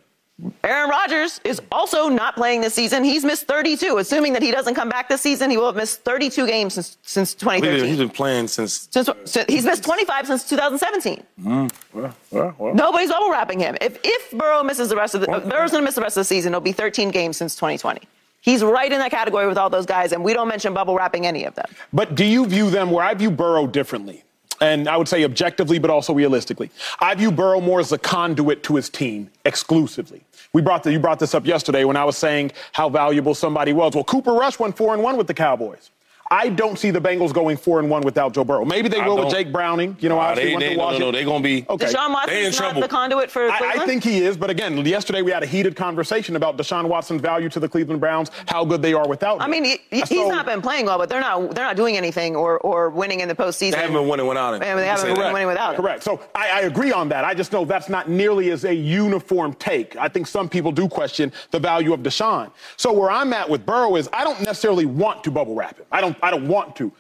Aaron 0.65 0.91
Rodgers 0.91 1.41
is 1.45 1.63
also 1.71 2.09
not 2.09 2.35
playing 2.35 2.61
this 2.61 2.75
season. 2.75 3.05
He's 3.05 3.25
missed 3.25 3.47
32. 3.47 3.99
Assuming 3.99 4.33
that 4.33 4.43
he 4.43 4.51
doesn't 4.51 4.75
come 4.75 4.89
back 4.89 5.09
this 5.09 5.21
season, 5.21 5.49
he 5.49 5.57
will 5.57 5.67
have 5.67 5.77
missed 5.77 6.03
32 6.03 6.47
games 6.49 6.75
since, 6.75 6.99
since 7.03 7.33
He's 7.35 7.41
2013. 7.41 7.87
he's 7.87 7.99
been 7.99 8.09
playing 8.09 8.49
since. 8.49 8.89
Since, 8.91 9.11
so 9.27 9.45
he's 9.49 9.65
missed 9.65 9.85
25 9.85 10.27
since 10.27 10.49
2017. 10.49 11.23
Mm, 11.41 12.75
Nobody's 12.75 13.11
bubble 13.11 13.31
wrapping 13.31 13.61
him. 13.61 13.77
If 13.81 13.99
if 14.03 14.33
Burrow 14.33 14.65
misses 14.65 14.89
the 14.89 14.97
rest 14.97 15.15
of 15.15 15.21
the 15.21 15.29
Burrow's 15.29 15.71
going 15.71 15.83
to 15.83 15.87
miss 15.87 15.95
the 15.95 16.01
rest 16.03 16.17
of 16.17 16.23
the 16.23 16.25
season, 16.25 16.53
it'll 16.53 16.61
be 16.61 16.73
13 16.73 17.11
games 17.11 17.37
since 17.37 17.55
2020. 17.55 18.01
He's 18.41 18.65
right 18.65 18.93
in 18.93 18.99
that 18.99 19.13
category 19.13 19.47
with 19.47 19.57
all 19.57 19.71
those 19.71 19.87
guys, 19.87 20.13
and 20.13 20.23
we 20.25 20.35
don't 20.35 20.49
mention 20.49 20.75
bubble 20.75 20.97
wrapping 20.97 21.27
any 21.27 21.45
of 21.45 21.55
them. 21.55 21.67
But 21.93 22.17
do 22.17 22.25
you 22.25 22.45
view 22.45 22.71
them 22.71 22.91
where 22.91 23.05
I 23.05 23.15
view 23.15 23.31
Burrow 23.31 23.67
differently? 23.69 24.24
And 24.65 24.89
I 24.89 24.97
would 24.97 25.09
say 25.09 25.25
objectively, 25.25 25.79
but 25.79 25.91
also 25.91 26.15
realistically. 26.15 26.71
I 26.99 27.15
view 27.15 27.31
Burrow 27.31 27.61
more 27.61 27.81
as 27.81 27.93
a 27.93 27.99
conduit 27.99 28.63
to 28.63 28.77
his 28.77 28.89
team 28.89 29.31
exclusively. 29.45 30.23
We 30.55 30.63
brought 30.63 30.85
the, 30.85 30.93
you 30.93 30.99
brought 30.99 31.19
this 31.19 31.35
up 31.35 31.45
yesterday 31.45 31.85
when 31.85 31.99
I 31.99 32.05
was 32.05 32.17
saying 32.17 32.53
how 32.73 32.89
valuable 32.89 33.35
somebody 33.35 33.75
was. 33.75 33.95
Well, 33.95 34.05
Cooper 34.05 34.33
Rush 34.33 34.59
went 34.59 34.75
four 34.75 34.95
and 34.95 35.03
one 35.03 35.19
with 35.19 35.27
the 35.27 35.35
Cowboys. 35.35 35.91
I 36.31 36.49
don't 36.49 36.79
see 36.79 36.91
the 36.91 37.01
Bengals 37.01 37.33
going 37.35 37.57
four 37.57 37.81
and 37.81 37.91
one 37.91 38.03
without 38.03 38.33
Joe 38.33 38.45
Burrow. 38.45 38.65
Maybe 38.65 38.89
they 38.89 39.01
I 39.01 39.07
will 39.07 39.17
with 39.17 39.25
don't. 39.25 39.33
Jake 39.33 39.53
Browning. 39.53 39.97
You 40.01 40.09
know, 40.09 40.17
Nah, 40.17 40.23
obviously 40.31 40.51
they, 40.51 40.55
went 40.57 40.61
they, 40.61 40.69
to 40.71 40.75
no, 40.77 40.81
no, 40.81 40.85
Washington. 40.87 41.07
no, 41.09 41.13
they're 41.13 41.25
going 41.25 41.43
to 41.43 41.49
be. 41.49 41.67
Okay. 41.69 41.87
Deshaun 41.87 41.93
They 41.93 42.07
in 42.07 42.13
Watson's 42.13 42.45
not 42.61 42.65
trouble. 42.65 42.81
the 42.81 42.89
conduit 42.89 43.31
for 43.31 43.51
I, 43.51 43.59
Cleveland. 43.59 43.81
I 43.83 43.87
think 43.87 44.05
he 44.05 44.19
is, 44.23 44.37
but 44.37 44.49
again, 44.51 44.85
yesterday 44.87 45.21
we 45.23 45.31
had 45.31 45.43
a 45.43 45.47
heated 45.47 45.77
conversation 45.77 46.35
about 46.37 46.57
Deshaun 46.57 46.87
Watson's 46.89 47.21
value 47.21 47.49
to 47.51 47.61
the 47.61 47.69
Cleveland 47.69 48.01
Browns, 48.01 48.31
how 48.47 48.65
good 48.65 48.81
they 48.81 48.95
are 48.95 49.07
without 49.07 49.37
him. 49.37 49.43
I 49.43 49.49
mean, 49.49 49.65
he, 49.65 49.79
he's 49.91 50.09
So- 50.09 50.29
not 50.31 50.47
been 50.47 50.63
playing 50.63 50.87
well, 50.87 50.97
but 50.99 51.09
they're 51.11 51.21
not 51.21 51.55
they're 51.55 51.65
not 51.65 51.77
doing 51.77 51.97
anything 51.97 52.35
or, 52.35 52.59
or 52.61 52.89
winning 52.91 53.21
in 53.21 53.29
the 53.29 53.35
postseason. 53.35 53.73
They 53.73 53.79
haven't 53.79 53.95
been 53.95 54.09
winning 54.09 54.27
without 54.27 54.55
him. 54.55 54.63
I 54.63 54.67
mean, 54.69 54.77
they 54.79 54.87
haven't 54.87 55.07
been 55.07 55.17
that. 55.21 55.33
winning 55.33 55.49
without 55.49 55.75
him. 55.75 55.83
Correct. 55.83 56.03
So 56.03 56.21
I, 56.35 56.49
I 56.49 56.61
agree 56.63 56.91
on 56.93 57.09
that. 57.11 57.25
I 57.25 57.35
just 57.35 57.53
know 57.53 57.65
that's 57.67 57.89
not 57.91 58.09
nearly 58.09 58.51
as 58.51 58.65
a 58.65 58.75
uniform 58.75 59.53
take. 59.55 59.95
I 59.97 60.09
think 60.09 60.27
some 60.27 60.49
people 60.49 60.73
do 60.73 60.89
question 60.89 61.33
the 61.51 61.59
value 61.61 61.93
of 61.93 62.01
Deshaun. 62.01 62.51
So 62.77 62.93
where 62.93 63.11
I'm 63.11 63.33
at 63.35 63.49
with 63.49 63.67
Burrow 63.67 63.97
is 63.97 64.09
I 64.13 64.25
don't 64.25 64.41
necessarily 64.41 64.87
want 64.87 65.23
to 65.25 65.31
bubble 65.31 65.55
wrap 65.55 65.77
him. 65.79 65.85
I 65.93 66.01
don't. 66.01 66.14
I 66.23 66.31
don't 66.31 66.49
want 66.49 66.77
to. 66.77 66.93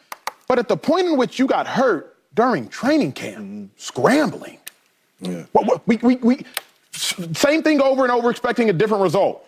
But 0.48 0.58
at 0.58 0.68
the 0.68 0.76
point 0.76 1.06
in 1.06 1.16
which 1.16 1.38
you 1.38 1.46
got 1.46 1.66
hurt 1.66 2.16
during 2.34 2.68
training 2.68 3.12
camp, 3.12 3.70
scrambling, 3.76 4.58
what, 5.52 5.66
what, 5.66 5.86
we, 5.86 5.96
we, 5.98 6.16
we, 6.16 6.44
same 6.92 7.62
thing 7.62 7.80
over 7.80 8.02
and 8.02 8.12
over, 8.12 8.30
expecting 8.30 8.70
a 8.70 8.72
different 8.72 9.02
result. 9.02 9.46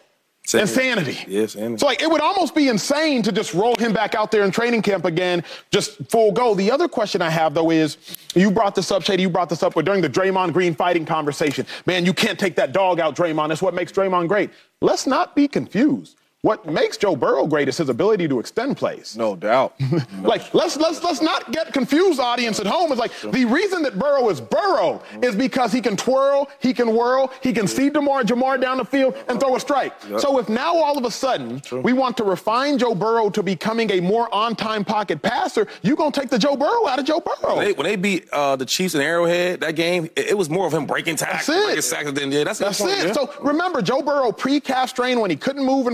Insanity. 0.55 1.11
Insanity. 1.11 1.33
Yeah, 1.33 1.41
insanity. 1.43 1.79
So 1.79 1.87
like 1.87 2.03
it 2.03 2.11
would 2.11 2.21
almost 2.21 2.55
be 2.55 2.69
insane 2.69 3.21
to 3.23 3.33
just 3.33 3.53
roll 3.53 3.75
him 3.77 3.93
back 3.93 4.15
out 4.15 4.31
there 4.31 4.45
in 4.45 4.53
training 4.53 4.83
camp 4.83 5.05
again, 5.05 5.43
just 5.73 5.97
full 6.09 6.31
go. 6.31 6.55
The 6.55 6.71
other 6.71 6.87
question 6.87 7.21
I 7.21 7.31
have 7.31 7.53
though 7.53 7.71
is, 7.71 7.97
you 8.35 8.53
brought 8.53 8.77
this 8.77 8.93
up, 8.93 9.03
Shady. 9.03 9.23
You 9.23 9.31
brought 9.31 9.49
this 9.49 9.65
up 9.65 9.75
but 9.75 9.85
during 9.85 10.03
the 10.03 10.09
Draymond 10.09 10.53
Green 10.53 10.75
fighting 10.75 11.05
conversation. 11.05 11.67
Man, 11.85 12.07
you 12.07 12.15
can't 12.15 12.39
take 12.39 12.55
that 12.57 12.73
dog 12.73 13.01
out, 13.01 13.17
Draymond. 13.17 13.49
That's 13.49 13.63
what 13.63 13.75
makes 13.75 13.91
Draymond 13.91 14.29
great. 14.29 14.51
Let's 14.81 15.07
not 15.07 15.35
be 15.35 15.49
confused. 15.49 16.17
What 16.47 16.65
makes 16.65 16.97
Joe 16.97 17.17
Burrow 17.17 17.45
great 17.49 17.69
is 17.69 17.77
his 17.77 17.89
ability 17.89 18.29
to 18.29 18.39
extend 18.39 18.77
plays. 18.77 19.17
No 19.17 19.35
doubt. 19.35 19.75
Like 20.23 20.53
let's 20.55 20.77
let's 20.77 21.03
let's 21.05 21.21
not 21.21 21.53
get 21.53 21.73
confused, 21.73 22.19
audience 22.21 22.59
at 22.59 22.67
home. 22.67 22.91
It's 22.91 22.99
like 23.01 23.13
the 23.21 23.45
reason 23.45 23.83
that 23.83 23.99
Burrow 23.99 24.29
is 24.29 24.41
Burrow 24.41 25.03
is 25.23 25.37
because 25.37 25.73
he 25.73 25.81
can 25.81 25.97
twirl, 25.97 26.49
he 26.59 26.73
can 26.75 26.95
whirl, 26.95 27.33
he 27.43 27.53
can 27.53 27.67
see 27.69 27.91
Demar 27.91 28.23
Ja'Marr 28.25 28.61
down 28.61 28.79
the 28.79 28.85
field 28.85 29.15
and 29.29 29.39
throw 29.39 29.55
a 29.57 29.61
strike. 29.61 29.93
So 30.19 30.39
if 30.39 30.49
now 30.49 30.75
all 30.77 30.99
of 30.99 31.05
a 31.05 31.11
sudden 31.11 31.63
we 31.83 31.93
want 31.93 32.17
to 32.19 32.25
refine 32.25 32.79
Joe 32.79 32.95
Burrow 32.95 33.31
to 33.31 33.43
becoming 33.43 33.91
a 33.93 34.01
more 34.01 34.33
on-time 34.35 34.85
pocket 34.85 35.23
passer, 35.23 35.67
you're 35.83 35.97
gonna 35.97 36.11
take 36.11 36.29
the 36.29 36.39
Joe 36.39 36.57
Burrow 36.57 36.87
out 36.89 36.99
of 36.99 37.05
Joe 37.05 37.21
Burrow. 37.21 37.57
When 37.57 37.65
they, 37.67 37.73
when 37.73 37.85
they 37.85 37.97
beat 37.97 38.29
uh, 38.31 38.57
the 38.57 38.67
Chiefs 38.67 38.95
in 38.95 39.01
Arrowhead 39.01 39.61
that 39.61 39.77
game, 39.77 40.07
it, 40.17 40.31
it 40.31 40.39
was 40.39 40.51
more 40.51 40.67
of 40.67 40.73
him 40.73 40.87
breaking 40.87 41.17
tackles, 41.17 41.47
That's 41.47 41.59
it. 41.61 41.65
breaking 41.67 41.83
sacks 41.83 42.13
than 42.13 42.33
yeah. 42.33 42.45
That's, 42.45 42.59
the 42.59 42.65
That's 42.67 42.81
point, 42.81 42.93
it. 42.93 43.07
yeah. 43.09 43.13
So 43.13 43.33
remember, 43.43 43.81
Joe 43.81 44.03
Burrow 44.03 44.33
pre-calf 44.33 44.89
strain 44.91 45.21
when 45.21 45.31
he 45.31 45.37
couldn't 45.37 45.65
move 45.65 45.87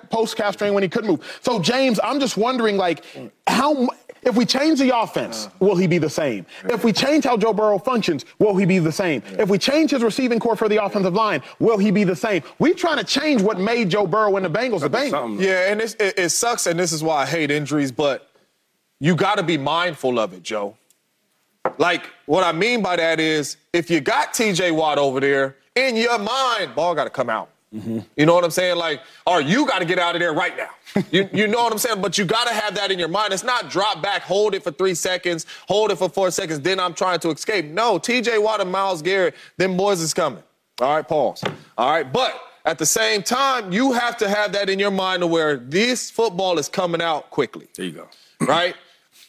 and 0.00 0.10
post-calf 0.10 0.54
strain 0.54 0.74
when 0.74 0.82
he 0.82 0.88
couldn't 0.88 1.10
move. 1.10 1.40
So 1.42 1.60
James, 1.60 2.00
I'm 2.02 2.20
just 2.20 2.36
wondering, 2.36 2.76
like, 2.76 3.04
how 3.46 3.88
if 4.22 4.36
we 4.36 4.44
change 4.44 4.78
the 4.78 4.96
offense, 4.96 5.48
will 5.60 5.76
he 5.76 5.86
be 5.86 5.98
the 5.98 6.10
same? 6.10 6.44
If 6.64 6.84
we 6.84 6.92
change 6.92 7.24
how 7.24 7.36
Joe 7.36 7.52
Burrow 7.54 7.78
functions, 7.78 8.24
will 8.38 8.56
he 8.56 8.66
be 8.66 8.78
the 8.78 8.92
same? 8.92 9.22
If 9.38 9.48
we 9.48 9.58
change 9.58 9.92
his 9.92 10.02
receiving 10.02 10.38
corps 10.38 10.56
for 10.56 10.68
the 10.68 10.82
offensive 10.82 11.14
line, 11.14 11.42
will 11.58 11.78
he 11.78 11.90
be 11.90 12.04
the 12.04 12.16
same? 12.16 12.42
We're 12.58 12.74
trying 12.74 12.98
to 12.98 13.04
change 13.04 13.40
what 13.40 13.58
made 13.58 13.88
Joe 13.88 14.06
Burrow 14.06 14.36
and 14.36 14.44
the 14.44 14.50
Bengals 14.50 14.80
the 14.80 14.90
Bengals. 14.90 15.10
something. 15.10 15.44
Yeah, 15.46 15.70
and 15.70 15.80
it's, 15.80 15.94
it, 15.94 16.18
it 16.18 16.28
sucks, 16.30 16.66
and 16.66 16.78
this 16.78 16.92
is 16.92 17.02
why 17.02 17.22
I 17.22 17.26
hate 17.26 17.50
injuries, 17.50 17.92
but 17.92 18.30
you 18.98 19.14
got 19.16 19.38
to 19.38 19.42
be 19.42 19.56
mindful 19.56 20.18
of 20.18 20.34
it, 20.34 20.42
Joe. 20.42 20.76
Like, 21.78 22.04
what 22.26 22.44
I 22.44 22.52
mean 22.52 22.82
by 22.82 22.96
that 22.96 23.20
is 23.20 23.56
if 23.72 23.90
you 23.90 24.00
got 24.00 24.34
TJ 24.34 24.74
Watt 24.74 24.98
over 24.98 25.20
there, 25.20 25.56
in 25.74 25.96
your 25.96 26.18
mind, 26.18 26.74
ball 26.74 26.94
got 26.94 27.04
to 27.04 27.10
come 27.10 27.30
out. 27.30 27.48
You 27.72 28.26
know 28.26 28.34
what 28.34 28.42
I'm 28.42 28.50
saying? 28.50 28.76
Like, 28.76 29.00
or 29.26 29.40
you 29.40 29.64
got 29.66 29.78
to 29.78 29.84
get 29.84 29.98
out 29.98 30.16
of 30.16 30.20
there 30.20 30.32
right 30.32 30.56
now. 30.56 30.70
you, 31.12 31.28
you 31.32 31.46
know 31.46 31.62
what 31.62 31.72
I'm 31.72 31.78
saying? 31.78 32.00
But 32.00 32.18
you 32.18 32.24
got 32.24 32.48
to 32.48 32.52
have 32.54 32.74
that 32.74 32.90
in 32.90 32.98
your 32.98 33.08
mind. 33.08 33.32
It's 33.32 33.44
not 33.44 33.70
drop 33.70 34.02
back, 34.02 34.22
hold 34.22 34.54
it 34.54 34.62
for 34.64 34.72
three 34.72 34.94
seconds, 34.94 35.46
hold 35.68 35.92
it 35.92 35.96
for 35.96 36.08
four 36.08 36.30
seconds, 36.32 36.60
then 36.60 36.80
I'm 36.80 36.94
trying 36.94 37.20
to 37.20 37.30
escape. 37.30 37.66
No, 37.66 37.98
TJ 37.98 38.42
Watt 38.42 38.60
and 38.60 38.72
Myles 38.72 39.02
Garrett, 39.02 39.36
them 39.56 39.76
boys 39.76 40.00
is 40.00 40.12
coming. 40.12 40.42
All 40.80 40.96
right, 40.96 41.06
pause. 41.06 41.42
All 41.78 41.90
right, 41.92 42.10
but 42.12 42.40
at 42.64 42.78
the 42.78 42.86
same 42.86 43.22
time, 43.22 43.72
you 43.72 43.92
have 43.92 44.16
to 44.18 44.28
have 44.28 44.52
that 44.52 44.68
in 44.68 44.78
your 44.80 44.90
mind 44.90 45.20
to 45.20 45.26
where 45.28 45.56
this 45.56 46.10
football 46.10 46.58
is 46.58 46.68
coming 46.68 47.00
out 47.00 47.30
quickly 47.30 47.68
There 47.76 47.86
you 47.86 47.92
go. 47.92 48.08
right? 48.40 48.74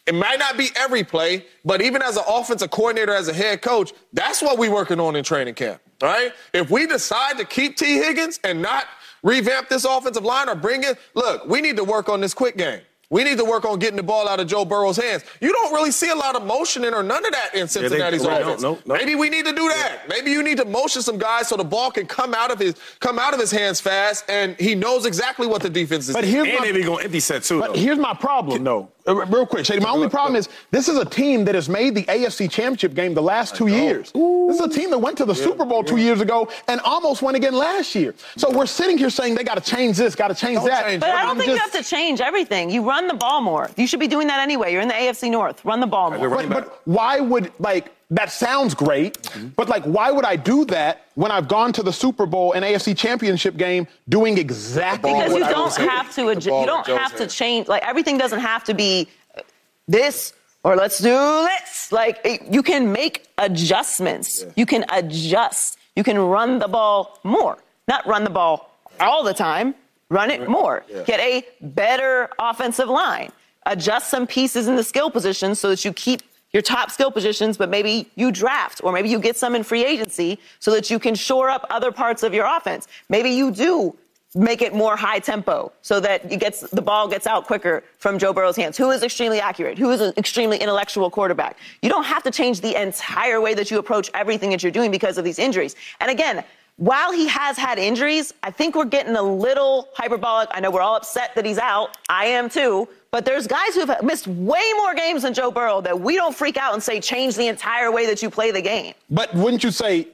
It 0.07 0.15
might 0.15 0.39
not 0.39 0.57
be 0.57 0.69
every 0.75 1.03
play, 1.03 1.45
but 1.63 1.81
even 1.81 2.01
as 2.01 2.17
an 2.17 2.23
offensive 2.27 2.71
coordinator, 2.71 3.13
as 3.13 3.27
a 3.27 3.33
head 3.33 3.61
coach, 3.61 3.93
that's 4.13 4.41
what 4.41 4.57
we're 4.57 4.73
working 4.73 4.99
on 4.99 5.15
in 5.15 5.23
training 5.23 5.53
camp, 5.53 5.81
right? 6.01 6.33
If 6.53 6.71
we 6.71 6.87
decide 6.87 7.37
to 7.37 7.45
keep 7.45 7.77
Tee 7.77 7.97
Higgins 7.97 8.39
and 8.43 8.61
not 8.61 8.85
revamp 9.21 9.69
this 9.69 9.85
offensive 9.85 10.23
line 10.25 10.49
or 10.49 10.55
bring 10.55 10.83
it, 10.83 10.97
look, 11.13 11.45
we 11.45 11.61
need 11.61 11.77
to 11.77 11.83
work 11.83 12.09
on 12.09 12.19
this 12.19 12.33
quick 12.33 12.57
game. 12.57 12.81
We 13.11 13.25
need 13.25 13.37
to 13.39 13.43
work 13.45 13.65
on 13.65 13.77
getting 13.77 13.97
the 13.97 14.03
ball 14.03 14.29
out 14.29 14.39
of 14.39 14.47
Joe 14.47 14.63
Burrow's 14.63 14.95
hands. 14.95 15.25
You 15.41 15.51
don't 15.51 15.73
really 15.73 15.91
see 15.91 16.09
a 16.09 16.15
lot 16.15 16.37
of 16.37 16.45
motion 16.45 16.85
in 16.85 16.93
or 16.93 17.03
none 17.03 17.25
of 17.25 17.33
that 17.33 17.53
in 17.53 17.67
Cincinnati's 17.67 18.25
right, 18.25 18.39
no, 18.39 18.47
offense. 18.47 18.61
no, 18.61 18.79
no. 18.85 18.95
Maybe 18.95 19.15
we 19.15 19.29
need 19.29 19.43
to 19.45 19.51
do 19.51 19.67
that. 19.67 20.07
Maybe 20.07 20.31
you 20.31 20.41
need 20.41 20.55
to 20.59 20.65
motion 20.65 21.01
some 21.01 21.17
guys 21.17 21.49
so 21.49 21.57
the 21.57 21.63
ball 21.65 21.91
can 21.91 22.07
come 22.07 22.33
out 22.33 22.51
of 22.51 22.59
his 22.59 22.75
come 23.01 23.19
out 23.19 23.33
of 23.33 23.39
his 23.41 23.51
hands 23.51 23.81
fast, 23.81 24.23
and 24.29 24.55
he 24.57 24.75
knows 24.75 25.05
exactly 25.05 25.45
what 25.45 25.61
the 25.61 25.69
defense 25.69 26.07
is. 26.07 26.15
But 26.15 26.23
here's 26.23 26.47
And 26.47 26.59
my, 26.59 26.65
they 26.65 26.71
be 26.71 26.83
going 26.83 27.03
empty 27.03 27.19
set 27.19 27.43
too. 27.43 27.59
But 27.59 27.73
though. 27.73 27.79
here's 27.79 27.99
my 27.99 28.13
problem, 28.13 28.63
though. 28.63 28.89
Uh, 29.07 29.25
Real 29.25 29.45
quick, 29.45 29.65
Shady. 29.65 29.79
My 29.81 29.89
only 29.89 30.09
problem 30.09 30.35
is 30.35 30.49
this 30.69 30.87
is 30.87 30.97
a 30.97 31.05
team 31.05 31.45
that 31.45 31.55
has 31.55 31.67
made 31.69 31.95
the 31.95 32.03
AFC 32.03 32.49
Championship 32.49 32.93
game 32.93 33.13
the 33.13 33.21
last 33.21 33.55
two 33.55 33.67
years. 33.67 34.11
This 34.11 34.59
is 34.59 34.61
a 34.61 34.69
team 34.69 34.89
that 34.91 34.99
went 34.99 35.17
to 35.17 35.25
the 35.25 35.33
Super 35.35 35.65
Bowl 35.65 35.83
two 35.83 35.97
years 35.97 36.21
ago 36.21 36.49
and 36.67 36.79
almost 36.81 37.21
won 37.21 37.35
again 37.35 37.53
last 37.53 37.95
year. 37.95 38.13
So 38.37 38.55
we're 38.55 38.65
sitting 38.65 38.97
here 38.97 39.09
saying 39.09 39.35
they 39.35 39.43
got 39.43 39.63
to 39.63 39.71
change 39.75 39.97
this, 39.97 40.15
got 40.15 40.27
to 40.27 40.35
change 40.35 40.57
Don't 40.57 40.67
that. 40.67 40.85
change 40.85 40.99
But 41.01 41.09
I 41.09 41.21
I'm 41.21 41.27
don't 41.27 41.37
think 41.37 41.51
you 41.51 41.57
have 41.57 41.71
to 41.71 41.83
change 41.83 42.21
everything. 42.21 42.69
You 42.69 42.87
run 42.87 43.07
the 43.07 43.13
ball 43.15 43.41
more. 43.41 43.69
You 43.75 43.87
should 43.87 43.99
be 43.99 44.07
doing 44.07 44.27
that 44.27 44.39
anyway. 44.39 44.71
You're 44.71 44.81
in 44.81 44.87
the 44.87 44.93
AFC 44.93 45.31
North. 45.31 45.63
Run 45.65 45.79
the 45.79 45.87
ball 45.87 46.11
more. 46.11 46.29
But, 46.29 46.49
but 46.49 46.81
why 46.85 47.19
would 47.19 47.51
like 47.59 47.91
that 48.11 48.31
sounds 48.31 48.73
great, 48.75 49.21
mm-hmm. 49.23 49.47
but 49.55 49.69
like, 49.69 49.83
why 49.83 50.11
would 50.11 50.25
I 50.25 50.35
do 50.35 50.65
that 50.65 51.05
when 51.15 51.31
I've 51.31 51.47
gone 51.47 51.71
to 51.73 51.83
the 51.83 51.93
Super 51.93 52.25
Bowl 52.25 52.51
and 52.53 52.63
AFC 52.63 52.95
Championship 52.95 53.55
game 53.57 53.87
doing 54.09 54.37
exactly 54.37 55.13
because 55.13 55.31
what 55.31 55.39
you 55.39 55.45
I 55.45 55.51
don't 55.51 55.63
was 55.65 55.77
doing? 55.77 55.89
have 55.89 56.13
to 56.15 56.21
The 56.23 56.27
adjust. 56.29 56.47
ball 56.49 56.61
You 56.61 56.67
don't 56.67 56.87
have 56.87 57.15
to 57.15 57.27
change. 57.27 57.67
Like 57.67 57.83
everything 57.83 58.17
doesn't 58.17 58.41
have 58.41 58.63
to 58.65 58.73
be 58.73 59.07
uh, 59.37 59.41
this 59.87 60.33
or 60.63 60.75
let's 60.75 60.99
do 60.99 61.09
this. 61.13 61.91
Like 61.91 62.19
it- 62.25 62.41
you 62.51 62.61
can 62.61 62.91
make 62.91 63.27
adjustments. 63.37 64.45
You 64.55 64.65
can 64.65 64.85
adjust. 64.89 65.77
You 65.95 66.03
can 66.03 66.19
run 66.19 66.59
the 66.59 66.67
ball 66.67 67.17
more, 67.23 67.57
not 67.87 68.05
run 68.05 68.23
the 68.23 68.29
ball 68.29 68.71
all 68.99 69.23
the 69.23 69.33
time. 69.33 69.73
Run 70.09 70.29
it 70.29 70.49
more. 70.49 70.83
Get 71.05 71.21
a 71.21 71.45
better 71.61 72.29
offensive 72.37 72.89
line. 72.89 73.31
Adjust 73.65 74.09
some 74.09 74.27
pieces 74.27 74.67
in 74.67 74.75
the 74.75 74.83
skill 74.83 75.09
positions 75.09 75.57
so 75.59 75.69
that 75.69 75.85
you 75.85 75.93
keep 75.93 76.21
your 76.53 76.61
top 76.61 76.91
skill 76.91 77.11
positions, 77.11 77.57
but 77.57 77.69
maybe 77.69 78.09
you 78.15 78.31
draft 78.31 78.81
or 78.83 78.91
maybe 78.91 79.09
you 79.09 79.19
get 79.19 79.37
some 79.37 79.55
in 79.55 79.63
free 79.63 79.85
agency 79.85 80.39
so 80.59 80.71
that 80.71 80.89
you 80.89 80.99
can 80.99 81.15
shore 81.15 81.49
up 81.49 81.65
other 81.69 81.91
parts 81.91 82.23
of 82.23 82.33
your 82.33 82.45
offense. 82.45 82.87
Maybe 83.09 83.29
you 83.29 83.51
do 83.51 83.95
make 84.33 84.61
it 84.61 84.73
more 84.73 84.95
high 84.95 85.19
tempo 85.19 85.71
so 85.81 85.99
that 85.99 86.31
it 86.31 86.39
gets 86.39 86.61
the 86.61 86.81
ball 86.81 87.07
gets 87.07 87.27
out 87.27 87.45
quicker 87.45 87.83
from 87.97 88.17
Joe 88.17 88.31
Burrow's 88.31 88.55
hands, 88.55 88.77
who 88.77 88.89
is 88.91 89.03
extremely 89.03 89.41
accurate, 89.41 89.77
who 89.77 89.91
is 89.91 89.99
an 89.99 90.13
extremely 90.15 90.57
intellectual 90.57 91.09
quarterback. 91.09 91.57
You 91.81 91.89
don't 91.89 92.05
have 92.05 92.23
to 92.23 92.31
change 92.31 92.61
the 92.61 92.81
entire 92.81 93.41
way 93.41 93.53
that 93.53 93.69
you 93.69 93.77
approach 93.77 94.09
everything 94.13 94.49
that 94.51 94.63
you're 94.63 94.71
doing 94.71 94.89
because 94.89 95.17
of 95.17 95.25
these 95.25 95.37
injuries. 95.37 95.75
And 95.99 96.09
again, 96.09 96.43
while 96.81 97.11
he 97.11 97.27
has 97.27 97.59
had 97.59 97.77
injuries, 97.77 98.33
I 98.41 98.49
think 98.49 98.75
we're 98.75 98.85
getting 98.85 99.15
a 99.15 99.21
little 99.21 99.89
hyperbolic. 99.93 100.49
I 100.51 100.59
know 100.61 100.71
we're 100.71 100.81
all 100.81 100.95
upset 100.95 101.35
that 101.35 101.45
he's 101.45 101.59
out. 101.59 101.95
I 102.09 102.25
am 102.25 102.49
too. 102.49 102.89
But 103.11 103.23
there's 103.23 103.45
guys 103.45 103.75
who've 103.75 103.91
missed 104.01 104.25
way 104.25 104.63
more 104.77 104.95
games 104.95 105.21
than 105.21 105.35
Joe 105.35 105.51
Burrow 105.51 105.81
that 105.81 105.99
we 105.99 106.15
don't 106.15 106.35
freak 106.35 106.57
out 106.57 106.73
and 106.73 106.81
say 106.81 106.99
change 106.99 107.35
the 107.35 107.45
entire 107.45 107.91
way 107.91 108.07
that 108.07 108.23
you 108.23 108.31
play 108.31 108.49
the 108.49 108.63
game. 108.63 108.95
But 109.11 109.31
wouldn't 109.35 109.63
you 109.63 109.69
say 109.69 110.07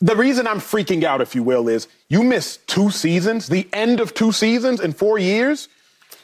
the 0.00 0.16
reason 0.16 0.48
I'm 0.48 0.58
freaking 0.58 1.04
out, 1.04 1.20
if 1.20 1.36
you 1.36 1.44
will, 1.44 1.68
is 1.68 1.86
you 2.08 2.24
missed 2.24 2.66
two 2.66 2.90
seasons, 2.90 3.46
the 3.46 3.68
end 3.72 4.00
of 4.00 4.12
two 4.12 4.32
seasons 4.32 4.80
in 4.80 4.92
four 4.92 5.20
years? 5.20 5.68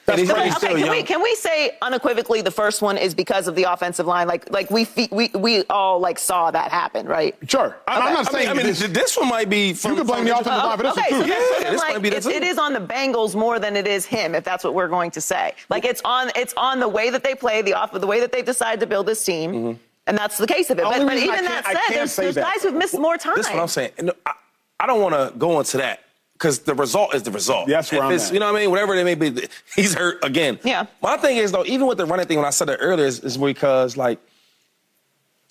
That's 0.07 0.21
he's- 0.21 0.33
crazy. 0.33 0.49
Okay, 0.51 0.57
still 0.59 0.79
can 0.79 0.91
we, 0.91 1.03
can 1.03 1.23
we 1.23 1.35
say 1.35 1.77
unequivocally 1.83 2.41
the 2.41 2.51
first 2.51 2.81
one 2.81 2.97
is 2.97 3.15
because 3.15 3.49
of 3.49 3.55
the 3.57 3.65
offensive 3.65 4.07
line? 4.07 4.29
Like, 4.29 4.49
like 4.51 4.71
we 4.71 4.87
we 5.11 5.29
we 5.35 5.65
all 5.69 5.99
like 5.99 6.19
saw 6.19 6.51
that 6.53 6.71
happen, 6.71 7.07
right? 7.07 7.35
Sure. 7.49 7.77
I- 7.89 7.97
I'm 7.97 8.03
Okay. 8.03 8.13
not 8.13 8.17
I 8.17 8.21
mean, 8.23 8.33
saying 8.33 8.49
I 8.49 8.55
mean, 8.55 8.93
this. 8.93 9.17
one 9.17 9.29
might 9.29 9.51
be. 9.51 9.73
From, 9.75 9.91
You 9.93 9.97
can 9.99 10.07
blame 10.07 10.19
from 10.19 10.25
the 10.27 10.33
offensive 10.33 10.53
line, 10.65 10.77
but 10.79 10.83
this 10.95 10.97
is 10.97 10.99
okay, 10.99 11.11
the 11.11 11.21
so 11.21 11.27
truth. 11.27 11.37
so 11.37 11.55
Yeah, 11.57 11.63
then, 11.65 11.73
this 11.73 11.81
like, 11.83 11.93
might 11.95 12.03
be 12.03 12.11
the 12.11 12.17
it's, 12.17 12.27
truth. 12.27 12.43
is 12.43 12.59
on 12.59 12.73
the 12.73 12.81
Bengals 12.81 13.35
more 13.35 13.59
than 13.59 13.77
it 13.77 13.87
is 13.89 14.07
him, 14.07 14.35
if 14.35 14.45
that's 14.45 14.63
what 14.65 14.75
we're 14.75 14.89
going 14.89 15.11
to 15.11 15.21
say. 15.21 15.55
Like 15.71 15.85
it's 15.85 16.01
on 16.05 16.31
it's 16.37 16.55
on 16.57 16.79
the 16.81 16.89
way 16.89 17.11
that 17.11 17.25
they 17.25 17.35
play, 17.35 17.63
the 17.63 17.75
off 17.75 17.93
the 17.93 18.07
way 18.07 18.21
that 18.21 18.31
they've 18.33 18.45
decided 18.45 18.81
to 18.81 18.87
build 18.87 19.07
this 19.07 19.25
team, 19.25 19.53
Mm-hmm. 19.53 19.73
and 20.07 20.17
that's 20.17 20.39
the 20.39 20.47
case 20.47 20.71
of 20.71 20.79
it. 20.79 20.85
But, 20.85 21.05
but 21.05 21.17
even 21.17 21.45
that 21.45 21.65
said, 21.67 21.97
there's, 21.97 22.15
there's 22.17 22.35
that. 22.37 22.45
guys 22.55 22.63
who've 22.63 22.75
missed 22.75 22.99
more 22.99 23.17
time. 23.17 23.35
This 23.37 23.47
is 23.47 23.53
what 23.53 23.61
I'm 23.63 23.69
saying. 23.69 23.91
And 23.99 24.13
I, 24.25 24.33
I 24.79 24.87
don't 24.87 25.01
want 25.01 25.15
to 25.15 25.37
go 25.39 25.59
into 25.59 25.79
that 25.79 26.01
because 26.37 26.59
the 26.61 26.75
result 26.75 27.15
is 27.15 27.23
the 27.23 27.31
result. 27.31 27.67
That's 27.69 27.91
where 27.91 28.01
If 28.01 28.05
I'm 28.05 28.13
it's- 28.13 28.29
at. 28.29 28.35
You 28.35 28.41
know 28.41 28.53
what 28.53 28.59
I 28.59 28.61
mean? 28.63 28.71
Whatever 28.71 28.95
it 28.95 29.05
may 29.05 29.15
be, 29.15 29.49
he's 29.75 29.95
hurt 29.95 30.23
again. 30.23 30.59
Yeah. 30.65 30.87
My 31.03 31.17
thing 31.17 31.39
is 31.39 31.51
though, 31.53 31.65
even 31.65 31.87
with 31.87 31.99
the 31.99 32.05
running 32.07 32.27
thing, 32.27 32.37
when 32.37 32.47
I 32.47 32.51
said 32.51 32.69
it 32.69 32.79
earlier, 32.81 33.07
is, 33.07 33.21
is 33.21 33.39
because 33.39 33.97
like 33.97 34.19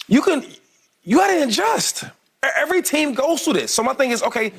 you 0.08 0.22
can, 0.22 0.46
you 1.04 1.18
got 1.18 1.28
to 1.28 1.44
adjust. 1.48 2.04
Every 2.58 2.82
team 2.84 3.14
goes 3.14 3.42
through 3.44 3.54
this. 3.54 3.74
So 3.74 3.82
my 3.82 3.94
thing 3.96 4.12
is, 4.12 4.22
okay, 4.22 4.54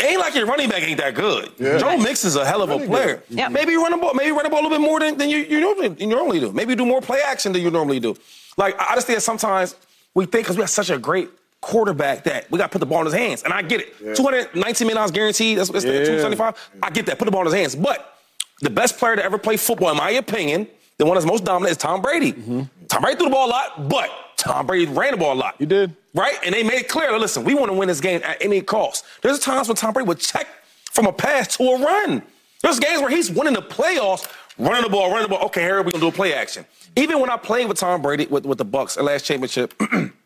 ain't 0.00 0.20
like 0.20 0.34
your 0.36 0.46
running 0.46 0.68
back 0.68 0.82
ain't 0.82 0.98
that 0.98 1.14
good. 1.14 1.50
Joe 1.58 1.96
Mix 1.98 2.24
is 2.24 2.36
a 2.36 2.46
hell 2.46 2.62
of 2.62 2.70
a 2.70 2.78
player. 2.86 3.22
Yeah. 3.28 3.48
Maybe 3.48 3.72
you 3.72 3.82
run 3.82 3.90
the 3.90 3.98
ball, 3.98 4.14
maybe 4.14 4.30
run 4.30 4.44
the 4.44 4.50
ball 4.50 4.60
a 4.60 4.62
little 4.62 4.78
bit 4.78 4.84
more 4.84 5.00
than, 5.00 5.18
than 5.18 5.28
you, 5.28 5.38
you, 5.38 5.60
normally, 5.60 5.96
you 5.98 6.06
normally 6.06 6.38
do. 6.38 6.52
Maybe 6.52 6.70
you 6.70 6.76
do 6.76 6.86
more 6.86 7.00
play 7.00 7.20
action 7.26 7.52
than 7.52 7.62
you 7.62 7.70
normally 7.72 7.98
do. 7.98 8.14
Like 8.56 8.78
I 8.80 8.92
I 8.92 8.94
just 8.94 9.06
think 9.08 9.16
that 9.16 9.22
sometimes 9.22 9.74
we 10.14 10.26
think 10.26 10.44
because 10.44 10.56
we 10.56 10.62
have 10.62 10.70
such 10.70 10.90
a 10.90 10.98
great 10.98 11.28
quarterback 11.60 12.24
that 12.24 12.50
we 12.50 12.58
got 12.58 12.66
to 12.66 12.72
put 12.72 12.78
the 12.80 12.86
ball 12.86 13.00
in 13.00 13.06
his 13.06 13.14
hands, 13.14 13.42
and 13.42 13.52
I 13.52 13.62
get 13.62 13.80
it. 13.80 14.16
Hundred 14.18 14.54
nineteen 14.54 14.86
million 14.86 14.96
dollars 14.96 15.10
guaranteed. 15.10 15.58
That's, 15.58 15.70
that's 15.70 15.84
Yeah. 15.84 16.04
two 16.04 16.18
seventy 16.18 16.36
five. 16.36 16.54
I 16.82 16.90
get 16.90 17.06
that. 17.06 17.18
Put 17.18 17.24
the 17.24 17.30
ball 17.30 17.40
in 17.42 17.46
his 17.46 17.54
hands, 17.54 17.74
but 17.76 18.14
the 18.60 18.70
best 18.70 18.98
player 18.98 19.16
to 19.16 19.24
ever 19.24 19.38
play 19.38 19.56
football, 19.56 19.90
in 19.90 19.96
my 19.96 20.10
opinion, 20.10 20.66
the 20.98 21.06
one 21.06 21.14
that's 21.14 21.26
most 21.26 21.44
dominant 21.44 21.70
is 21.72 21.76
Tom 21.76 22.02
Brady. 22.02 22.32
Mm-hmm. 22.32 22.62
Tom 22.88 23.02
Brady 23.02 23.16
threw 23.18 23.26
the 23.28 23.32
ball 23.34 23.48
a 23.48 23.50
lot, 23.50 23.88
but 23.88 24.10
Tom 24.36 24.66
Brady 24.66 24.90
ran 24.90 25.12
the 25.12 25.16
ball 25.16 25.34
a 25.34 25.38
lot. 25.38 25.54
You 25.58 25.66
did. 25.66 25.94
Right? 26.14 26.34
And 26.44 26.54
they 26.54 26.62
made 26.64 26.80
it 26.80 26.88
clear, 26.88 27.16
listen, 27.18 27.44
we 27.44 27.54
want 27.54 27.70
to 27.70 27.76
win 27.76 27.86
this 27.88 28.00
game 28.00 28.20
at 28.24 28.42
any 28.42 28.60
cost. 28.62 29.04
There's 29.22 29.38
times 29.38 29.68
when 29.68 29.76
Tom 29.76 29.92
Brady 29.92 30.08
would 30.08 30.18
check 30.18 30.48
from 30.90 31.06
a 31.06 31.12
pass 31.12 31.56
to 31.56 31.62
a 31.64 31.78
run. 31.80 32.22
There's 32.62 32.80
games 32.80 33.00
where 33.00 33.10
he's 33.10 33.30
winning 33.30 33.54
the 33.54 33.62
playoffs, 33.62 34.28
running 34.58 34.82
the 34.82 34.88
ball, 34.88 35.10
running 35.10 35.24
the 35.24 35.28
ball. 35.28 35.44
Okay, 35.46 35.60
here 35.62 35.76
we're 35.82 35.92
gonna 35.92 36.00
do 36.00 36.08
a 36.08 36.12
play 36.12 36.34
action. 36.34 36.64
Even 36.96 37.20
when 37.20 37.30
I 37.30 37.36
played 37.36 37.68
with 37.68 37.78
Tom 37.78 38.02
Brady 38.02 38.26
with, 38.26 38.44
with 38.46 38.58
the 38.58 38.64
Bucs 38.64 38.96
at 38.98 39.04
last 39.04 39.24
championship, 39.24 39.74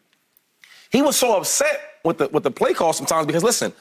he 0.93 1.03
was 1.03 1.17
so 1.17 1.37
upset 1.37 1.81
with 2.05 2.19
the 2.19 2.29
with 2.29 2.43
the 2.45 2.51
play 2.51 2.75
call 2.75 2.93
sometimes 2.93 3.27
because 3.27 3.43
listen, 3.43 3.73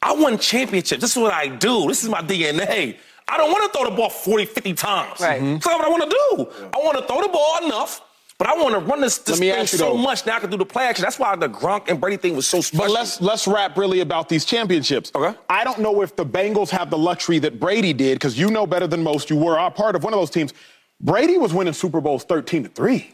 I 0.00 0.12
won 0.14 0.38
championships. 0.38 1.00
This 1.00 1.16
is 1.16 1.22
what 1.22 1.32
I 1.32 1.48
do. 1.48 1.86
This 1.88 2.02
is 2.02 2.08
my 2.08 2.22
DNA. 2.22 2.96
I 3.28 3.36
don't 3.38 3.50
want 3.52 3.72
to 3.72 3.78
throw 3.78 3.88
the 3.88 3.94
ball 3.96 4.10
40, 4.10 4.46
50 4.46 4.74
times. 4.74 5.20
Right. 5.20 5.40
Mhm. 5.40 5.54
That's 5.54 5.66
not 5.66 5.78
what 5.78 5.86
I 5.86 5.90
want 5.90 6.02
to 6.04 6.10
do. 6.10 6.68
I 6.74 6.78
want 6.84 6.98
to 6.98 7.04
throw 7.06 7.22
the 7.22 7.28
ball 7.28 7.64
enough, 7.64 8.00
but 8.36 8.48
I 8.48 8.54
want 8.54 8.74
to 8.74 8.80
run 8.80 9.00
this, 9.00 9.18
this 9.18 9.38
thing 9.38 9.66
so 9.66 9.76
though. 9.76 9.96
much 9.96 10.26
now 10.26 10.36
I 10.36 10.40
can 10.40 10.50
do 10.50 10.56
the 10.56 10.66
play 10.66 10.84
action. 10.84 11.04
That's 11.04 11.18
why 11.20 11.34
the 11.36 11.48
Gronk 11.48 11.88
and 11.88 12.00
Brady 12.00 12.16
thing 12.16 12.34
was 12.34 12.46
so 12.48 12.60
special. 12.60 12.86
But 12.86 12.92
let's 12.92 13.20
let's 13.20 13.46
rap 13.46 13.76
really 13.76 14.00
about 14.00 14.28
these 14.28 14.44
championships. 14.44 15.12
Okay. 15.14 15.38
I 15.48 15.62
don't 15.64 15.78
know 15.78 16.02
if 16.02 16.16
the 16.16 16.26
Bengals 16.26 16.68
have 16.70 16.90
the 16.90 16.98
luxury 16.98 17.38
that 17.38 17.60
Brady 17.60 17.92
did, 17.92 18.14
because 18.16 18.36
you 18.38 18.50
know 18.50 18.66
better 18.66 18.88
than 18.88 19.02
most. 19.02 19.30
You 19.30 19.36
were 19.36 19.56
a 19.56 19.70
part 19.70 19.94
of 19.96 20.02
one 20.04 20.12
of 20.12 20.18
those 20.18 20.30
teams. 20.30 20.52
Brady 21.00 21.38
was 21.38 21.54
winning 21.54 21.72
Super 21.74 22.00
Bowls 22.00 22.24
13 22.24 22.64
to 22.64 22.68
3. 22.68 23.12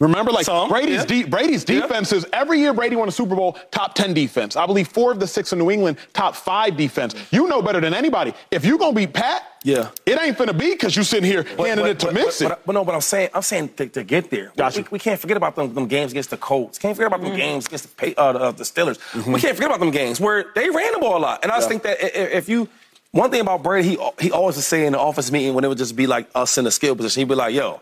Remember, 0.00 0.30
like 0.30 0.44
Some, 0.44 0.68
Brady's 0.68 1.00
yeah. 1.00 1.04
de- 1.06 1.24
Brady's 1.24 1.64
Yeah. 1.68 1.80
defenses. 1.80 2.24
Every 2.32 2.60
year, 2.60 2.72
Brady 2.72 2.94
won 2.94 3.08
a 3.08 3.12
Super 3.12 3.34
Bowl, 3.34 3.58
top 3.72 3.94
10 3.96 4.14
defense. 4.14 4.54
I 4.54 4.64
believe 4.64 4.86
four 4.86 5.10
of 5.10 5.18
the 5.18 5.26
six 5.26 5.52
in 5.52 5.58
New 5.58 5.70
England, 5.72 5.98
top 6.12 6.36
five 6.36 6.76
defense. 6.76 7.16
You 7.32 7.48
know 7.48 7.60
better 7.62 7.80
than 7.80 7.94
anybody. 7.94 8.32
If 8.52 8.64
you 8.64 8.78
gonna 8.78 8.92
beat 8.92 9.12
Pat, 9.12 9.42
Yeah. 9.64 9.88
it 10.06 10.20
ain't 10.22 10.38
finna 10.38 10.56
be 10.56 10.70
because 10.70 10.94
you 10.96 11.02
sitting 11.02 11.24
here 11.28 11.42
handing 11.58 11.86
it 11.86 11.98
to 11.98 12.06
but, 12.06 12.14
Mixon. 12.14 12.48
But, 12.48 12.64
but 12.64 12.72
no, 12.74 12.84
but 12.84 12.94
I'm 12.94 13.00
saying, 13.00 13.30
I'm 13.34 13.42
saying 13.42 13.70
to, 13.76 13.88
to 13.88 14.04
get 14.04 14.30
there. 14.30 14.52
Gotcha. 14.56 14.82
We, 14.82 14.86
we 14.92 14.98
can't 15.00 15.18
forget 15.20 15.36
about 15.36 15.56
them, 15.56 15.74
them 15.74 15.88
games 15.88 16.12
against 16.12 16.30
the 16.30 16.36
Colts. 16.36 16.78
Can't 16.78 16.94
forget 16.96 17.08
about 17.08 17.22
them 17.22 17.34
games 17.36 17.66
against 17.66 17.96
the, 17.96 18.16
uh, 18.16 18.32
the, 18.32 18.38
uh, 18.38 18.52
the 18.52 18.62
Steelers. 18.64 18.98
We 19.26 19.40
can't 19.40 19.56
forget 19.56 19.68
about 19.70 19.80
them 19.80 19.90
games 19.90 20.20
where 20.20 20.46
they 20.54 20.70
ran 20.70 20.92
the 20.92 21.00
ball 21.00 21.16
a 21.16 21.18
lot. 21.18 21.40
And 21.42 21.50
I 21.50 21.56
just 21.56 21.68
think 21.68 21.82
that 21.82 21.96
if 22.00 22.48
you, 22.48 22.68
one 23.10 23.32
thing 23.32 23.40
about 23.40 23.64
Brady, 23.64 23.88
he 23.96 23.98
he 24.20 24.30
always 24.30 24.54
would 24.56 24.64
say 24.64 24.86
in 24.86 24.92
the 24.92 24.98
office 25.00 25.32
meeting 25.32 25.54
when 25.54 25.64
it 25.64 25.68
would 25.68 25.78
just 25.78 25.96
be 25.96 26.06
like 26.06 26.28
us 26.36 26.56
in 26.56 26.64
the 26.64 26.70
skill 26.70 26.94
position, 26.94 27.22
he'd 27.22 27.28
be 27.28 27.34
like, 27.34 27.54
"Yo, 27.54 27.80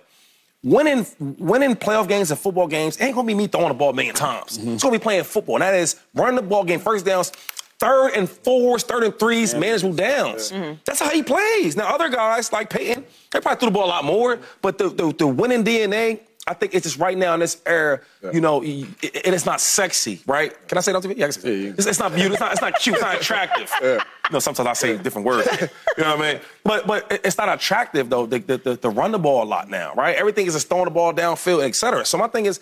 winning 0.67 1.07
winning 1.39 1.77
playoff 1.77 2.09
games 2.09 2.31
and 2.31 2.41
football 2.41 2.67
games 2.67 3.01
ain't 3.01 3.15
gonna 3.15 3.27
be 3.27 3.35
me 3.35 3.47
throwing 3.47 3.69
the 3.69 3.75
ball 3.75 3.91
a 3.91 3.95
million 3.95 4.15
times. 4.15 4.59
Mm-hmm. 4.59 4.75
It's 4.75 4.83
gonna 4.83 4.99
be 4.99 5.03
playing 5.03 5.25
football, 5.25 5.57
and 5.57 5.63
that 5.63 5.75
is 5.75 5.97
running 6.15 6.37
the 6.37 6.43
ball, 6.43 6.65
game, 6.65 6.81
first 6.81 7.07
downs." 7.07 7.33
Third 7.79 8.13
and 8.13 8.27
fours, 8.27 8.85
third 8.85 9.03
and 9.03 9.19
threes, 9.19 9.55
manageable 9.55 9.93
downs. 9.93 10.51
Mm-hmm. 10.51 10.79
That's 10.87 10.99
how 10.99 11.11
he 11.11 11.23
plays. 11.23 11.77
Now, 11.77 11.95
other 11.95 12.09
guys 12.09 12.51
like 12.51 12.71
Peyton, 12.71 13.05
they 13.31 13.39
probably 13.39 13.61
threw 13.61 13.69
the 13.69 13.75
ball 13.75 13.85
a 13.85 13.89
lot 13.89 14.05
more, 14.07 14.39
but 14.63 14.79
the, 14.79 14.89
the, 14.89 15.13
the 15.13 15.27
winning 15.27 15.63
DNA, 15.63 16.21
I 16.49 16.55
think 16.55 16.75
it's 16.75 16.85
just 16.85 16.99
right 16.99 17.19
now 17.19 17.35
in 17.35 17.41
this 17.41 17.61
era, 17.67 18.01
you 18.33 18.41
know, 18.41 18.63
it, 18.63 18.87
it 19.03 19.35
is 19.35 19.45
not 19.45 19.61
sexy, 19.61 20.21
right? 20.27 20.53
Can 20.69 20.79
I 20.79 20.81
say 20.81 20.93
that 20.93 20.97
on 20.99 21.03
TV? 21.03 21.17
Yeah, 21.17 21.25
I 21.27 21.29
can 21.29 21.33
say 21.33 21.49
it. 21.65 21.75
it's, 21.79 21.87
it's 21.87 21.99
not 21.99 22.15
beautiful. 22.15 22.35
It's 22.35 22.41
not, 22.41 22.53
it's 22.53 22.61
not 22.61 22.75
cute. 22.79 22.95
It's 22.97 23.03
not 23.03 23.17
attractive. 23.21 23.71
You 23.83 23.99
know, 24.33 24.39
sometimes 24.39 24.69
I 24.69 24.73
say 24.75 24.97
different 24.99 25.27
words. 25.27 25.49
You 25.61 26.05
know 26.05 26.17
what 26.17 26.25
I 26.25 26.33
mean? 26.35 26.41
But 26.63 26.87
but 26.87 27.21
it's 27.25 27.37
not 27.39 27.49
attractive 27.49 28.09
though. 28.11 28.27
The, 28.27 28.39
the, 28.39 28.59
the, 28.59 28.75
the 28.77 28.91
run 28.91 29.11
the 29.13 29.19
ball 29.19 29.43
a 29.43 29.49
lot 29.49 29.69
now, 29.71 29.93
right? 29.95 30.15
Everything 30.15 30.47
is 30.47 30.55
just 30.55 30.69
throwing 30.69 30.85
the 30.85 30.91
ball 30.93 31.13
downfield, 31.13 31.65
et 31.65 31.75
cetera. 31.75 32.05
So 32.05 32.17
my 32.19 32.29
thing 32.29 32.47
is, 32.47 32.61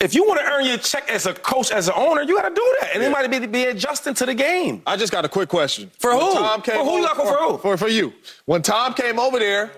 if 0.00 0.14
you 0.14 0.26
want 0.26 0.40
to 0.40 0.46
earn 0.46 0.64
your 0.66 0.78
check 0.78 1.08
as 1.10 1.26
a 1.26 1.34
coach, 1.34 1.70
as 1.70 1.88
an 1.88 1.94
owner, 1.96 2.22
you 2.22 2.36
got 2.36 2.48
to 2.48 2.54
do 2.54 2.76
that, 2.80 2.90
and 2.94 3.02
it 3.02 3.10
might 3.12 3.30
be, 3.30 3.46
be 3.46 3.64
adjusting 3.66 4.14
to 4.14 4.26
the 4.26 4.34
game. 4.34 4.82
I 4.86 4.96
just 4.96 5.12
got 5.12 5.24
a 5.24 5.28
quick 5.28 5.48
question. 5.48 5.90
For 5.98 6.10
When 6.16 6.20
who? 6.26 6.32
Tom 6.34 6.62
came 6.62 6.76
For 6.76 6.84
who 6.84 6.96
you 6.98 7.04
over- 7.08 7.14
for 7.22 7.36
who? 7.36 7.58
For, 7.58 7.76
for 7.76 7.88
you. 7.88 8.12
When 8.46 8.62
Tom 8.62 8.94
came 8.94 9.18
over 9.20 9.38
there 9.38 9.70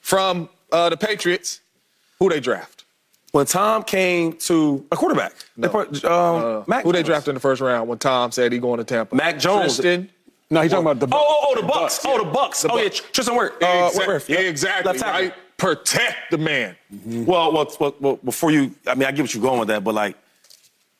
from 0.00 0.48
uh, 0.72 0.88
the 0.88 0.96
Patriots, 0.96 1.60
who 2.18 2.28
they 2.28 2.40
draft? 2.40 2.84
When 3.32 3.44
Tom 3.44 3.82
came 3.82 4.32
to 4.34 4.86
a 4.90 4.96
quarterback, 4.96 5.32
they 5.56 5.68
put, 5.68 6.02
um, 6.04 6.64
Mac 6.66 6.84
who 6.84 6.92
they 6.92 7.02
drafted 7.02 7.30
in 7.30 7.34
the 7.34 7.40
first 7.40 7.60
round 7.60 7.88
when 7.88 7.98
Tom 7.98 8.32
said 8.32 8.52
he 8.52 8.58
going 8.58 8.78
to 8.78 8.84
Tampa? 8.84 9.14
Mac 9.14 9.38
Jones. 9.38 9.74
Tristan. 9.76 10.08
no, 10.50 10.62
he's 10.62 10.70
talking 10.70 10.86
about 10.86 11.00
the 11.00 11.14
Oh, 11.14 11.18
oh, 11.28 11.46
oh, 11.50 11.60
the 11.60 11.66
Bucs. 11.66 12.00
Oh, 12.06 12.18
the 12.18 12.30
Bucs. 12.30 12.62
The 12.62 12.72
oh, 12.72 12.78
yeah, 12.78 12.88
Bucs. 12.88 13.12
Tristan 13.12 13.36
Wirfs. 13.36 13.62
Uh, 13.62 13.90
Exa- 13.90 14.06
Wirfs, 14.06 14.28
yep. 14.28 14.40
Exactly. 14.40 14.88
Left 14.90 15.00
tackle. 15.00 15.20
Right? 15.22 15.34
Protect 15.58 16.16
the 16.30 16.38
man. 16.38 16.76
Well, 17.04 17.52
well, 17.52 17.70
well, 17.78 17.94
well, 18.00 18.16
before 18.24 18.50
you, 18.50 18.74
I 18.86 18.94
mean, 18.94 19.06
I 19.08 19.12
get 19.12 19.22
what 19.22 19.34
you're 19.34 19.42
going 19.42 19.58
with 19.58 19.68
that, 19.68 19.84
but 19.84 19.94
like, 19.94 20.16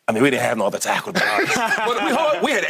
I 0.08 0.12
mean, 0.12 0.22
we 0.22 0.30
didn't 0.30 0.42
have 0.42 0.58
no 0.58 0.66
other 0.66 0.78
tackle. 0.78 1.12
To 1.14 1.20
but 1.20 2.40
we, 2.42 2.46
we 2.46 2.52
had 2.52 2.64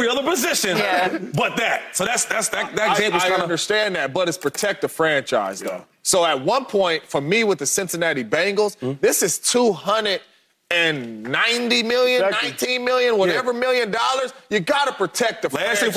every 0.00 0.08
other 0.18 0.28
position, 0.28 0.76
Yeah. 0.76 1.18
but 1.34 1.56
that. 1.56 1.94
So 1.96 2.04
that's 2.04 2.24
that's 2.24 2.48
that. 2.50 2.74
That 2.76 2.88
I, 2.90 2.92
example's 2.92 3.22
I 3.24 3.28
kind 3.28 3.38
of. 3.40 3.44
understand 3.44 3.94
that, 3.96 4.12
but 4.12 4.28
it's 4.28 4.38
protect 4.38 4.82
the 4.82 4.88
franchise, 4.88 5.60
though. 5.60 5.84
So 6.02 6.24
at 6.24 6.40
one 6.40 6.64
point, 6.64 7.04
for 7.04 7.20
me 7.20 7.44
with 7.44 7.58
the 7.58 7.66
Cincinnati 7.66 8.24
Bengals, 8.24 8.76
Hmm? 8.78 8.92
this 9.00 9.22
is 9.22 9.38
290 10.70 11.82
million, 11.82 12.24
Exactly. 12.24 12.50
19 12.50 12.84
million, 12.84 13.18
whatever 13.18 13.52
million 13.52 13.90
dollars. 13.90 14.32
You 14.48 14.60
got 14.60 14.86
to 14.86 14.92
protect 14.92 15.42
the 15.42 15.48
Last 15.54 15.80
thing 15.80 15.92
franchise. 15.92 15.94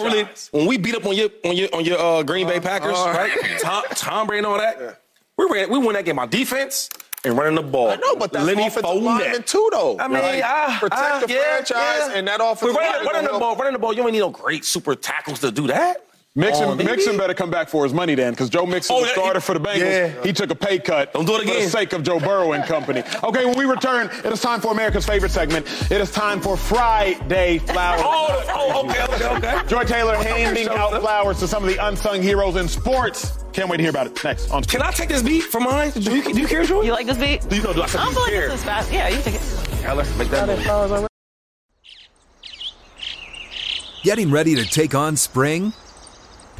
for 0.50 0.58
really, 0.58 0.66
when 0.66 0.68
we 0.68 0.78
beat 0.78 0.96
up 0.96 1.06
on 1.06 1.16
your 1.16 1.30
on 1.46 1.56
your 1.56 1.70
on 1.74 1.86
your 1.86 2.00
uh, 2.00 2.24
Green 2.24 2.48
Bay 2.48 2.60
Packers, 2.60 2.98
uh, 2.98 3.14
right? 3.16 3.32
Tom, 3.62 3.84
Tom 3.92 4.28
Brady 4.28 4.40
and 4.40 4.48
all 4.48 4.58
that. 4.58 5.00
We 5.38 5.48
ran, 5.50 5.70
we 5.72 5.80
won 5.80 5.94
that 5.96 6.06
game 6.06 6.18
by 6.18 6.28
defense, 6.28 6.90
and 7.26 7.38
running 7.38 7.56
the 7.56 7.62
ball. 7.64 7.90
I 7.90 7.96
know, 7.96 8.16
but 8.16 8.32
that's 8.32 8.46
Lenny 8.46 8.68
offensive 8.68 8.84
Fournette. 8.84 9.04
lineman 9.04 9.44
too, 9.44 9.70
though. 9.72 9.98
I 10.00 10.08
mean, 10.08 10.22
Like, 10.22 10.44
ah, 10.44 10.78
protect 10.80 11.02
ah, 11.02 11.24
the 11.26 11.34
yeah, 11.34 11.42
franchise 11.42 11.78
yeah. 11.78 12.12
and 12.18 12.28
that 12.28 12.40
But 12.40 12.52
offensive 12.52 12.76
running, 12.76 13.06
line. 13.06 13.06
running 13.06 13.24
the 13.34 13.40
ball, 13.40 13.40
help. 13.40 13.58
running 13.60 13.74
the 13.74 13.80
ball. 13.80 13.94
You 13.94 14.04
don't 14.04 14.12
need 14.12 14.20
no 14.20 14.30
great 14.30 14.66
super 14.66 14.96
tackles 14.96 15.40
to 15.40 15.52
do 15.52 15.68
that. 15.68 16.06
Mixon, 16.36 16.64
Oh. 16.64 16.76
Mixon 16.76 17.16
better 17.16 17.36
come 17.36 17.52
back 17.52 17.70
for 17.70 17.84
his 17.84 17.94
money 17.94 18.16
then, 18.16 18.34
because 18.34 18.50
Joe 18.50 18.66
Mixon, 18.66 18.96
Oh, 18.96 19.02
the 19.04 19.10
starter 19.10 19.40
he- 19.40 19.46
for 19.46 19.54
the 19.54 19.60
Bengals, 19.60 19.80
yeah. 19.82 20.24
he 20.24 20.34
took 20.34 20.50
a 20.50 20.56
pay 20.56 20.80
cut 20.80 21.14
Don't 21.14 21.26
do 21.28 21.36
it 21.36 21.48
for 21.48 21.54
the 21.54 21.70
sake 21.70 21.94
of 21.94 22.02
Joe 22.02 22.20
Burrow 22.20 22.54
and 22.54 22.64
company. 22.64 23.04
Okay, 23.24 23.46
when 23.46 23.56
we 23.56 23.66
return, 23.66 24.10
it 24.26 24.26
is 24.34 24.42
time 24.42 24.60
for 24.60 24.72
America's 24.72 25.06
favorite 25.06 25.32
segment. 25.32 25.68
It 25.92 26.02
is 26.02 26.10
time 26.10 26.42
for 26.42 26.58
Friday 26.58 27.60
Flowers. 27.60 28.02
Oh, 28.04 28.44
oh, 28.50 28.72
oh 28.74 28.90
okay, 28.90 29.04
okay, 29.14 29.48
okay. 29.58 29.68
Joy 29.68 29.84
Taylor 29.84 30.16
handing 30.16 30.70
out 30.70 30.90
so- 30.94 31.02
flowers 31.02 31.38
to 31.42 31.48
some 31.48 31.64
of 31.64 31.70
the 31.70 31.86
unsung 31.86 32.24
heroes 32.24 32.56
in 32.56 32.68
sports. 32.68 33.38
Can't 33.54 33.70
wait 33.70 33.78
to 33.78 33.84
hear 33.84 33.92
about 33.92 34.08
it 34.08 34.24
next 34.24 34.50
on 34.50 34.64
Can 34.64 34.82
I 34.82 34.90
take 34.90 35.10
this 35.10 35.22
beat 35.22 35.44
from 35.44 35.64
mine? 35.66 35.92
Do 35.92 36.16
you, 36.16 36.24
do 36.34 36.42
you 36.42 36.48
care, 36.48 36.66
Joy? 36.66 36.82
You 36.82 36.94
like 36.94 37.06
this 37.06 37.20
beat? 37.20 37.48
Do 37.48 37.56
you 37.56 37.62
know? 37.62 37.74
Do 37.74 37.82
I, 37.84 37.86
I 37.86 37.88
don't 37.92 38.14
feel 38.14 38.24
like 38.24 38.32
this 38.32 38.54
is 38.56 38.64
fast. 38.64 38.92
Yeah, 38.92 39.08
you 39.10 39.22
take 39.22 39.36
it. 39.36 39.42
Yeah, 39.82 39.94
let's 39.94 40.18
make 40.18 40.30
that 40.30 40.48
move. 40.48 41.08
Getting 44.02 44.32
ready 44.32 44.56
to 44.56 44.66
take 44.66 44.96
on 44.96 45.16
spring? 45.16 45.74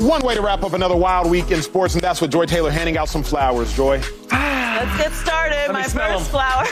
one 0.00 0.22
way 0.22 0.34
to 0.34 0.42
wrap 0.42 0.62
up 0.62 0.72
another 0.72 0.96
wild 0.96 1.30
week 1.30 1.50
in 1.50 1.62
sports, 1.62 1.94
and 1.94 2.02
that's 2.02 2.20
with 2.20 2.30
Joy 2.30 2.46
Taylor 2.46 2.70
handing 2.70 2.96
out 2.96 3.08
some 3.08 3.22
flowers. 3.22 3.74
Joy. 3.74 4.00
Let's 4.30 4.96
get 4.98 5.12
started. 5.12 5.68
me 5.68 5.72
My 5.72 5.82
smell 5.86 6.18
first 6.18 6.30
flower 6.30 6.64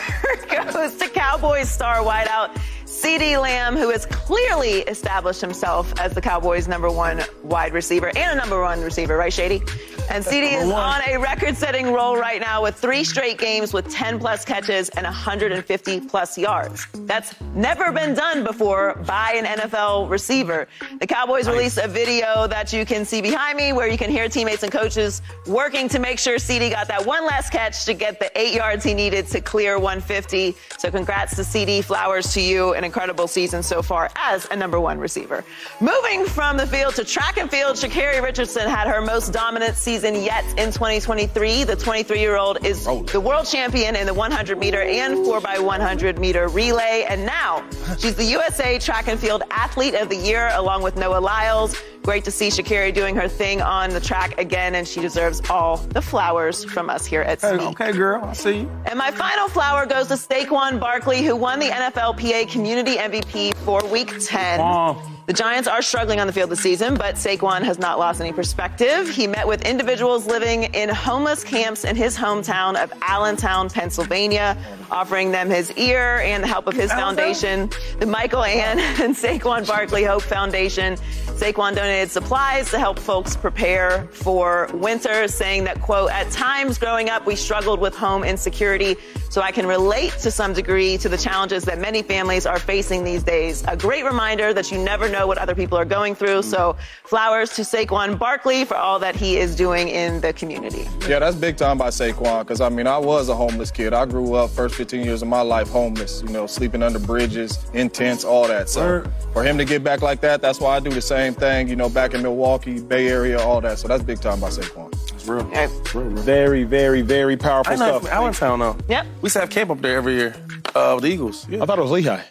goes 0.72 0.96
to 0.96 1.08
Cowboys 1.08 1.70
star 1.70 1.96
wideout 2.04 2.56
CeeDee 3.04 3.38
Lamb, 3.38 3.76
who 3.76 3.90
has 3.90 4.06
clearly 4.06 4.78
established 4.84 5.42
himself 5.42 5.92
as 6.00 6.14
the 6.14 6.22
Cowboys' 6.22 6.66
number 6.66 6.90
one 6.90 7.20
wide 7.42 7.74
receiver 7.74 8.10
and 8.16 8.32
a 8.32 8.34
number 8.34 8.62
one 8.62 8.80
receiver, 8.80 9.18
right, 9.18 9.30
Shady? 9.30 9.62
And 10.10 10.22
CeeDee 10.22 10.60
is 10.60 10.70
on 10.70 11.00
a 11.06 11.18
record-setting 11.18 11.90
roll 11.92 12.16
right 12.16 12.40
now 12.40 12.62
with 12.62 12.76
three 12.76 13.04
straight 13.04 13.38
games 13.38 13.72
with 13.72 13.90
10 13.90 14.18
plus 14.18 14.44
catches 14.44 14.90
and 14.90 15.04
150 15.04 16.00
plus 16.00 16.36
yards. 16.36 16.86
That's 16.92 17.34
never 17.54 17.90
been 17.90 18.14
done 18.14 18.44
before 18.44 19.02
by 19.06 19.32
an 19.36 19.46
NFL 19.46 20.10
receiver. 20.10 20.68
The 21.00 21.06
Cowboys 21.06 21.48
released 21.48 21.78
a 21.78 21.88
video 21.88 22.46
that 22.48 22.72
you 22.72 22.84
can 22.84 23.06
see 23.06 23.22
behind 23.22 23.56
me 23.56 23.72
where 23.72 23.88
you 23.88 23.96
can 23.96 24.10
hear 24.10 24.28
teammates 24.28 24.62
and 24.62 24.70
coaches 24.70 25.22
working 25.46 25.88
to 25.88 25.98
make 25.98 26.18
sure 26.18 26.36
CeeDee 26.36 26.70
got 26.70 26.86
that 26.88 27.04
one 27.04 27.24
last 27.24 27.50
catch 27.50 27.86
to 27.86 27.94
get 27.94 28.20
the 28.20 28.30
eight 28.38 28.54
yards 28.54 28.84
he 28.84 28.92
needed 28.92 29.26
to 29.28 29.40
clear 29.40 29.78
150. 29.78 30.54
So 30.78 30.90
congrats 30.90 31.34
to 31.36 31.42
CeeDee, 31.42 31.82
Flowers 31.82 32.32
to 32.34 32.42
you. 32.42 32.74
An 32.74 32.84
incredible 32.94 33.26
season 33.26 33.60
so 33.60 33.82
far 33.82 34.08
as 34.14 34.46
a 34.52 34.56
number 34.56 34.78
one 34.78 35.00
receiver. 35.00 35.44
Moving 35.80 36.24
from 36.26 36.56
the 36.56 36.64
field 36.64 36.94
to 36.94 37.04
track 37.04 37.38
and 37.38 37.50
field, 37.50 37.74
Sha'Carri 37.74 38.22
Richardson 38.22 38.68
had 38.68 38.86
her 38.86 39.00
most 39.00 39.32
dominant 39.32 39.74
season 39.74 40.14
yet 40.14 40.44
in 40.50 40.70
2023. 40.70 41.64
The 41.64 41.74
23-year-old 41.74 42.64
is 42.64 42.86
oh. 42.86 43.02
the 43.02 43.18
world 43.18 43.46
champion 43.46 43.96
in 43.96 44.06
the 44.06 44.14
100 44.14 44.58
meter 44.58 44.80
and 44.80 45.14
4x100 45.26 46.18
meter 46.18 46.46
relay. 46.46 47.04
And 47.08 47.26
now 47.26 47.68
she's 47.98 48.14
the 48.14 48.26
USA 48.26 48.78
Track 48.78 49.08
and 49.08 49.18
Field 49.18 49.42
Athlete 49.50 49.94
of 49.94 50.08
the 50.08 50.16
Year 50.16 50.50
along 50.54 50.84
with 50.84 50.94
Noah 50.96 51.18
Lyles. 51.18 51.76
Great 52.04 52.22
to 52.22 52.30
see 52.30 52.48
Shakari 52.48 52.92
doing 52.92 53.16
her 53.16 53.26
thing 53.26 53.62
on 53.62 53.88
the 53.88 53.98
track 53.98 54.38
again, 54.38 54.74
and 54.74 54.86
she 54.86 55.00
deserves 55.00 55.40
all 55.48 55.78
the 55.78 56.02
flowers 56.02 56.62
from 56.62 56.90
us 56.90 57.06
here 57.06 57.22
at 57.22 57.40
Hey, 57.40 57.56
okay, 57.56 57.92
girl. 57.92 58.22
I 58.22 58.34
see 58.34 58.58
you. 58.58 58.70
And 58.84 58.98
my 58.98 59.10
final 59.10 59.48
flower 59.48 59.86
goes 59.86 60.08
to 60.08 60.14
Saquon 60.14 60.78
Barkley, 60.78 61.22
who 61.22 61.34
won 61.34 61.58
the 61.58 61.70
NFLPA 61.70 62.50
Community 62.50 62.83
MVP 62.92 63.56
for 63.64 63.84
Week 63.88 64.12
10. 64.20 64.58
Wow. 64.60 65.02
The 65.26 65.32
Giants 65.32 65.66
are 65.66 65.80
struggling 65.80 66.20
on 66.20 66.26
the 66.26 66.34
field 66.34 66.50
this 66.50 66.60
season, 66.60 66.96
but 66.96 67.14
Saquon 67.14 67.62
has 67.62 67.78
not 67.78 67.98
lost 67.98 68.20
any 68.20 68.30
perspective. 68.30 69.08
He 69.08 69.26
met 69.26 69.48
with 69.48 69.64
individuals 69.64 70.26
living 70.26 70.64
in 70.64 70.90
homeless 70.90 71.42
camps 71.42 71.84
in 71.84 71.96
his 71.96 72.14
hometown 72.14 72.76
of 72.76 72.92
Allentown, 73.00 73.70
Pennsylvania, 73.70 74.54
offering 74.90 75.32
them 75.32 75.48
his 75.48 75.72
ear 75.78 76.18
and 76.18 76.42
the 76.42 76.46
help 76.46 76.66
of 76.66 76.74
his 76.74 76.92
foundation, 76.92 77.70
the 78.00 78.06
Michael 78.06 78.44
Ann 78.44 78.78
and 79.02 79.16
Saquon 79.16 79.66
Barkley 79.66 80.04
Hope 80.04 80.20
Foundation. 80.20 80.96
Saquon 81.38 81.74
donated 81.74 82.10
supplies 82.10 82.70
to 82.70 82.78
help 82.78 82.98
folks 82.98 83.34
prepare 83.34 84.06
for 84.12 84.68
winter, 84.74 85.26
saying 85.26 85.64
that, 85.64 85.80
quote, 85.80 86.10
at 86.10 86.30
times 86.32 86.76
growing 86.76 87.08
up, 87.08 87.24
we 87.24 87.34
struggled 87.34 87.80
with 87.80 87.96
home 87.96 88.24
insecurity, 88.24 88.96
so 89.30 89.40
I 89.40 89.50
can 89.50 89.66
relate 89.66 90.12
to 90.20 90.30
some 90.30 90.52
degree 90.52 90.96
to 90.98 91.08
the 91.08 91.16
challenges 91.16 91.64
that 91.64 91.80
many 91.80 92.02
families 92.02 92.46
are 92.46 92.58
facing 92.58 93.02
these 93.02 93.22
days. 93.22 93.64
A 93.66 93.76
great 93.76 94.04
reminder 94.04 94.52
that 94.52 94.70
you 94.70 94.78
never 94.78 95.08
know 95.14 95.26
what 95.26 95.38
other 95.38 95.54
people 95.54 95.78
are 95.78 95.84
going 95.84 96.14
through. 96.14 96.42
So 96.42 96.76
flowers 97.04 97.50
to 97.56 97.62
Saquon 97.62 98.18
Barkley 98.18 98.64
for 98.64 98.76
all 98.76 98.98
that 98.98 99.14
he 99.16 99.36
is 99.38 99.54
doing 99.56 99.88
in 99.88 100.20
the 100.20 100.32
community. 100.32 100.86
Yeah, 101.08 101.18
that's 101.20 101.36
big 101.36 101.56
time 101.56 101.78
by 101.78 101.88
Saquon. 101.88 102.40
Because 102.40 102.60
I 102.60 102.68
mean, 102.68 102.86
I 102.86 102.98
was 102.98 103.28
a 103.28 103.34
homeless 103.34 103.70
kid. 103.70 103.92
I 103.94 104.04
grew 104.06 104.34
up 104.34 104.50
first 104.50 104.74
15 104.74 105.04
years 105.04 105.22
of 105.22 105.28
my 105.28 105.40
life 105.40 105.68
homeless. 105.68 106.22
You 106.22 106.30
know, 106.30 106.46
sleeping 106.46 106.82
under 106.82 106.98
bridges, 106.98 107.58
in 107.72 107.88
tents, 107.90 108.24
all 108.24 108.46
that. 108.48 108.68
So 108.68 108.80
Word. 108.80 109.12
for 109.32 109.42
him 109.44 109.56
to 109.58 109.64
get 109.64 109.84
back 109.84 110.02
like 110.02 110.20
that, 110.22 110.42
that's 110.42 110.60
why 110.60 110.76
I 110.76 110.80
do 110.80 110.90
the 110.90 111.00
same 111.02 111.34
thing. 111.34 111.68
You 111.68 111.76
know, 111.76 111.88
back 111.88 112.14
in 112.14 112.22
Milwaukee, 112.22 112.80
Bay 112.80 113.08
Area, 113.08 113.38
all 113.40 113.60
that. 113.60 113.78
So 113.78 113.88
that's 113.88 114.02
big 114.02 114.20
time 114.20 114.40
by 114.40 114.48
Saquon. 114.50 114.92
It's 115.14 115.26
real. 115.26 115.40
Okay. 115.46 115.64
It's 115.64 115.94
real, 115.94 116.10
bro. 116.10 116.22
Very, 116.22 116.64
very, 116.64 117.02
very 117.02 117.36
powerful 117.36 117.72
I 117.72 117.76
know 117.76 117.98
stuff. 117.98 118.02
from 118.02 118.10
Allentown 118.10 118.58
though. 118.58 118.76
Yep. 118.88 119.06
We 119.20 119.26
used 119.26 119.34
to 119.34 119.40
have 119.40 119.50
camp 119.50 119.70
up 119.70 119.80
there 119.80 119.96
every 119.96 120.14
year. 120.16 120.34
Uh, 120.74 120.92
with 120.96 121.04
the 121.04 121.10
Eagles. 121.10 121.48
Yeah. 121.48 121.62
I 121.62 121.66
thought 121.66 121.78
it 121.78 121.82
was 121.82 121.90
Lehigh. 121.92 122.22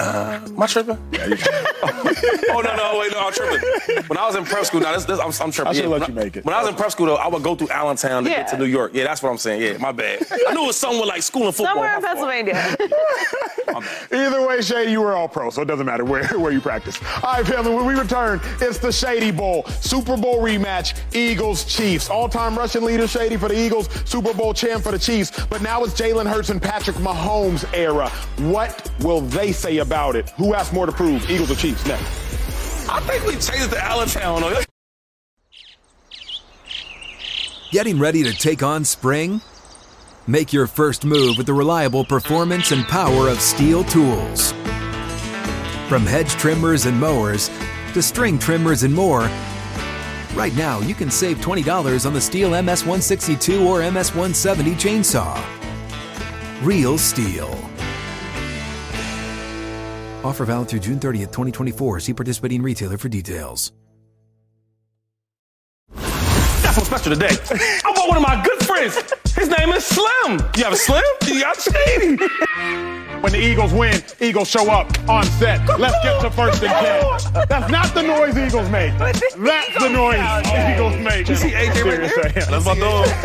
Um, 0.00 0.08
Am 0.08 0.62
I 0.62 0.66
tripping? 0.66 0.98
oh 0.98 2.60
no, 2.64 2.76
no, 2.76 2.98
wait, 2.98 3.12
no, 3.12 3.20
I'm 3.20 3.32
tripping. 3.32 4.02
When 4.08 4.18
I 4.18 4.26
was 4.26 4.34
in 4.34 4.44
prep 4.44 4.64
school, 4.64 4.80
now 4.80 4.92
this, 4.92 5.04
this 5.04 5.20
I'm, 5.20 5.30
I'm 5.40 5.52
tripping. 5.52 5.70
I 5.70 5.72
should've 5.72 5.90
yeah. 5.90 5.96
let 5.96 6.00
when 6.00 6.10
you 6.10 6.14
make 6.16 6.36
it. 6.36 6.44
When 6.44 6.52
I 6.52 6.60
was 6.60 6.68
in 6.68 6.74
prep 6.74 6.90
school, 6.90 7.06
though, 7.06 7.14
I 7.14 7.28
would 7.28 7.44
go 7.44 7.54
through 7.54 7.70
Allentown 7.70 8.24
to 8.24 8.30
get 8.30 8.48
to 8.48 8.58
New 8.58 8.64
York. 8.64 8.90
Yeah, 8.92 9.04
that's 9.04 9.22
what 9.22 9.30
I'm 9.30 9.38
saying. 9.38 9.62
Yeah, 9.62 9.78
my 9.78 9.92
bad. 9.92 10.26
I 10.48 10.52
knew 10.52 10.64
it 10.64 10.66
was 10.66 10.76
somewhere 10.76 11.06
like 11.06 11.22
school 11.22 11.46
and 11.46 11.54
football. 11.54 11.74
Somewhere 11.74 11.96
in 11.96 12.02
Pennsylvania. 12.02 12.76
My. 13.72 13.86
Either 14.12 14.46
way, 14.46 14.60
Shady, 14.62 14.90
you 14.90 15.00
were 15.00 15.14
all 15.14 15.28
pro, 15.28 15.50
so 15.50 15.62
it 15.62 15.66
doesn't 15.66 15.86
matter 15.86 16.04
where, 16.04 16.26
where 16.38 16.52
you 16.52 16.60
practice. 16.60 17.00
All 17.22 17.34
right, 17.34 17.46
family, 17.46 17.74
when 17.74 17.86
we 17.86 17.94
return, 17.94 18.40
it's 18.60 18.78
the 18.78 18.92
Shady 18.92 19.30
Bowl, 19.30 19.64
Super 19.80 20.16
Bowl 20.16 20.40
rematch, 20.40 20.98
Eagles 21.14 21.64
Chiefs. 21.64 22.10
All 22.10 22.28
time 22.28 22.56
rushing 22.56 22.82
leader, 22.82 23.06
Shady 23.06 23.36
for 23.36 23.48
the 23.48 23.58
Eagles, 23.58 23.88
Super 24.04 24.34
Bowl 24.34 24.54
champ 24.54 24.82
for 24.82 24.92
the 24.92 24.98
Chiefs. 24.98 25.46
But 25.46 25.62
now 25.62 25.84
it's 25.84 25.94
Jalen 25.94 26.28
Hurts 26.30 26.50
and 26.50 26.60
Patrick 26.60 26.96
Mahomes' 26.96 27.64
era. 27.72 28.08
What 28.38 28.90
will 29.00 29.20
they 29.20 29.52
say 29.52 29.78
about 29.84 30.16
it? 30.16 30.30
Who 30.30 30.52
has 30.52 30.72
more 30.72 30.86
to 30.86 30.92
prove, 30.92 31.30
Eagles 31.30 31.50
or 31.50 31.54
Chiefs? 31.54 31.86
Next. 31.86 32.88
I 32.88 33.00
think 33.00 33.24
we 33.24 33.32
changed 33.32 33.66
it 33.66 33.70
to 33.70 33.84
Allentown. 33.84 34.40
Though. 34.40 34.62
Getting 37.70 37.98
ready 37.98 38.22
to 38.24 38.32
take 38.32 38.62
on 38.62 38.84
spring? 38.84 39.40
Make 40.26 40.52
your 40.52 40.66
first 40.66 41.04
move 41.04 41.36
with 41.36 41.46
the 41.46 41.52
reliable 41.52 42.04
performance 42.04 42.72
and 42.72 42.84
power 42.84 43.28
of 43.28 43.38
Stihl 43.38 43.88
tools. 43.90 44.52
From 45.88 46.06
hedge 46.06 46.30
trimmers 46.30 46.86
and 46.86 46.98
mowers 46.98 47.50
to 47.92 48.02
string 48.02 48.38
trimmers 48.38 48.84
and 48.84 48.94
more, 48.94 49.28
right 50.34 50.54
now 50.56 50.80
you 50.80 50.94
can 50.94 51.10
save 51.10 51.38
$20 51.38 52.06
on 52.06 52.14
the 52.14 52.20
Stihl 52.20 52.50
MS162 52.50 53.66
or 53.66 53.80
MS170 53.80 54.74
chainsaw. 54.74 55.36
Real 56.64 56.94
Stihl. 56.94 57.73
Offer 60.24 60.46
valid 60.46 60.68
through 60.68 60.80
June 60.80 60.98
30th, 60.98 61.32
2024. 61.32 62.00
See 62.00 62.14
participating 62.14 62.62
retailer 62.62 62.96
for 62.96 63.10
details. 63.10 63.72
That's 65.92 66.78
what's 66.78 66.86
special 66.86 67.12
today. 67.12 67.36
I 67.84 67.92
bought 67.94 68.08
one 68.08 68.16
of 68.16 68.22
my 68.22 68.42
good 68.42 68.66
friends. 68.66 68.96
His 69.36 69.50
name 69.50 69.68
is 69.68 69.84
Slim. 69.84 70.40
You 70.56 70.64
have 70.64 70.72
a 70.72 70.76
Slim? 70.76 71.04
You 71.26 71.40
got 71.40 71.60
Shady. 71.60 72.16
When 73.20 73.32
the 73.32 73.38
Eagles 73.38 73.72
win, 73.72 74.02
Eagles 74.20 74.48
show 74.48 74.70
up 74.70 74.86
on 75.08 75.24
set. 75.24 75.60
Let's 75.78 76.02
get 76.02 76.20
to 76.22 76.30
first 76.30 76.62
and 76.62 76.72
ten. 76.72 77.46
That's 77.48 77.70
not 77.70 77.94
the 77.94 78.02
noise 78.02 78.36
Eagles 78.36 78.70
make. 78.70 78.96
That's 78.98 79.20
the 79.20 79.88
noise 79.88 80.20
Eagles 80.74 80.96
make. 81.04 81.28
You 81.28 81.36
see 81.36 81.50
AJ 81.50 81.84
right 81.84 82.34
there? 82.34 82.44
That's 82.46 82.64
my 82.64 82.74
dog. 82.74 83.06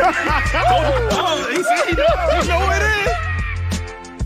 oh, 1.11 1.47
he 1.49 1.63
see, 1.63 1.89
he 1.89 1.95
know, 1.95 2.41
he 2.41 2.47
know 2.47 2.71
it 2.71 3.07
is. 3.07 3.18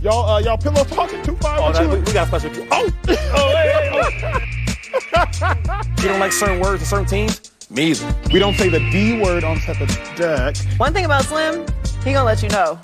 Y'all, 0.04 0.30
uh, 0.30 0.39
y'all 0.39 0.58
pillow 0.58 0.84
talking 0.84 1.24
two 1.24 1.34
five. 1.38 1.62
Oh, 1.62 1.72
that, 1.72 1.89
we, 1.89 1.97
we 2.01 2.12
got 2.12 2.28
special. 2.28 2.51
Oh, 2.72 2.89
oh, 3.08 3.56
hey, 3.56 3.89
oh. 3.93 5.91
You 6.01 6.10
don't 6.10 6.20
like 6.20 6.34
certain 6.34 6.60
words 6.60 6.82
and 6.82 6.89
certain 6.89 7.06
teams? 7.06 7.54
Me 7.70 7.91
either. 7.91 8.14
We 8.34 8.39
don't 8.39 8.54
say 8.56 8.68
the 8.68 8.80
D 8.91 9.22
word 9.22 9.45
on 9.45 9.62
set 9.62 9.80
the 9.80 9.86
deck. 10.18 10.58
One 10.78 10.91
thing 10.91 11.06
about 11.06 11.24
Slim, 11.24 11.66
he 12.04 12.12
gonna 12.12 12.26
let 12.26 12.43
you 12.43 12.49
know 12.49 12.78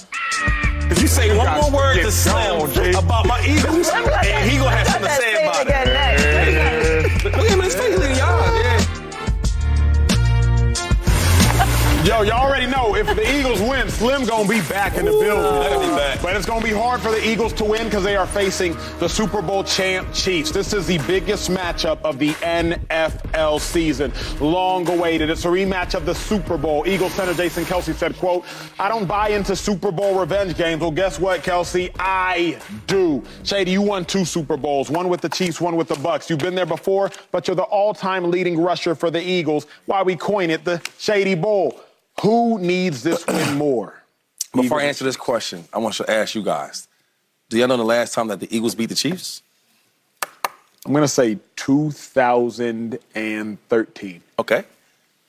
If 0.90 1.02
you 1.02 1.10
say 1.10 1.38
one 1.38 1.60
more 1.60 1.70
word 1.70 1.96
to 1.96 2.10
Slim 2.10 2.72
gone, 2.72 3.04
about 3.04 3.28
my 3.28 3.46
Eagles, 3.46 3.90
and 3.94 4.50
he 4.50 4.58
gonna 4.58 4.78
have 4.78 4.88
something 4.88 5.10
to 5.10 5.16
say 5.16 5.44
about 5.46 5.68
it. 5.68 6.79
Yo, 12.10 12.24
y'all 12.24 12.43
already 12.43 12.66
know 12.66 12.95
if 12.95 13.05
the 13.05 13.38
Eagles 13.38 13.62
win, 13.62 13.88
Slim 13.88 14.26
gonna 14.26 14.49
be 14.49 14.62
back 14.62 14.97
in 14.97 15.05
the 15.05 15.12
building. 15.12 15.80
Be 15.80 15.95
back. 15.95 16.20
But 16.24 16.36
it's 16.36 16.45
gonna 16.47 16.66
be 16.66 16.74
hard 16.74 17.01
for 17.01 17.12
the 17.12 17.24
Eagles 17.24 17.53
to 17.53 17.64
win 17.64 17.84
because 17.84 18.03
they 18.03 18.16
are 18.16 18.26
facing 18.26 18.76
the 18.97 19.07
Super 19.07 19.43
Bowl 19.43 19.64
champ 19.64 20.12
Chiefs. 20.12 20.49
This 20.49 20.74
is 20.74 20.88
the 20.88 20.97
biggest 21.05 21.51
matchup 21.51 22.01
of 22.01 22.18
the 22.18 22.32
NFL 22.41 23.60
season. 23.60 24.12
Long 24.39 24.89
awaited. 24.89 25.30
It's 25.30 25.45
a 25.45 25.49
rematch 25.49 25.93
of 25.93 26.07
the 26.07 26.16
Super 26.16 26.57
Bowl. 26.57 26.84
Eagles 26.88 27.14
center 27.14 27.36
Jason 27.36 27.64
Kelce 27.64 27.93
said, 27.93 28.18
quote, 28.18 28.43
I 28.80 28.89
don't 28.89 29.05
buy 29.05 29.30
into 29.30 29.55
Super 29.55 29.91
Bowl 29.91 30.20
revenge 30.20 30.57
games. 30.57 30.82
Well, 30.82 30.89
guess 30.89 31.20
what, 31.20 31.43
Kelce? 31.43 31.91
I 31.99 32.60
do. 32.88 33.24
Shady, 33.43 33.70
you 33.70 33.84
won 33.84 34.03
two 34.03 34.26
Super 34.26 34.57
Bowls, 34.57 34.89
one 34.89 35.10
with 35.10 35.22
the 35.22 35.30
Chiefs, 35.30 35.62
one 35.62 35.76
with 35.76 35.89
the 35.89 35.95
Bucs. 35.97 36.28
You've 36.28 36.39
been 36.39 36.55
there 36.55 36.66
before, 36.66 37.12
but 37.32 37.47
you're 37.47 37.55
the 37.55 37.62
all-time 37.62 38.32
leading 38.32 38.60
rusher 38.60 38.95
for 38.95 39.12
the 39.12 39.22
Eagles. 39.22 39.68
Why 39.86 40.01
we 40.01 40.16
coin 40.16 40.49
it 40.49 40.66
the 40.66 40.82
Shady 40.97 41.36
Bowl. 41.36 41.80
Who 42.22 42.60
needs 42.60 43.04
this 43.04 43.26
win 43.28 43.54
more? 43.58 44.02
Before 44.54 44.80
I 44.82 44.86
answer 44.86 45.04
this 45.06 45.16
question, 45.18 45.66
I 45.72 45.78
want 45.78 45.94
to 45.96 46.10
ask 46.10 46.34
you 46.36 46.44
guys: 46.44 46.88
Do 47.50 47.58
y'all 47.58 47.68
know 47.68 47.78
the 47.78 47.84
last 47.84 48.14
time 48.14 48.28
that 48.30 48.40
the 48.40 48.54
Eagles 48.56 48.76
beat 48.76 48.88
the 48.90 48.96
Chiefs? 48.96 49.42
I'm 50.86 50.94
gonna 50.94 51.08
say 51.08 51.38
2013. 51.56 54.22
Okay, 54.40 54.64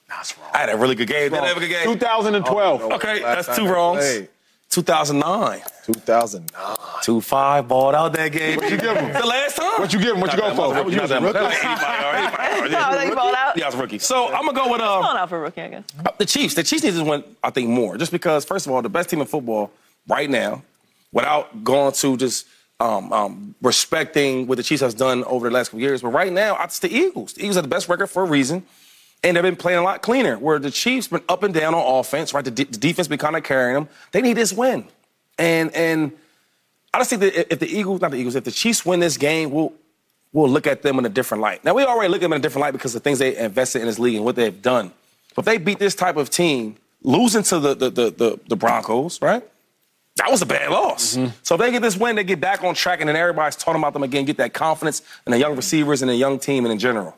That's 0.08 0.38
wrong. 0.38 0.50
I 0.54 0.58
had 0.58 0.68
a 0.70 0.76
really 0.76 0.94
good 0.94 1.08
game. 1.08 1.30
Did 1.30 1.40
I 1.40 1.48
have 1.48 1.56
a 1.56 1.60
good 1.60 1.68
game? 1.68 1.84
2012. 1.84 2.82
Okay, 2.92 3.18
that's 3.20 3.56
two 3.56 3.66
wrongs. 3.66 4.28
2009. 4.70 5.60
2009. 5.86 6.76
Two 7.02 7.20
five 7.20 7.66
balled 7.68 7.94
out 7.94 8.12
that 8.14 8.30
game. 8.32 8.56
What 8.56 8.70
you 8.70 8.76
give 8.76 8.96
him? 8.96 9.12
The 9.12 9.26
last 9.26 9.56
time. 9.56 9.80
What 9.80 9.92
you 9.92 9.98
give 10.00 10.14
him? 10.14 10.20
What 10.20 10.32
you 10.32 10.38
go 10.38 10.54
for? 10.54 10.68
What 10.74 10.90
you 10.90 10.96
Not 10.96 11.08
that 11.08 11.22
much. 11.22 11.34
rookie? 11.34 11.56
Oh, 12.82 12.94
they 12.96 13.14
balled 13.14 13.34
out? 13.34 13.56
Yeah, 13.56 13.64
I 13.64 13.68
was 13.68 13.74
a 13.74 13.78
rookie. 13.78 13.98
So 13.98 14.28
I'm 14.28 14.44
gonna 14.46 14.52
go 14.52 14.70
with 14.70 14.80
um, 14.80 15.02
Balled 15.02 15.16
out 15.16 15.28
for 15.28 15.40
rookie, 15.40 15.62
I 15.62 15.68
guess. 15.68 15.84
the 16.18 16.26
Chiefs. 16.26 16.54
The 16.54 16.62
Chiefs 16.62 16.84
need 16.84 16.94
to 16.94 17.04
win, 17.04 17.24
I 17.42 17.50
think, 17.50 17.68
more. 17.68 17.96
Just 17.96 18.12
because, 18.12 18.44
first 18.44 18.66
of 18.66 18.72
all, 18.72 18.82
the 18.82 18.88
best 18.88 19.08
team 19.10 19.20
in 19.20 19.26
football 19.26 19.70
right 20.08 20.28
now, 20.28 20.62
without 21.12 21.64
going 21.64 21.92
to 21.92 22.16
just 22.16 22.46
um, 22.80 23.12
um, 23.12 23.54
respecting 23.62 24.46
what 24.46 24.56
the 24.56 24.62
Chiefs 24.62 24.82
has 24.82 24.94
done 24.94 25.24
over 25.24 25.48
the 25.48 25.54
last 25.54 25.68
couple 25.68 25.80
years, 25.80 26.02
but 26.02 26.08
right 26.08 26.32
now, 26.32 26.56
it's 26.62 26.78
the 26.80 26.92
Eagles. 26.94 27.32
The 27.34 27.42
Eagles 27.42 27.56
have 27.56 27.64
the 27.64 27.68
best 27.68 27.88
record 27.88 28.06
for 28.08 28.22
a 28.22 28.26
reason. 28.26 28.64
And 29.22 29.36
they've 29.36 29.42
been 29.42 29.56
playing 29.56 29.78
a 29.78 29.82
lot 29.82 30.00
cleaner. 30.00 30.38
Where 30.38 30.58
the 30.58 30.70
Chiefs 30.70 31.08
been 31.08 31.20
up 31.28 31.42
and 31.42 31.52
down 31.52 31.74
on 31.74 32.00
offense, 32.00 32.32
right? 32.32 32.44
The, 32.44 32.50
de- 32.50 32.64
the 32.64 32.78
defense 32.78 33.06
been 33.08 33.18
kind 33.18 33.36
of 33.36 33.42
carrying 33.42 33.74
them. 33.74 33.88
They 34.12 34.22
need 34.22 34.34
this 34.34 34.50
win, 34.52 34.86
and 35.38 35.74
and 35.74 36.12
I 36.92 36.98
just 36.98 37.10
think 37.10 37.20
that 37.22 37.52
if 37.52 37.58
the 37.58 37.68
Eagles, 37.68 38.00
not 38.00 38.10
the 38.10 38.16
Eagles, 38.16 38.34
if 38.34 38.44
the 38.44 38.50
Chiefs 38.50 38.84
win 38.84 39.00
this 39.00 39.16
game, 39.16 39.50
we'll 39.50 39.72
we'll 40.32 40.48
look 40.48 40.66
at 40.66 40.82
them 40.82 40.98
in 40.98 41.06
a 41.06 41.08
different 41.08 41.42
light. 41.42 41.64
Now 41.64 41.74
we 41.74 41.84
already 41.84 42.08
look 42.08 42.18
at 42.18 42.22
them 42.22 42.32
in 42.32 42.40
a 42.40 42.42
different 42.42 42.62
light 42.62 42.72
because 42.72 42.94
of 42.94 43.02
the 43.02 43.04
things 43.04 43.18
they 43.18 43.36
invested 43.36 43.80
in 43.80 43.86
this 43.86 43.98
league 43.98 44.16
and 44.16 44.24
what 44.24 44.36
they've 44.36 44.60
done. 44.60 44.92
But 45.34 45.42
if 45.42 45.46
they 45.46 45.58
beat 45.58 45.78
this 45.78 45.94
type 45.94 46.16
of 46.16 46.30
team, 46.30 46.76
losing 47.02 47.42
to 47.44 47.58
the 47.58 47.74
the 47.74 47.90
the, 47.90 48.10
the, 48.10 48.40
the 48.48 48.56
Broncos, 48.56 49.20
right? 49.22 49.42
That 50.16 50.30
was 50.30 50.42
a 50.42 50.46
bad 50.46 50.70
loss. 50.70 51.16
Mm-hmm. 51.16 51.30
So 51.42 51.54
if 51.54 51.60
they 51.60 51.70
get 51.70 51.80
this 51.82 51.96
win, 51.96 52.16
they 52.16 52.24
get 52.24 52.40
back 52.40 52.62
on 52.64 52.74
track, 52.74 53.00
and 53.00 53.08
then 53.08 53.16
everybody's 53.16 53.56
talking 53.56 53.80
about 53.80 53.92
them 53.92 54.02
again, 54.02 54.24
get 54.24 54.36
that 54.38 54.52
confidence 54.52 55.02
in 55.26 55.30
the 55.30 55.38
young 55.38 55.56
receivers 55.56 56.02
and 56.02 56.10
the 56.10 56.16
young 56.16 56.38
team 56.38 56.64
and 56.64 56.72
in 56.72 56.78
general. 56.78 57.16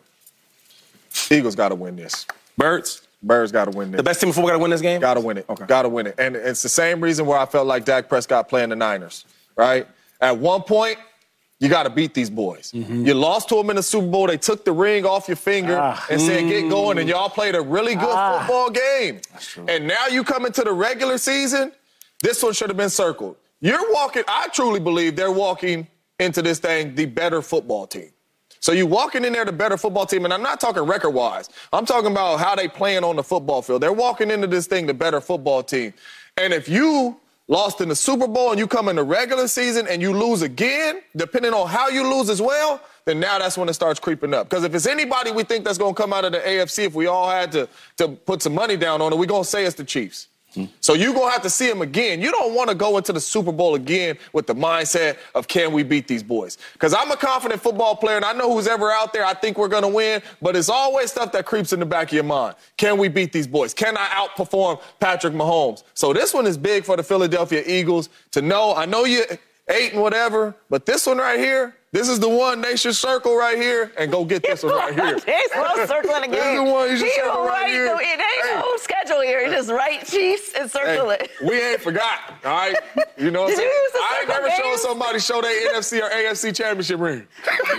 Eagles 1.30 1.56
got 1.56 1.70
to 1.70 1.74
win 1.74 1.96
this. 1.96 2.26
Birds, 2.56 3.02
Bears 3.22 3.52
got 3.52 3.66
to 3.66 3.76
win 3.76 3.90
this. 3.92 3.98
the 3.98 4.02
best 4.02 4.20
team 4.20 4.28
in 4.28 4.34
football 4.34 4.50
got 4.50 4.56
to 4.56 4.62
win 4.62 4.70
this 4.70 4.80
game. 4.80 5.00
Got 5.00 5.14
to 5.14 5.20
win 5.20 5.38
it. 5.38 5.46
Okay. 5.48 5.64
Got 5.66 5.82
to 5.82 5.88
win 5.88 6.08
it. 6.08 6.14
And 6.18 6.36
it's 6.36 6.62
the 6.62 6.68
same 6.68 7.00
reason 7.00 7.26
where 7.26 7.38
I 7.38 7.46
felt 7.46 7.66
like 7.66 7.84
Dak 7.84 8.08
Prescott 8.08 8.48
playing 8.48 8.70
the 8.70 8.76
Niners, 8.76 9.24
right? 9.56 9.86
At 10.20 10.38
one 10.38 10.62
point, 10.62 10.98
you 11.58 11.68
got 11.68 11.84
to 11.84 11.90
beat 11.90 12.12
these 12.12 12.28
boys. 12.30 12.72
Mm-hmm. 12.72 13.06
You 13.06 13.14
lost 13.14 13.48
to 13.50 13.54
them 13.54 13.70
in 13.70 13.76
the 13.76 13.82
Super 13.84 14.08
Bowl. 14.08 14.26
They 14.26 14.36
took 14.36 14.64
the 14.64 14.72
ring 14.72 15.06
off 15.06 15.28
your 15.28 15.36
finger 15.36 15.78
Ah. 15.78 16.04
and 16.10 16.20
said, 16.20 16.48
get 16.48 16.68
going. 16.68 16.96
Mm. 16.96 17.00
And 17.02 17.08
y'all 17.08 17.28
played 17.28 17.54
a 17.54 17.60
really 17.60 17.94
good 17.94 18.02
football 18.02 18.68
game. 18.70 19.20
And 19.68 19.86
now 19.86 20.08
you 20.08 20.24
come 20.24 20.44
into 20.44 20.62
the 20.62 20.72
regular 20.72 21.18
season, 21.18 21.70
this 22.20 22.42
one 22.42 22.52
should 22.52 22.68
have 22.68 22.76
been 22.76 22.90
circled. 22.90 23.36
You're 23.60 23.92
walking, 23.92 24.24
I 24.26 24.48
truly 24.48 24.80
believe 24.80 25.14
they're 25.14 25.30
walking 25.30 25.86
into 26.18 26.42
this 26.42 26.58
thing 26.58 26.96
the 26.96 27.06
better 27.06 27.40
football 27.42 27.86
team. 27.86 28.10
So 28.58 28.72
you 28.72 28.86
walking 28.86 29.24
in 29.24 29.32
there 29.32 29.44
the 29.44 29.52
better 29.52 29.76
football 29.76 30.06
team, 30.06 30.24
and 30.24 30.32
I'm 30.34 30.42
not 30.42 30.60
talking 30.60 30.82
record 30.82 31.10
wise. 31.10 31.48
I'm 31.72 31.84
talking 31.86 32.10
about 32.10 32.38
how 32.38 32.54
they 32.56 32.66
playing 32.68 33.02
on 33.04 33.16
the 33.16 33.22
football 33.22 33.60
field. 33.62 33.82
They're 33.82 33.92
walking 33.92 34.30
into 34.32 34.46
this 34.48 34.66
thing 34.66 34.86
the 34.86 34.94
better 34.94 35.20
football 35.20 35.62
team. 35.64 35.94
And 36.36 36.52
if 36.52 36.68
you 36.68 37.18
lost 37.48 37.80
in 37.80 37.88
the 37.88 37.96
Super 37.96 38.26
Bowl 38.26 38.50
and 38.50 38.58
you 38.58 38.66
come 38.66 38.88
in 38.88 38.96
the 38.96 39.02
regular 39.02 39.48
season 39.48 39.86
and 39.88 40.00
you 40.00 40.12
lose 40.12 40.42
again, 40.42 41.00
depending 41.16 41.52
on 41.52 41.68
how 41.68 41.88
you 41.88 42.08
lose 42.08 42.30
as 42.30 42.40
well, 42.40 42.80
then 43.04 43.20
now 43.20 43.38
that's 43.38 43.58
when 43.58 43.68
it 43.68 43.74
starts 43.74 43.98
creeping 43.98 44.32
up. 44.32 44.48
Because 44.48 44.64
if 44.64 44.74
it's 44.74 44.86
anybody 44.86 45.32
we 45.32 45.42
think 45.42 45.64
that's 45.64 45.78
going 45.78 45.94
to 45.94 46.00
come 46.00 46.12
out 46.12 46.24
of 46.24 46.32
the 46.32 46.38
AFC, 46.38 46.84
if 46.86 46.94
we 46.94 47.06
all 47.06 47.28
had 47.28 47.52
to, 47.52 47.68
to 47.98 48.08
put 48.08 48.42
some 48.42 48.54
money 48.54 48.76
down 48.76 49.02
on 49.02 49.12
it, 49.12 49.18
we're 49.18 49.26
going 49.26 49.42
to 49.42 49.48
say 49.48 49.64
it's 49.64 49.76
the 49.76 49.84
Chiefs. 49.84 50.28
So 50.80 50.94
you're 50.94 51.14
going 51.14 51.28
to 51.28 51.32
have 51.32 51.42
to 51.42 51.50
see 51.50 51.68
him 51.68 51.82
again. 51.82 52.20
You 52.20 52.30
don't 52.30 52.54
want 52.54 52.68
to 52.68 52.74
go 52.74 52.98
into 52.98 53.12
the 53.12 53.20
Super 53.20 53.52
Bowl 53.52 53.74
again 53.74 54.18
with 54.32 54.46
the 54.46 54.54
mindset 54.54 55.16
of 55.34 55.48
can 55.48 55.72
we 55.72 55.82
beat 55.82 56.06
these 56.06 56.22
boys? 56.22 56.58
Because 56.74 56.92
I'm 56.92 57.10
a 57.10 57.16
confident 57.16 57.62
football 57.62 57.96
player 57.96 58.16
and 58.16 58.24
I 58.24 58.32
know 58.32 58.52
who's 58.52 58.66
ever 58.66 58.90
out 58.90 59.12
there. 59.12 59.24
I 59.24 59.34
think 59.34 59.58
we're 59.58 59.68
going 59.68 59.82
to 59.82 59.88
win, 59.88 60.22
but 60.40 60.54
it's 60.56 60.68
always 60.68 61.10
stuff 61.10 61.32
that 61.32 61.46
creeps 61.46 61.72
in 61.72 61.80
the 61.80 61.86
back 61.86 62.08
of 62.08 62.12
your 62.12 62.24
mind. 62.24 62.56
Can 62.76 62.98
we 62.98 63.08
beat 63.08 63.32
these 63.32 63.46
boys? 63.46 63.72
Can 63.72 63.96
I 63.96 64.06
outperform 64.08 64.80
Patrick 65.00 65.34
Mahomes? 65.34 65.84
So 65.94 66.12
this 66.12 66.34
one 66.34 66.46
is 66.46 66.58
big 66.58 66.84
for 66.84 66.96
the 66.96 67.02
Philadelphia 67.02 67.62
Eagles 67.66 68.08
to 68.32 68.42
know. 68.42 68.74
I 68.74 68.84
know 68.84 69.04
you 69.04 69.24
eight 69.68 69.92
and 69.92 70.02
whatever, 70.02 70.54
but 70.68 70.86
this 70.86 71.06
one 71.06 71.18
right 71.18 71.38
here, 71.38 71.76
this 71.92 72.08
is 72.08 72.18
the 72.20 72.28
one 72.28 72.62
they 72.62 72.74
should 72.76 72.94
circle 72.96 73.36
right 73.36 73.58
here 73.58 73.92
and 73.98 74.10
go 74.10 74.24
get 74.24 74.42
this 74.42 74.62
one 74.62 74.74
right 74.74 74.94
here. 74.94 75.14
Jason 75.18 75.60
loves 75.60 75.88
circling 75.90 76.30
This 76.30 76.40
is 76.40 76.46
again. 76.46 76.64
the 76.64 76.70
one 76.72 76.90
you 76.90 76.96
should 76.96 77.06
He 77.06 77.12
circle 77.12 77.40
will 77.40 77.46
right 77.48 77.62
write 77.62 77.70
here. 77.70 77.84
the- 77.88 78.00
It 78.00 78.06
ain't 78.20 78.46
Hey. 78.46 78.54
no 78.60 78.76
schedule 78.78 79.20
here. 79.20 79.42
You 79.42 79.50
Just 79.50 79.70
write 79.70 80.06
Chiefs 80.06 80.52
and 80.58 80.70
circle 80.70 81.10
Hey, 81.10 81.18
it. 81.20 81.30
we 81.44 81.60
ain't 81.60 81.80
forgot, 81.82 82.18
all 82.44 82.50
right? 82.50 82.74
You 83.18 83.30
know 83.30 83.42
what 83.42 83.50
I'm 83.50 83.56
saying? 83.56 83.68
I 83.70 84.18
ain't 84.20 84.28
circle 84.30 84.42
never 84.48 84.62
shown 84.62 84.78
somebody 84.78 85.18
show 85.20 85.42
their 85.42 85.70
NFC 85.74 86.00
or 86.00 86.08
AFC 86.08 86.52
championship 86.56 86.98
ring. 86.98 87.26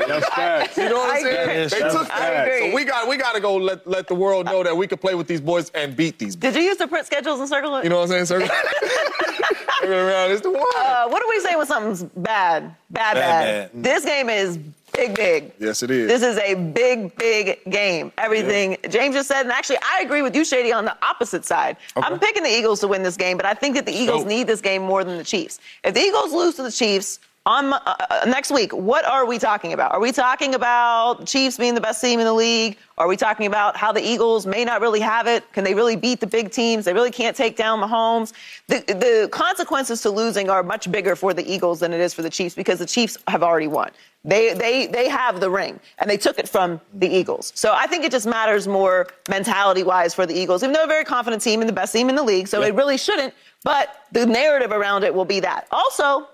That's 0.08 0.30
facts. 0.30 0.78
You 0.78 0.90
know 0.90 0.98
what 0.98 1.10
I 1.10 1.18
I'm 1.18 1.24
saying? 1.24 1.50
agree. 1.50 1.80
They 1.80 1.90
took 1.90 2.08
that. 2.08 2.60
So 2.60 2.76
we 2.76 2.84
got 2.86 3.08
we 3.08 3.18
got 3.18 3.34
to 3.34 3.40
go 3.42 3.56
let 3.56 3.88
let 3.88 4.08
the 4.08 4.16
world 4.16 4.46
know 4.46 4.62
that 4.62 4.78
we 4.78 4.86
can 4.88 5.00
play 5.00 5.16
with 5.16 5.28
these 5.28 5.42
boys 5.42 5.72
and 5.72 5.96
beat 5.96 6.20
these. 6.20 6.36
boys. 6.36 6.54
Did 6.54 6.62
you 6.62 6.68
use 6.70 6.78
the 6.78 6.88
print 6.88 7.08
schedules 7.08 7.40
and 7.40 7.50
circle 7.50 7.76
it? 7.78 7.84
You 7.84 7.90
know 7.90 7.98
what 7.98 8.12
I'm 8.12 8.26
saying, 8.26 8.48
sir? 8.48 8.48
Circle 9.84 10.08
around. 10.08 10.32
It's 10.32 10.42
the 10.42 10.52
one. 10.52 10.62
uh, 10.78 11.08
what 11.10 11.22
do 11.22 11.28
we 11.30 11.40
say 11.42 11.56
when 11.56 11.66
something's 11.68 12.04
bad? 12.04 12.64
Bad, 12.90 13.14
bad. 13.16 13.16
Bad, 13.16 13.72
bad. 13.74 13.84
This 13.84 14.06
game 14.06 14.30
is 14.30 14.58
big, 14.94 15.16
big. 15.16 15.52
yes, 15.60 15.84
it 15.84 15.92
is. 15.92 16.08
This 16.08 16.22
is 16.24 16.38
a 16.38 16.54
big, 16.56 17.16
big 17.18 17.60
game. 17.70 18.12
Everything 18.18 18.78
James 18.90 19.16
just 19.16 19.28
said, 19.28 19.42
and 19.42 19.52
actually, 19.52 19.78
I 19.84 20.02
agree 20.04 20.22
with 20.22 20.36
you, 20.36 20.46
Shady, 20.46 20.72
on 20.72 20.86
the 20.86 20.96
opposite 21.04 21.46
side. 21.46 21.78
I'm 21.96 22.20
picking 22.20 22.44
the 22.44 22.50
Eagles 22.50 22.80
to 22.82 22.88
win 22.88 23.04
this 23.04 23.18
game, 23.18 23.38
but 23.38 23.46
I 23.46 23.54
think 23.54 23.76
that 23.76 23.86
the 23.86 23.94
Eagles 23.94 24.22
So- 24.24 24.28
need 24.28 24.48
this 24.48 24.62
game 24.62 24.84
more 24.84 25.04
than 25.04 25.18
the 25.18 25.24
Chiefs. 25.24 25.60
If 25.84 25.94
the 25.96 26.02
Eagles 26.02 26.32
lose 26.32 26.56
to 26.56 26.64
the 26.64 26.72
Chiefs 26.72 27.20
on 27.46 27.74
uh, 27.74 27.80
uh, 27.86 28.26
next 28.26 28.52
week, 28.52 28.72
what 28.72 29.06
are 29.06 29.26
we 29.26 29.38
talking 29.38 29.74
about? 29.74 29.92
Are 29.92 30.00
we 30.00 30.12
talking 30.12 30.56
about 30.56 31.26
Chiefs 31.26 31.58
being 31.58 31.76
the 31.76 31.82
best 31.82 32.00
team 32.00 32.20
in 32.20 32.26
the 32.26 32.34
league? 32.34 32.78
Are 32.98 33.08
we 33.08 33.18
talking 33.18 33.48
about 33.48 33.76
how 33.76 33.92
the 33.92 34.02
Eagles 34.02 34.46
may 34.46 34.64
not 34.64 34.80
really 34.80 35.02
have 35.02 35.28
it? 35.28 35.52
Can 35.52 35.66
they 35.66 35.74
really 35.74 35.98
beat 35.98 36.22
the 36.22 36.28
big 36.28 36.52
teams? 36.52 36.86
They 36.86 36.94
really 36.94 37.12
can't 37.12 37.36
take 37.36 37.58
down 37.58 37.82
Mahomes. 37.82 38.32
The, 38.68 38.80
the 38.88 39.30
consequences 39.32 40.02
to 40.04 40.10
losing 40.10 40.50
are 40.50 40.64
much 40.64 40.90
bigger 40.90 41.18
for 41.18 41.34
the 41.34 41.46
Eagles 41.52 41.82
than 41.82 41.92
it 41.92 42.00
is 42.00 42.14
for 42.14 42.22
the 42.22 42.30
Chiefs 42.30 42.56
because 42.56 42.80
the 42.80 42.86
Chiefs 42.86 43.18
have 43.28 43.44
already 43.44 43.68
won. 43.68 43.92
They, 44.24 44.54
they, 44.54 44.88
they 44.88 45.10
have 45.10 45.42
the 45.42 45.50
ring, 45.50 45.82
and 45.98 46.10
they 46.10 46.16
took 46.16 46.40
it 46.40 46.48
from 46.48 46.80
the 46.94 47.14
Eagles. 47.14 47.52
So 47.56 47.74
I 47.74 47.88
think 47.88 48.06
it 48.06 48.12
just 48.12 48.26
matters 48.26 48.70
more 48.70 49.08
mentality 49.30 49.84
wise 49.84 50.14
for 50.14 50.26
the 50.26 50.34
Eagles, 50.34 50.64
even 50.64 50.72
though 50.72 50.80
they're 50.80 50.86
a 50.86 50.88
very 50.88 51.04
confident 51.04 51.42
team 51.42 51.60
and 51.60 51.68
the 51.68 51.74
best 51.74 51.92
team 51.92 52.08
in 52.08 52.16
the 52.16 52.24
league. 52.24 52.48
So 52.48 52.62
it 52.62 52.74
really 52.74 52.98
shouldn't, 52.98 53.34
but 53.66 54.06
the 54.14 54.26
narrative 54.26 54.72
around 54.72 55.04
it 55.04 55.14
will 55.14 55.26
be 55.26 55.42
that. 55.42 55.68
Also, 55.72 56.30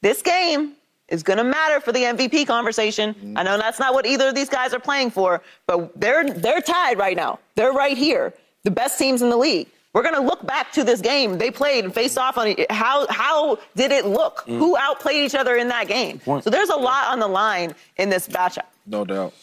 this 0.00 0.22
game 0.22 0.72
is 1.08 1.22
going 1.22 1.38
to 1.38 1.44
matter 1.44 1.80
for 1.80 1.92
the 1.92 2.02
MVP 2.02 2.46
conversation. 2.46 3.34
I 3.36 3.42
know 3.42 3.56
that's 3.56 3.78
not 3.78 3.94
what 3.94 4.06
either 4.06 4.28
of 4.28 4.34
these 4.34 4.48
guys 4.48 4.74
are 4.74 4.78
playing 4.78 5.10
for, 5.10 5.42
but 5.66 5.98
they're 5.98 6.28
they're 6.30 6.60
tied 6.60 6.98
right 6.98 7.16
now. 7.16 7.38
They're 7.54 7.72
right 7.72 7.96
here, 7.96 8.34
the 8.64 8.70
best 8.70 8.98
teams 8.98 9.22
in 9.22 9.30
the 9.30 9.36
league. 9.36 9.68
We're 9.94 10.02
going 10.02 10.14
to 10.14 10.20
look 10.20 10.46
back 10.46 10.70
to 10.72 10.84
this 10.84 11.00
game 11.00 11.38
they 11.38 11.50
played 11.50 11.84
and 11.84 11.92
faced 11.92 12.18
off 12.18 12.36
on 12.36 12.48
it. 12.48 12.70
How 12.70 13.06
how 13.08 13.58
did 13.74 13.90
it 13.90 14.04
look? 14.06 14.44
Mm. 14.46 14.58
Who 14.58 14.76
outplayed 14.76 15.24
each 15.24 15.34
other 15.34 15.56
in 15.56 15.68
that 15.68 15.88
game? 15.88 16.20
So 16.24 16.50
there's 16.50 16.68
a 16.68 16.76
lot 16.76 17.08
on 17.08 17.18
the 17.18 17.26
line 17.28 17.74
in 17.96 18.10
this 18.10 18.28
matchup. 18.28 18.66
no 18.86 19.04
doubt. 19.04 19.34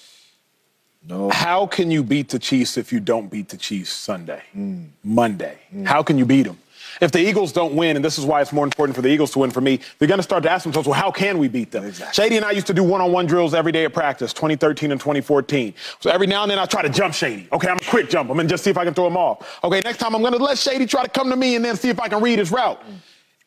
No. 1.08 1.30
How 1.30 1.68
can 1.68 1.92
you 1.92 2.02
beat 2.04 2.30
the 2.30 2.40
Chiefs 2.40 2.78
if 2.78 2.92
you 2.92 3.00
don't 3.00 3.30
beat 3.30 3.50
the 3.50 3.58
Chiefs 3.58 3.92
Sunday, 3.92 4.42
mm. 4.58 4.88
Monday? 5.04 5.60
Mm. 5.74 5.86
How 5.86 6.02
can 6.02 6.18
you 6.18 6.26
beat 6.26 6.44
them? 6.44 6.58
If 7.02 7.12
the 7.12 7.20
Eagles 7.20 7.52
don't 7.52 7.76
win, 7.76 7.96
and 7.96 8.04
this 8.06 8.18
is 8.18 8.26
why 8.26 8.42
it's 8.42 8.54
more 8.54 8.64
important 8.64 8.96
for 8.96 9.02
the 9.02 9.10
Eagles 9.10 9.32
to 9.32 9.40
win 9.40 9.52
for 9.52 9.62
me, 9.62 9.80
they're 10.00 10.08
going 10.08 10.20
to 10.20 10.24
start 10.24 10.44
to 10.44 10.50
ask 10.50 10.64
themselves, 10.64 10.88
well, 10.88 11.00
how 11.00 11.12
can 11.12 11.38
we 11.38 11.48
beat 11.48 11.72
them? 11.72 11.92
Shady 12.14 12.38
and 12.38 12.46
I 12.46 12.52
used 12.52 12.68
to 12.68 12.74
do 12.74 12.84
one-on-one 12.84 13.26
drills 13.26 13.54
every 13.54 13.72
day 13.72 13.86
at 13.86 13.94
practice, 13.94 14.34
2013 14.34 14.92
and 14.92 15.00
2014. 15.00 15.74
So 16.00 16.10
every 16.10 16.28
now 16.28 16.44
and 16.44 16.52
then 16.52 16.60
I 16.60 16.66
try 16.66 16.82
to 16.82 16.90
jump 16.90 17.14
Shady. 17.14 17.48
Okay, 17.52 17.68
I'm 17.68 17.78
a 17.78 17.90
quick 17.90 18.10
jump 18.10 18.30
him 18.30 18.40
and 18.40 18.50
just 18.50 18.64
see 18.64 18.70
if 18.70 18.78
I 18.78 18.86
can 18.86 18.94
throw 18.94 19.08
him 19.08 19.18
off. 19.18 19.60
Okay, 19.64 19.82
next 19.84 19.98
time 19.98 20.16
I'm 20.16 20.22
going 20.22 20.34
to 20.34 20.44
let 20.44 20.58
Shady 20.58 20.86
try 20.86 21.04
to 21.04 21.10
come 21.10 21.30
to 21.30 21.36
me 21.36 21.56
and 21.56 21.66
then 21.66 21.76
see 21.76 21.90
if 21.90 22.00
I 22.00 22.08
can 22.08 22.22
read 22.22 22.40
his 22.40 22.52
route. 22.52 22.82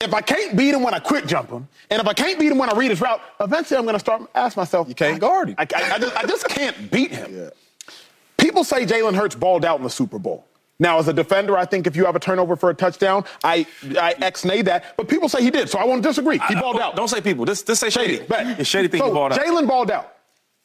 if 0.01 0.14
I 0.14 0.20
can't 0.20 0.57
beat 0.57 0.74
him 0.74 0.82
when 0.82 0.94
I 0.94 0.99
quick 1.01 1.26
jump 1.26 1.51
him, 1.51 1.66
and 1.90 2.01
if 2.01 2.07
I 2.07 2.12
can't 2.12 2.38
beat 2.38 2.53
him 2.53 2.59
when 2.59 2.70
I 2.70 2.76
read 2.76 2.90
his 2.90 3.01
route, 3.01 3.20
eventually 3.40 3.78
I'm 3.78 3.84
going 3.84 3.94
to 3.94 4.01
start 4.01 4.22
ask 4.34 4.57
myself, 4.57 4.88
You 4.88 4.94
can't 4.94 5.20
guard 5.20 5.49
him. 5.51 5.55
I, 5.59 5.62
I, 5.62 5.92
I 5.94 5.99
just, 5.99 6.16
I 6.16 6.22
just 6.26 6.49
can't 6.49 6.90
beat 6.90 7.11
him. 7.12 7.51
People 8.36 8.62
say 8.62 8.86
Jalen 8.86 9.14
Hurts 9.14 9.34
balled 9.34 9.64
out 9.64 9.78
in 9.78 9.82
the 9.82 9.90
Super 9.90 10.18
Bowl. 10.18 10.47
Now, 10.81 10.99
as 10.99 11.09
a 11.09 11.12
defender, 11.12 11.57
I 11.57 11.64
think 11.64 11.87
if 11.87 11.97
you 11.97 12.05
have 12.05 12.14
a 12.14 12.20
turnover 12.20 12.55
for 12.55 12.70
a 12.70 12.74
touchdown, 12.74 13.24
I 13.43 13.66
I 13.99 14.14
ex-nay 14.20 14.62
that. 14.62 14.97
But 14.97 15.09
people 15.09 15.29
say 15.29 15.43
he 15.43 15.51
did, 15.51 15.68
so 15.68 15.79
I 15.79 15.85
won't 15.85 16.03
disagree. 16.03 16.39
He 16.49 16.55
balled 16.55 16.79
out. 16.81 16.95
Don't 16.95 17.09
say 17.09 17.20
people. 17.20 17.45
This 17.45 17.62
this 17.62 17.81
say 17.81 17.91
Shady. 17.91 18.24
But 18.29 18.47
It's 18.61 18.68
Shady 18.68 18.89
think 18.89 19.03
so 19.03 19.09
he 19.09 19.14
balled 19.14 19.33
out. 19.33 19.41
Jalen 19.41 19.66
balled 19.66 19.91
out. 19.91 20.14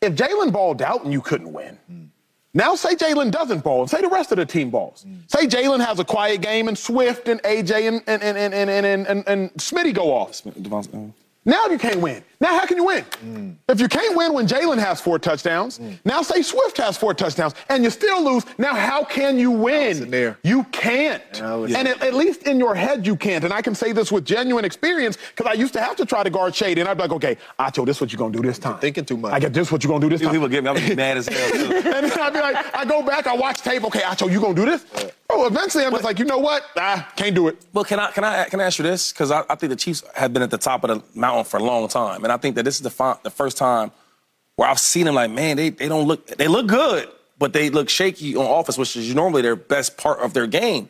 If 0.01 0.14
Jalen 0.14 0.51
balled 0.51 0.82
out 0.82 1.03
and 1.03 1.11
you 1.14 1.22
couldn't 1.22 1.51
win, 1.51 1.80
now 2.53 2.76
say 2.76 2.93
Jalen 2.95 3.32
doesn't 3.32 3.64
ball 3.64 3.82
and 3.82 3.89
say 3.89 4.01
the 4.01 4.09
rest 4.09 4.32
of 4.32 4.38
the 4.38 4.45
team 4.45 4.70
balls. 4.70 5.05
Say 5.28 5.47
Jalen 5.47 5.84
has 5.84 5.97
a 5.99 6.05
quiet 6.05 6.41
game 6.41 6.68
and 6.68 6.78
Swift 6.78 7.28
and 7.28 7.41
AJ 7.41 7.88
and 7.88 8.03
and 8.05 8.22
and 8.22 8.38
and 8.38 8.53
and 8.53 8.86
and, 8.86 9.07
and, 9.07 9.24
and 9.28 9.53
Smitty 9.53 9.93
go 9.93 10.11
off. 10.14 10.45
Uh-huh. 10.45 10.99
Now 11.45 11.66
you 11.68 11.78
can't 11.80 11.99
win. 11.99 12.24
Now 12.43 12.59
how 12.59 12.65
can 12.65 12.75
you 12.75 12.83
win? 12.83 13.57
If 13.69 13.79
you 13.79 13.87
can't 13.87 14.17
win 14.17 14.33
when 14.33 14.45
Jalen 14.45 14.77
has 14.77 14.99
four 14.99 15.17
touchdowns, 15.17 15.79
now 16.03 16.21
say 16.21 16.41
Swift 16.41 16.75
has 16.75 16.97
four 16.97 17.13
touchdowns, 17.13 17.53
and 17.69 17.85
you 17.85 17.89
still 17.89 18.21
lose. 18.21 18.43
Now 18.57 18.75
how 18.75 19.05
can 19.05 19.39
you 19.39 19.49
win? 19.49 20.37
You 20.43 20.65
can't. 20.65 21.23
Now 21.39 21.63
and 21.63 21.87
at, 21.87 22.03
at 22.03 22.13
least 22.13 22.43
in 22.43 22.59
your 22.59 22.75
head 22.75 23.07
you 23.07 23.15
can't. 23.15 23.45
And 23.45 23.53
I 23.53 23.61
can 23.61 23.73
say 23.73 23.93
this 23.93 24.11
with 24.11 24.25
genuine 24.25 24.65
experience 24.65 25.17
because 25.29 25.49
I 25.49 25.53
used 25.53 25.71
to 25.75 25.79
have 25.79 25.95
to 25.95 26.05
try 26.05 26.21
to 26.21 26.29
guard 26.29 26.53
Shady, 26.53 26.81
and 26.81 26.89
I'd 26.89 26.97
be 26.97 27.03
like, 27.03 27.13
okay, 27.13 27.37
Acho, 27.57 27.85
this 27.85 27.95
is 27.97 28.01
what 28.01 28.11
you're 28.11 28.17
gonna 28.17 28.33
do 28.33 28.41
this 28.41 28.59
time. 28.59 28.77
thinking 28.79 29.05
too 29.05 29.15
much. 29.15 29.31
I 29.31 29.39
get 29.39 29.53
this 29.53 29.71
what 29.71 29.81
you're 29.81 29.93
gonna 29.93 30.01
do 30.01 30.09
this 30.09 30.19
time. 30.19 30.33
People 30.33 30.49
get 30.49 30.65
me. 30.65 30.69
I'm 30.69 30.95
mad 30.97 31.15
as 31.15 31.27
hell. 31.29 31.49
Too. 31.49 31.75
and 31.75 31.85
then 31.85 32.19
I'd 32.19 32.33
be 32.33 32.41
like, 32.41 32.75
I 32.75 32.83
go 32.83 33.01
back, 33.03 33.25
I 33.25 33.35
watch 33.37 33.61
tape. 33.61 33.85
Okay, 33.85 34.01
Acho, 34.01 34.29
you 34.29 34.41
gonna 34.41 34.53
do 34.53 34.65
this? 34.65 34.85
Oh, 35.29 35.47
eventually 35.47 35.85
I'm 35.85 35.91
just 35.91 36.03
like, 36.03 36.19
you 36.19 36.25
know 36.25 36.37
what? 36.37 36.63
Ah, 36.77 37.11
can't 37.15 37.33
do 37.33 37.47
it. 37.47 37.57
Well, 37.71 37.85
can 37.85 37.99
I 37.99 38.11
can 38.11 38.25
I 38.25 38.43
can 38.49 38.59
I 38.59 38.65
ask 38.65 38.77
you 38.77 38.83
this? 38.83 39.13
Because 39.13 39.31
I, 39.31 39.43
I 39.49 39.55
think 39.55 39.69
the 39.69 39.75
Chiefs 39.77 40.03
have 40.13 40.33
been 40.33 40.41
at 40.43 40.51
the 40.51 40.57
top 40.57 40.83
of 40.83 40.89
the 40.89 41.19
mountain 41.19 41.45
for 41.45 41.57
a 41.57 41.63
long 41.63 41.87
time, 41.87 42.23
and 42.25 42.32
I 42.34 42.38
think 42.38 42.55
that 42.55 42.63
this 42.63 42.75
is 42.75 42.81
the 42.81 42.89
fi- 42.89 43.17
the 43.23 43.29
first 43.29 43.57
time 43.57 43.91
where 44.55 44.69
I've 44.69 44.79
seen 44.79 45.05
them 45.05 45.15
like, 45.15 45.31
man, 45.31 45.57
they 45.57 45.69
they 45.69 45.88
don't 45.88 46.07
look 46.07 46.25
they 46.27 46.47
look 46.47 46.67
good, 46.67 47.07
but 47.39 47.53
they 47.53 47.69
look 47.69 47.89
shaky 47.89 48.36
on 48.36 48.45
offense, 48.45 48.77
which 48.77 48.95
is 48.95 49.13
normally 49.15 49.41
their 49.41 49.55
best 49.55 49.97
part 49.97 50.19
of 50.19 50.34
their 50.34 50.47
game. 50.47 50.89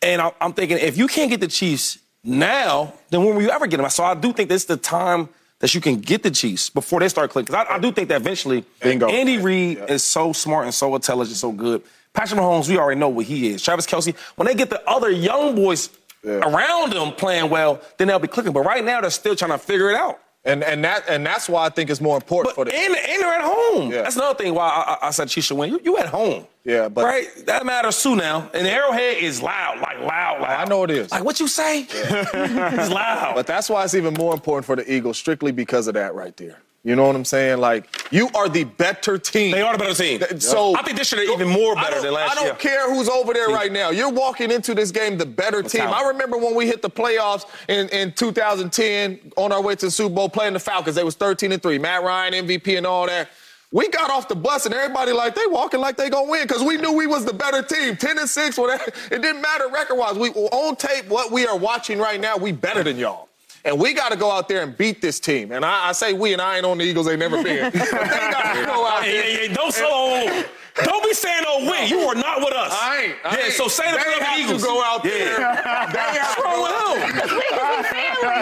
And 0.00 0.20
I, 0.20 0.32
I'm 0.40 0.52
thinking, 0.52 0.78
if 0.78 0.96
you 0.96 1.06
can't 1.06 1.30
get 1.30 1.40
the 1.40 1.48
Chiefs 1.48 1.98
now, 2.24 2.92
then 3.10 3.24
when 3.24 3.34
will 3.34 3.42
you 3.42 3.50
ever 3.50 3.66
get 3.66 3.76
them? 3.78 3.88
So 3.90 4.04
I 4.04 4.14
do 4.14 4.32
think 4.32 4.48
this 4.48 4.62
is 4.62 4.66
the 4.66 4.76
time 4.76 5.28
that 5.60 5.74
you 5.74 5.80
can 5.80 6.00
get 6.00 6.22
the 6.24 6.30
Chiefs 6.30 6.70
before 6.70 6.98
they 7.00 7.08
start 7.08 7.30
clicking. 7.30 7.52
Because 7.52 7.66
I, 7.68 7.76
I 7.76 7.78
do 7.78 7.92
think 7.92 8.08
that 8.08 8.20
eventually, 8.20 8.64
Bingo. 8.80 9.08
Andy 9.08 9.38
Reid 9.38 9.78
is 9.88 10.02
so 10.02 10.32
smart 10.32 10.64
and 10.64 10.74
so 10.74 10.94
intelligent, 10.94 11.36
so 11.36 11.52
good. 11.52 11.82
Patrick 12.14 12.40
Mahomes, 12.40 12.68
we 12.68 12.78
already 12.78 12.98
know 12.98 13.08
what 13.08 13.26
he 13.26 13.48
is. 13.50 13.62
Travis 13.62 13.86
Kelce, 13.86 14.14
when 14.36 14.46
they 14.46 14.54
get 14.54 14.70
the 14.70 14.86
other 14.88 15.08
young 15.08 15.54
boys 15.54 15.88
around 16.24 16.92
them 16.92 17.12
playing 17.12 17.48
well, 17.48 17.80
then 17.96 18.08
they'll 18.08 18.18
be 18.18 18.28
clicking. 18.28 18.52
But 18.52 18.62
right 18.62 18.84
now, 18.84 19.00
they're 19.00 19.10
still 19.10 19.34
trying 19.36 19.52
to 19.52 19.58
figure 19.58 19.90
it 19.90 19.96
out. 19.96 20.18
And 20.44 20.64
and 20.64 20.84
that 20.84 21.08
and 21.08 21.24
that's 21.24 21.48
why 21.48 21.66
I 21.66 21.68
think 21.68 21.88
it's 21.88 22.00
more 22.00 22.16
important 22.16 22.56
But 22.56 22.66
for 22.66 22.70
the 22.70 22.76
and, 22.76 22.96
and 22.96 23.22
they're 23.22 23.32
at 23.32 23.42
home. 23.42 23.92
Yeah. 23.92 24.02
That's 24.02 24.16
another 24.16 24.36
thing 24.36 24.54
why 24.54 24.68
I, 24.68 25.06
I, 25.06 25.10
said 25.12 25.30
she 25.30 25.40
should 25.40 25.56
win. 25.56 25.70
You, 25.70 25.80
you 25.84 25.98
at 25.98 26.06
home. 26.06 26.46
Yeah, 26.64 26.88
but- 26.88 27.04
right, 27.04 27.28
that 27.46 27.64
matters 27.64 28.02
too 28.02 28.16
now. 28.16 28.50
And 28.52 28.66
Arrowhead 28.66 29.18
is 29.18 29.40
loud, 29.40 29.80
like 29.80 30.00
loud, 30.00 30.40
loud. 30.40 30.50
I 30.50 30.64
know 30.64 30.82
it 30.82 30.90
is. 30.90 31.12
Like 31.12 31.24
what 31.24 31.38
you 31.38 31.46
say? 31.46 31.82
it's 31.88 32.90
loud. 32.90 33.34
But 33.36 33.46
that's 33.46 33.70
why 33.70 33.84
it's 33.84 33.94
even 33.94 34.14
more 34.14 34.34
important 34.34 34.64
for 34.66 34.74
the 34.74 34.92
Eagles, 34.92 35.16
strictly 35.16 35.52
because 35.52 35.86
of 35.86 35.94
that 35.94 36.14
right 36.14 36.36
there. 36.36 36.58
You 36.84 36.96
know 36.96 37.06
what 37.06 37.14
I'm 37.14 37.24
saying? 37.24 37.58
Like 37.58 38.12
you 38.12 38.28
are 38.34 38.48
the 38.48 38.64
better 38.64 39.16
team. 39.16 39.52
they 39.52 39.62
are 39.62 39.72
the 39.72 39.78
better 39.78 39.94
team. 39.94 40.40
So 40.40 40.76
I 40.76 40.82
think 40.82 40.98
this 40.98 41.12
year 41.12 41.24
they're 41.24 41.34
even 41.34 41.48
more 41.48 41.76
better 41.76 42.00
than 42.00 42.12
last 42.12 42.24
year. 42.24 42.30
I 42.32 42.34
don't 42.34 42.62
year. 42.62 42.72
care 42.72 42.92
who's 42.92 43.08
over 43.08 43.32
there 43.32 43.48
right 43.48 43.70
now. 43.70 43.90
You're 43.90 44.10
walking 44.10 44.50
into 44.50 44.74
this 44.74 44.90
game 44.90 45.16
the 45.16 45.26
better 45.26 45.62
team. 45.62 45.82
I 45.82 46.08
remember 46.08 46.36
when 46.36 46.56
we 46.56 46.66
hit 46.66 46.82
the 46.82 46.90
playoffs 46.90 47.44
in, 47.68 47.88
in 47.90 48.12
2010 48.12 49.32
on 49.36 49.52
our 49.52 49.62
way 49.62 49.76
to 49.76 49.86
the 49.86 49.90
Super 49.92 50.14
Bowl 50.14 50.28
playing 50.28 50.54
the 50.54 50.60
Falcons. 50.60 50.96
They 50.96 51.04
was 51.04 51.14
13 51.14 51.52
and 51.52 51.62
3. 51.62 51.78
Matt 51.78 52.02
Ryan 52.02 52.46
MVP 52.46 52.76
and 52.76 52.86
all 52.86 53.06
that. 53.06 53.28
We 53.70 53.88
got 53.88 54.10
off 54.10 54.28
the 54.28 54.34
bus 54.34 54.66
and 54.66 54.74
everybody 54.74 55.12
like 55.12 55.34
they 55.34 55.46
walking 55.46 55.80
like 55.80 55.96
they 55.96 56.10
gonna 56.10 56.28
win 56.28 56.46
because 56.46 56.62
we 56.62 56.76
knew 56.76 56.92
we 56.92 57.06
was 57.06 57.24
the 57.24 57.32
better 57.32 57.62
team. 57.62 57.96
10 57.96 58.18
and 58.18 58.28
6, 58.28 58.58
whatever. 58.58 58.84
It 59.10 59.22
didn't 59.22 59.40
matter 59.40 59.68
record 59.68 59.96
wise. 59.96 60.16
We 60.16 60.30
on 60.30 60.76
tape 60.76 61.08
what 61.08 61.30
we 61.30 61.46
are 61.46 61.56
watching 61.56 61.98
right 61.98 62.20
now, 62.20 62.36
we 62.36 62.50
better 62.52 62.82
than 62.82 62.98
y'all. 62.98 63.28
And 63.64 63.78
we 63.78 63.94
got 63.94 64.10
to 64.10 64.16
go 64.16 64.30
out 64.30 64.48
there 64.48 64.62
and 64.62 64.76
beat 64.76 65.00
this 65.00 65.20
team. 65.20 65.52
And 65.52 65.64
I, 65.64 65.88
I 65.90 65.92
say 65.92 66.12
we, 66.12 66.32
and 66.32 66.42
I 66.42 66.56
ain't 66.56 66.66
on 66.66 66.78
the 66.78 66.84
Eagles. 66.84 67.06
They 67.06 67.16
never 67.16 67.42
been. 67.42 67.70
They 67.72 67.78
got 67.78 68.54
to 68.56 68.64
go 68.66 68.86
out 68.86 69.02
there. 69.02 69.22
hey, 69.22 69.46
hey, 69.48 69.54
don't 69.54 69.72
so 69.72 70.44
Don't 70.84 71.04
be 71.04 71.14
saying 71.14 71.44
no 71.44 71.70
win. 71.70 71.88
You 71.88 72.00
are 72.08 72.14
not 72.16 72.40
with 72.40 72.52
us. 72.54 72.72
I 72.74 73.02
ain't. 73.04 73.14
I 73.24 73.38
yeah, 73.38 73.44
ain't. 73.44 73.52
so 73.54 73.68
say 73.68 73.90
the 73.90 73.98
they 73.98 74.02
Philadelphia 74.02 74.26
have 74.26 74.40
Eagles. 74.40 74.62
to 74.62 74.68
go 74.68 74.82
out 74.82 75.02
there. 75.04 75.40
Yeah. 75.40 75.92
They 75.92 75.98
have 75.98 76.16
What's 76.18 76.34
to 76.34 76.42
wrong 76.42 76.56
go 76.56 76.62
with 76.62 76.72
out 76.72 76.96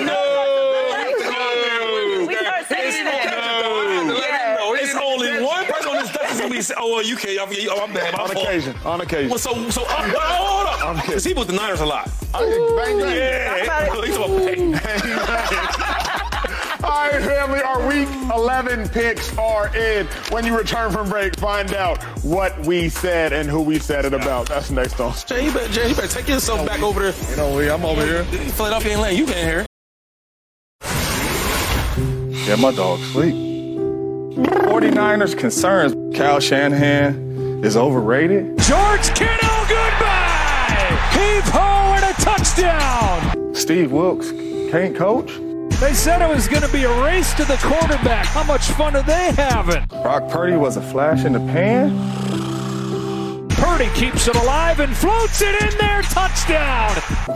him? 0.01 0.07
No. 0.07 0.21
We 2.27 2.35
start 2.37 2.67
saying 2.69 3.05
that. 3.05 3.27
It's 4.83 4.95
only 4.97 5.43
one 5.45 5.65
person 5.67 5.91
on 5.91 6.50
this 6.61 6.69
desk 6.69 6.79
that's 6.79 6.81
gonna 6.81 6.81
be 6.81 6.81
saying, 6.81 6.81
"Oh, 6.81 6.95
well, 6.95 7.05
you 7.05 7.17
can't." 7.17 7.41
I'm, 7.41 7.79
oh, 7.79 7.85
I'm 7.85 7.93
bad. 7.93 8.15
My 8.15 8.23
On 8.23 8.31
fault. 8.31 8.47
occasion. 8.47 8.77
On 8.85 9.01
occasion. 9.01 9.29
Well, 9.31 9.39
so, 9.39 9.71
so, 9.71 9.83
uh, 9.83 10.11
well, 10.13 10.21
hold 10.21 10.67
up. 10.67 10.85
I'm 10.87 10.97
kidding. 11.07 11.21
He 11.21 11.35
was 11.35 11.47
the 11.47 11.53
Niners 11.53 11.81
a 11.81 11.87
lot. 11.87 12.11
Bang, 12.33 12.77
bang. 12.77 12.99
Yeah. 13.01 13.59
He's 14.05 14.17
talking 14.17 14.17
about 14.17 14.39
bang. 14.45 14.75
All 16.83 17.11
right, 17.11 17.23
family, 17.23 17.61
our 17.61 17.87
week 17.87 18.09
11 18.35 18.89
picks 18.89 19.37
are 19.37 19.75
in. 19.77 20.07
When 20.31 20.47
you 20.47 20.57
return 20.57 20.91
from 20.91 21.11
break, 21.11 21.39
find 21.39 21.75
out 21.75 22.03
what 22.25 22.59
we 22.65 22.89
said 22.89 23.35
and 23.35 23.51
who 23.51 23.61
we 23.61 23.79
said 23.79 24.07
it 24.07 24.15
about. 24.15 24.49
That's 24.49 24.71
next 24.71 24.99
on. 24.99 25.15
Jay, 25.27 25.45
you 25.45 25.53
better, 25.53 25.71
Jay, 25.71 25.91
you 25.91 25.95
better 25.95 26.09
take 26.09 26.27
yourself 26.27 26.67
back 26.67 26.83
over 26.83 27.01
there. 27.13 27.31
You 27.31 27.37
know, 27.37 27.75
I'm 27.75 27.85
over 27.85 28.03
here. 28.05 28.25
Philadelphia 28.25 28.93
ain't 28.93 29.01
letting 29.03 29.19
you 29.19 29.27
get 29.27 29.37
here. 29.37 29.67
Yeah, 32.47 32.57
my 32.57 32.73
dog 32.73 32.99
sleep. 33.13 33.50
49ers 34.37 35.37
concerns. 35.37 35.95
Cal 36.17 36.41
Shanahan 36.41 37.65
is 37.65 37.77
overrated. 37.77 38.59
George 38.59 39.09
Kittle, 39.15 39.65
goodbye! 39.69 40.99
Heave 41.13 41.49
ho 41.49 41.95
and 41.95 42.05
a 42.05 42.13
touchdown! 42.21 43.55
Steve 43.55 43.93
Wilks 43.93 44.31
can't 44.71 44.97
coach. 44.97 45.33
They 45.81 45.95
said 45.95 46.21
it 46.23 46.35
was 46.35 46.47
going 46.47 46.63
to 46.63 46.73
be 46.73 46.85
a 46.85 47.03
race 47.03 47.33
to 47.35 47.45
the 47.45 47.57
quarterback. 47.57 48.27
How 48.27 48.45
much 48.45 48.67
fun 48.73 48.95
are 48.97 49.03
they 49.03 49.33
having? 49.33 49.87
Brock 50.03 50.29
Purdy 50.29 50.57
was 50.57 50.77
a 50.77 50.83
flash 50.83 51.25
in 51.25 51.33
the 51.33 51.41
pan. 51.41 51.91
Purdy 53.81 53.95
keeps 53.99 54.29
it 54.29 54.37
alive 54.37 54.79
and 54.81 54.95
floats 54.95 55.41
it 55.41 55.55
in 55.63 55.79
there. 55.79 56.03
Touchdown! 56.03 56.91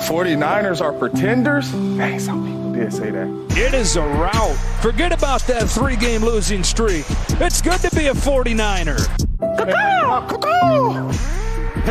49ers 0.05 0.83
are 0.83 0.93
pretenders. 0.93 1.73
Dang, 1.73 2.21
some 2.21 2.45
people 2.47 2.71
did 2.71 2.93
say 2.93 3.11
that. 3.11 3.47
It 3.53 3.73
is 3.73 3.97
a 3.97 4.03
rout. 4.03 4.55
Forget 4.83 5.11
about 5.11 5.41
that 5.47 5.71
three 5.71 5.97
game 5.97 6.23
losing 6.23 6.63
streak. 6.63 7.07
It's 7.41 7.63
good 7.63 7.81
to 7.81 7.97
be 7.97 8.09
a 8.09 8.13
49er. 8.13 8.99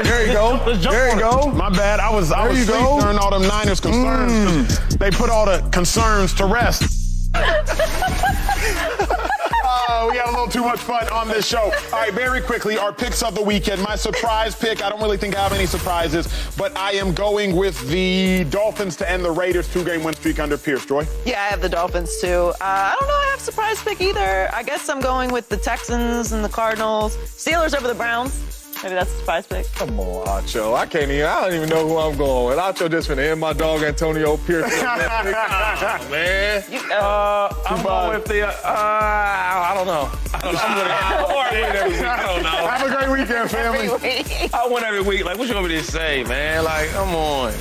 There 0.04 0.28
you 0.28 0.34
go. 0.34 0.60
There 0.84 1.14
you 1.16 1.20
go. 1.20 1.48
My 1.52 1.70
bad. 1.72 2.00
I 2.00 2.12
was 2.12 2.32
I 2.32 2.48
was 2.48 2.60
you 2.60 2.68
go. 2.68 3.00
during 3.02 3.18
all 3.18 3.32
them 3.32 3.48
Niners 3.48 3.80
concerns. 3.80 4.32
Mm. 4.34 4.68
'cause 4.68 4.98
They 4.98 5.10
put 5.10 5.32
all 5.32 5.48
the 5.48 5.68
concerns 5.72 6.32
to 6.36 6.46
rest. 6.46 6.84
A 10.34 10.36
little 10.36 10.48
too 10.48 10.64
much 10.64 10.80
fun 10.80 11.08
on 11.10 11.28
this 11.28 11.46
show. 11.46 11.62
All 11.62 11.92
right, 11.92 12.12
very 12.12 12.42
quickly, 12.42 12.76
our 12.76 12.92
picks 12.92 13.22
of 13.22 13.36
the 13.36 13.42
weekend. 13.42 13.84
My 13.84 13.96
surprise 13.96 14.56
pick, 14.56 14.84
I 14.84 14.90
don't 14.90 15.00
really 15.00 15.16
think 15.16 15.38
I 15.38 15.44
have 15.44 15.54
any 15.54 15.68
surprises, 15.68 16.28
but 16.58 16.76
I 16.76 16.94
am 16.94 17.14
going 17.14 17.56
with 17.56 17.80
the 17.88 18.44
Dolphins 18.46 18.96
to 18.96 19.08
end 19.08 19.24
the 19.24 19.30
Raiders' 19.30 19.72
two 19.72 19.86
game 19.86 20.04
win 20.04 20.16
streak 20.16 20.40
under 20.40 20.58
Pierce. 20.58 20.88
Joy? 20.88 21.06
Yeah, 21.24 21.40
I 21.40 21.50
have 21.50 21.62
the 21.62 21.70
Dolphins 21.70 22.20
too. 22.20 22.52
Uh, 22.60 22.64
I 22.64 22.96
don't 23.00 23.08
know. 23.08 23.14
I 23.14 23.28
have 23.30 23.42
surprise 23.42 23.84
pick 23.84 24.02
either. 24.02 24.50
I 24.52 24.64
guess 24.64 24.90
I'm 24.90 25.02
going 25.02 25.32
with 25.32 25.50
the 25.50 25.58
Texans 25.58 26.32
and 26.32 26.44
the 26.44 26.50
Cardinals. 26.50 27.16
Steelers 27.18 27.78
over 27.78 27.88
the 27.88 27.94
Browns. 27.94 28.63
Maybe 28.84 28.96
that's 28.96 29.12
a 29.14 29.18
surprise 29.18 29.48
pick. 29.48 29.72
Come 29.74 29.98
on, 30.00 30.26
Acho. 30.28 30.76
I 30.76 30.86
can't 30.86 31.10
even. 31.10 31.26
I 31.26 31.42
don't 31.42 31.54
even 31.56 31.70
know 31.70 31.88
who 31.88 31.98
I'm 31.98 32.18
going 32.18 32.48
with. 32.48 32.58
Acho 32.58 32.92
just 32.92 33.10
finna 33.10 33.32
end 33.32 33.40
my 33.40 33.54
dog 33.54 33.82
Antonio 33.82 34.36
Pierce. 34.38 34.70
man. 36.12 36.64
You, 36.70 36.80
uh, 36.92 36.94
Uh, 36.94 37.54
I'm 37.66 37.78
bad. 37.78 37.84
going 37.86 38.10
with 38.20 38.26
the. 38.26 38.48
Uh, 38.48 38.52
I 38.66 39.72
don't 39.76 39.88
know. 39.88 40.10
I 40.34 40.40
don't 40.42 40.54
know. 40.54 40.60
I'm 40.60 40.76
gonna, 40.78 40.94
I 40.94 41.52
win 41.54 41.76
every 41.76 41.90
week. 41.92 42.02
I 42.06 42.24
don't 42.24 42.44
know. 42.44 42.50
Have 42.50 42.92
a 42.92 43.06
great 43.08 43.20
weekend, 43.20 43.50
family. 43.52 43.90
week. 43.90 44.54
I 44.54 44.68
win 44.68 44.84
every 44.84 45.02
week. 45.02 45.24
Like, 45.26 45.38
what 45.38 45.48
you 45.48 45.56
want 45.56 45.68
me 45.68 45.76
to 45.76 45.84
say, 45.84 46.24
man? 46.26 46.64
Like, 46.66 46.90
come 46.90 47.16
on. 47.16 47.54